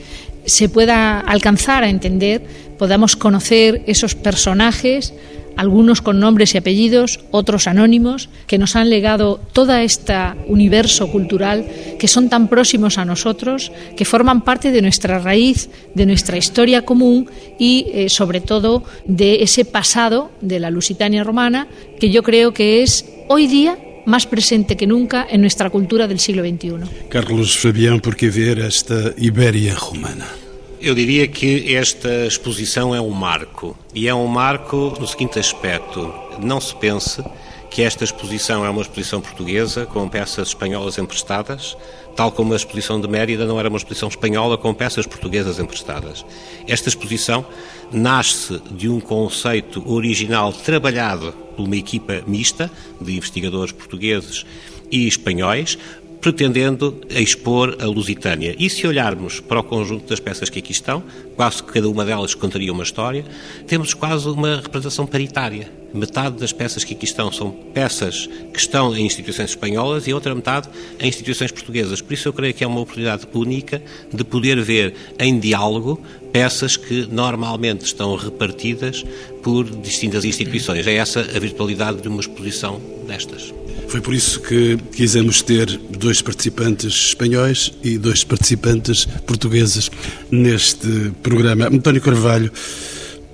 se 0.47 0.69
pueda 0.69 1.21
alcanzar 1.21 1.85
a 1.85 1.89
entender, 1.89 2.47
podamos 2.85 3.16
conocer 3.16 3.80
esos 3.87 4.14
personajes, 4.14 5.14
algunos 5.57 6.03
con 6.03 6.20
nombres 6.20 6.55
y 6.55 6.59
apellidos, 6.59 7.18
otros 7.30 7.66
anónimos, 7.66 8.28
que 8.47 8.59
nos 8.59 8.76
han 8.76 8.91
legado 8.91 9.41
todo 9.55 9.74
este 9.76 10.12
universo 10.49 11.11
cultural, 11.11 11.64
que 11.99 12.09
son 12.09 12.28
tan 12.28 12.47
próximos 12.47 12.99
a 12.99 13.07
nosotros, 13.07 13.72
que 13.97 14.05
forman 14.05 14.45
parte 14.45 14.70
de 14.70 14.82
nuestra 14.82 15.18
raíz, 15.18 15.70
de 15.95 16.05
nuestra 16.05 16.37
historia 16.37 16.85
común 16.85 17.26
y, 17.59 17.87
eh, 17.95 18.11
sobre 18.11 18.43
todo, 18.43 18.85
de 19.07 19.43
ese 19.43 19.64
pasado 19.64 20.30
de 20.43 20.61
la 20.61 20.68
Lusitania 20.68 21.24
romana, 21.24 21.68
que 21.99 22.11
yo 22.11 22.22
creo 22.22 22.53
que 22.53 22.82
es 22.82 23.07
hoy 23.28 23.47
día 23.47 23.78
más 24.05 24.26
presente 24.26 24.76
que 24.76 24.87
nunca 24.87 25.26
en 25.30 25.41
nuestra 25.41 25.70
cultura 25.70 26.07
del 26.07 26.20
siglo 26.20 26.43
XXI. 26.43 27.09
Carlos 27.09 27.57
Fabián, 27.57 28.01
¿por 28.01 28.14
qué 28.14 28.28
ver 28.28 28.59
esta 28.59 29.14
Iberia 29.16 29.74
romana? 29.74 30.44
Eu 30.85 30.95
diria 30.95 31.26
que 31.26 31.74
esta 31.74 32.26
exposição 32.26 32.95
é 32.95 33.01
um 33.01 33.09
marco. 33.09 33.74
E 33.95 34.07
é 34.07 34.14
um 34.14 34.26
marco 34.26 34.95
no 35.01 35.09
seguinte 35.09 35.39
aspecto: 35.39 36.12
não 36.39 36.61
se 36.61 36.74
pense 36.74 37.24
que 37.70 37.80
esta 37.80 38.05
exposição 38.05 38.66
é 38.66 38.68
uma 38.68 38.82
exposição 38.82 39.18
portuguesa 39.18 39.87
com 39.87 40.07
peças 40.11 40.49
espanholas 40.49 40.99
emprestadas, 40.99 41.74
tal 42.14 42.30
como 42.30 42.53
a 42.53 42.57
exposição 42.57 43.01
de 43.01 43.09
Mérida 43.09 43.47
não 43.47 43.59
era 43.59 43.70
uma 43.70 43.78
exposição 43.78 44.11
espanhola 44.11 44.59
com 44.59 44.74
peças 44.74 45.07
portuguesas 45.07 45.59
emprestadas. 45.59 46.22
Esta 46.68 46.91
exposição 46.91 47.47
nasce 47.91 48.61
de 48.70 48.87
um 48.87 49.01
conceito 49.01 49.82
original 49.91 50.53
trabalhado 50.53 51.32
por 51.57 51.64
uma 51.64 51.76
equipa 51.76 52.22
mista 52.26 52.70
de 53.01 53.16
investigadores 53.16 53.72
portugueses 53.72 54.45
e 54.91 55.09
espanhóis, 55.09 55.78
pretendendo 56.25 57.03
expor 57.11 57.77
a 57.79 57.85
Lusitânia. 57.85 58.57
E 58.59 58.70
se 58.70 58.87
olharmos 58.87 59.41
para 59.41 59.61
o 59.61 59.62
conjunto 59.62 60.09
das 60.09 60.18
peças 60.18 60.49
que 60.49 60.59
aqui 60.59 60.72
estão, 60.72 61.03
quase 61.37 61.62
que 61.62 61.70
cada 61.70 61.87
uma 61.87 62.03
delas 62.03 62.35
contaria 62.35 62.72
uma 62.72 62.83
história, 62.83 63.27
temos 63.66 63.93
quase 63.93 64.27
uma 64.27 64.57
representação 64.57 65.07
paritária. 65.07 65.70
Metade 65.93 66.39
das 66.39 66.51
peças 66.51 66.83
que 66.83 66.95
aqui 66.95 67.05
estão 67.05 67.31
são 67.31 67.51
peças 67.75 68.27
que 68.55 68.59
estão 68.59 68.97
em 68.97 69.05
instituições 69.05 69.51
espanholas 69.51 70.07
e 70.07 70.12
a 70.12 70.14
outra 70.14 70.35
metade 70.35 70.70
em 70.99 71.07
instituições 71.07 71.53
portuguesas. 71.53 72.01
Por 72.01 72.14
isso 72.14 72.27
eu 72.27 72.33
creio 72.33 72.55
que 72.55 72.64
é 72.64 72.66
uma 72.66 72.81
oportunidade 72.81 73.29
única 73.35 73.83
de 74.11 74.25
poder 74.25 74.59
ver 74.62 74.95
em 75.18 75.39
diálogo 75.39 76.01
peças 76.33 76.75
que 76.79 77.07
normalmente 77.12 77.85
estão 77.85 78.16
repartidas 78.16 79.05
por 79.43 79.68
distintas 79.68 80.25
instituições. 80.25 80.87
É 80.87 80.95
essa 80.95 81.20
a 81.20 81.39
virtualidade 81.39 82.01
de 82.01 82.09
uma 82.09 82.20
exposição 82.20 82.81
destas. 83.07 83.53
Foi 83.89 84.01
por 84.01 84.12
isso 84.14 84.41
que 84.41 84.76
quisemos 84.93 85.43
ter 85.43 85.66
dois 85.99 86.20
participantes 86.20 87.09
espanhóis 87.09 87.72
e 87.82 87.97
dois 87.99 88.24
participantes 88.24 89.07
portugueses 89.26 89.91
neste 90.30 91.12
programa. 91.22 91.68
António 91.68 92.01
Carvalho, 92.01 92.51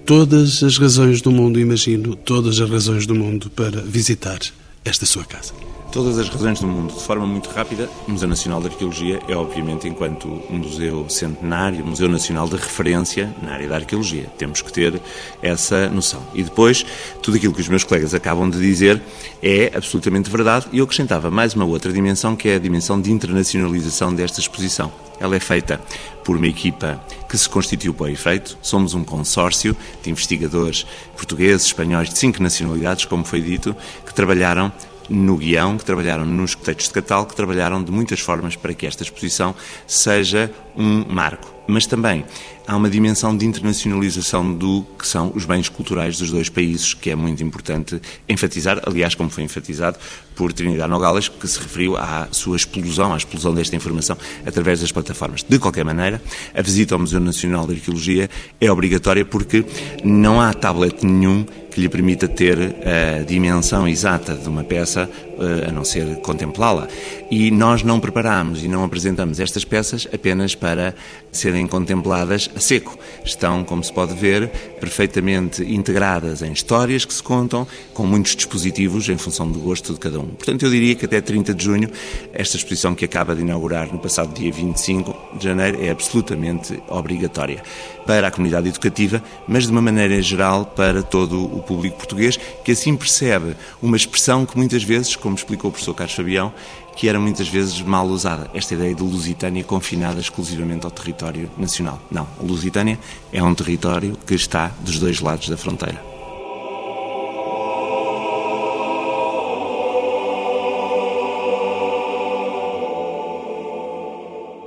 todas 0.05 0.62
as 0.62 0.76
razões 0.76 1.22
do 1.22 1.30
mundo, 1.30 1.59
imagino, 1.59 2.14
todas 2.14 2.61
as 2.61 2.68
razões 2.68 3.07
do 3.07 3.14
mundo 3.14 3.51
para 3.51 3.80
visitar 3.80 4.38
esta 4.84 5.07
sua 5.07 5.24
casa 5.24 5.53
todas 5.91 6.18
as 6.18 6.28
razões 6.28 6.61
do 6.61 6.66
mundo 6.66 6.93
de 6.93 7.03
forma 7.03 7.26
muito 7.26 7.51
rápida. 7.51 7.88
O 8.07 8.12
Museu 8.12 8.28
Nacional 8.28 8.61
de 8.61 8.68
Arqueologia 8.68 9.20
é, 9.28 9.34
obviamente, 9.34 9.88
enquanto 9.88 10.28
um 10.49 10.59
museu 10.59 11.09
centenário, 11.09 11.84
museu 11.84 12.09
nacional 12.09 12.49
de 12.49 12.57
referência 12.57 13.34
na 13.43 13.53
área 13.53 13.68
da 13.68 13.76
arqueologia. 13.76 14.26
Temos 14.38 14.62
que 14.62 14.72
ter 14.72 15.01
essa 15.43 15.88
noção. 15.88 16.22
E 16.34 16.43
depois, 16.43 16.84
tudo 17.22 17.36
aquilo 17.36 17.53
que 17.53 17.61
os 17.61 17.68
meus 17.68 17.84
colegas 17.84 18.14
acabam 18.14 18.49
de 18.49 18.59
dizer 18.59 19.03
é 19.43 19.72
absolutamente 19.74 20.30
verdade. 20.30 20.66
E 20.72 20.78
eu 20.78 20.84
acrescentava 20.84 21.30
mais 21.30 21.55
uma 21.55 21.64
outra 21.64 21.93
dimensão, 21.93 22.36
que 22.36 22.49
é 22.49 22.55
a 22.55 22.59
dimensão 22.59 23.01
de 23.01 23.11
internacionalização 23.11 24.14
desta 24.14 24.41
exposição. 24.41 24.93
Ela 25.18 25.36
é 25.36 25.41
feita 25.41 25.78
por 26.24 26.36
uma 26.36 26.47
equipa 26.47 26.99
que 27.28 27.36
se 27.36 27.49
constituiu 27.49 27.93
para 27.93 28.07
o 28.07 28.09
efeito. 28.09 28.57
Somos 28.62 28.95
um 28.95 29.05
consórcio 29.05 29.76
de 30.03 30.11
investigadores 30.11 30.86
portugueses, 31.14 31.66
espanhóis, 31.66 32.09
de 32.09 32.18
cinco 32.18 32.43
nacionalidades, 32.43 33.05
como 33.05 33.24
foi 33.24 33.41
dito, 33.43 33.76
que 34.07 34.14
trabalharam 34.14 34.72
no 35.11 35.37
guião, 35.37 35.77
que 35.77 35.85
trabalharam 35.85 36.25
nos 36.25 36.55
textos 36.55 36.87
de 36.87 36.95
catálogo, 36.95 37.31
que 37.31 37.37
trabalharam 37.37 37.83
de 37.83 37.91
muitas 37.91 38.21
formas 38.21 38.55
para 38.55 38.73
que 38.73 38.87
esta 38.87 39.03
exposição 39.03 39.55
seja 39.87 40.51
um 40.77 41.05
marco. 41.09 41.53
Mas 41.66 41.87
também 41.87 42.25
há 42.66 42.77
uma 42.77 42.91
dimensão 42.91 43.37
de 43.37 43.47
internacionalização 43.47 44.55
do 44.55 44.85
que 44.99 45.07
são 45.07 45.33
os 45.35 45.45
bens 45.45 45.68
culturais 45.68 46.18
dos 46.18 46.31
dois 46.31 46.49
países, 46.49 46.95
que 46.95 47.11
é 47.11 47.14
muito 47.14 47.43
importante 47.43 48.01
enfatizar, 48.29 48.81
aliás, 48.87 49.14
como 49.14 49.31
foi 49.31 49.45
enfatizado 49.45 49.99
por 50.35 50.53
Trinidad 50.53 50.89
Nogales, 50.89 51.29
que 51.29 51.47
se 51.47 51.59
referiu 51.59 51.97
à 51.97 52.29
sua 52.31 52.57
explosão, 52.57 53.12
à 53.12 53.16
explosão 53.16 53.55
desta 53.55 53.77
informação 53.77 54.16
através 54.47 54.81
das 54.81 54.91
plataformas. 54.91 55.43
De 55.43 55.59
qualquer 55.59 55.85
maneira, 55.85 56.21
a 56.55 56.62
visita 56.62 56.95
ao 56.95 56.99
Museu 56.99 57.21
Nacional 57.21 57.66
de 57.66 57.75
Arqueologia 57.75 58.29
é 58.61 58.71
obrigatória 58.71 59.25
porque 59.25 59.64
não 60.05 60.41
há 60.41 60.53
tablet 60.55 61.05
nenhum 61.05 61.45
que 61.71 61.81
lhe 61.81 61.89
permita 61.89 62.27
ter 62.27 62.59
a 62.59 63.23
dimensão 63.23 63.87
exata 63.87 64.35
de 64.35 64.49
uma 64.49 64.64
peça, 64.64 65.09
eh, 65.30 65.30
a 65.68 65.72
não 65.72 65.84
ser 65.84 66.20
contemplá-la. 66.20 66.88
E 67.30 67.51
nós 67.51 67.82
não 67.82 67.99
preparamos 67.99 68.62
e 68.62 68.68
não 68.68 68.84
apresentamos 68.84 69.41
estas 69.41 69.64
peças 69.64 70.07
apenas 70.12 70.55
para 70.55 70.95
serem 71.32 71.66
contempladas 71.66 72.51
a 72.55 72.61
seco. 72.61 72.99
Estão, 73.24 73.64
como 73.64 73.82
se 73.82 73.93
pode 73.93 74.14
ver, 74.14 74.49
perfeitamente 74.80 75.62
integradas 75.62 76.43
em 76.43 76.53
histórias 76.53 77.05
que 77.05 77.14
se 77.14 77.22
contam, 77.22 77.66
com 77.95 78.05
muitos 78.05 78.34
dispositivos 78.36 79.09
em 79.09 79.16
função 79.16 79.51
do 79.51 79.59
gosto 79.59 79.93
de 79.93 79.99
cada 79.99 80.18
um. 80.18 80.26
Portanto, 80.26 80.64
eu 80.64 80.70
diria 80.70 80.95
que 80.95 81.05
até 81.05 81.20
30 81.20 81.55
de 81.55 81.64
junho, 81.64 81.91
esta 82.32 82.57
exposição 82.57 82.95
que 82.95 83.05
acaba 83.05 83.34
de 83.34 83.43
inaugurar 83.43 83.93
no 83.93 83.99
passado 83.99 84.34
dia 84.34 84.51
25 84.53 85.38
de 85.38 85.45
janeiro 85.45 85.78
é 85.82 85.91
absolutamente 85.91 86.80
obrigatória 86.88 87.62
para 88.07 88.28
a 88.28 88.30
comunidade 88.30 88.68
educativa, 88.68 89.22
mas 89.47 89.66
de 89.66 89.70
uma 89.70 89.80
maneira 89.80 90.20
geral 90.20 90.64
para 90.64 91.03
todo 91.03 91.45
o 91.45 91.62
público 91.62 91.97
português, 91.97 92.36
que 92.64 92.72
assim 92.72 92.97
percebe 92.97 93.55
uma 93.80 93.97
expressão 93.97 94.45
que 94.45 94.57
muitas 94.57 94.82
vezes, 94.82 95.14
como 95.14 95.30
como 95.31 95.39
explicou 95.39 95.68
o 95.68 95.72
professor 95.72 95.95
Carlos 95.95 96.16
Fabião, 96.16 96.53
que 96.97 97.09
era 97.09 97.20
muitas 97.20 97.49
vezes 97.49 97.81
mal 97.81 98.05
usada, 98.07 98.51
esta 98.53 98.74
ideia 98.74 98.95
de 98.95 99.03
Lusitânia 99.03 99.62
confinada 99.62 100.18
exclusivamente 100.18 100.85
ao 100.85 100.91
território 100.91 101.49
nacional. 101.57 102.01
Não, 102.11 102.26
a 102.39 102.43
Lusitânia 102.43 102.99
é 103.33 103.41
um 103.41 103.55
território 103.55 104.16
que 104.26 104.35
está 104.35 104.72
dos 104.81 104.99
dois 104.99 105.20
lados 105.20 105.49
da 105.49 105.57
fronteira. 105.57 106.03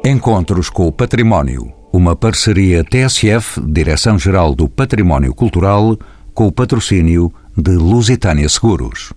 Encontros 0.06 0.70
com 0.70 0.88
o 0.88 0.92
Património. 0.92 1.74
Uma 1.92 2.16
parceria 2.16 2.84
TSF, 2.84 3.62
Direção-Geral 3.62 4.56
do 4.56 4.68
Património 4.70 5.34
Cultural, 5.34 5.98
com 6.34 6.48
o 6.48 6.52
patrocínio 6.52 7.32
de 7.56 7.72
Lusitânia 7.72 8.50
Seguros. 8.50 9.12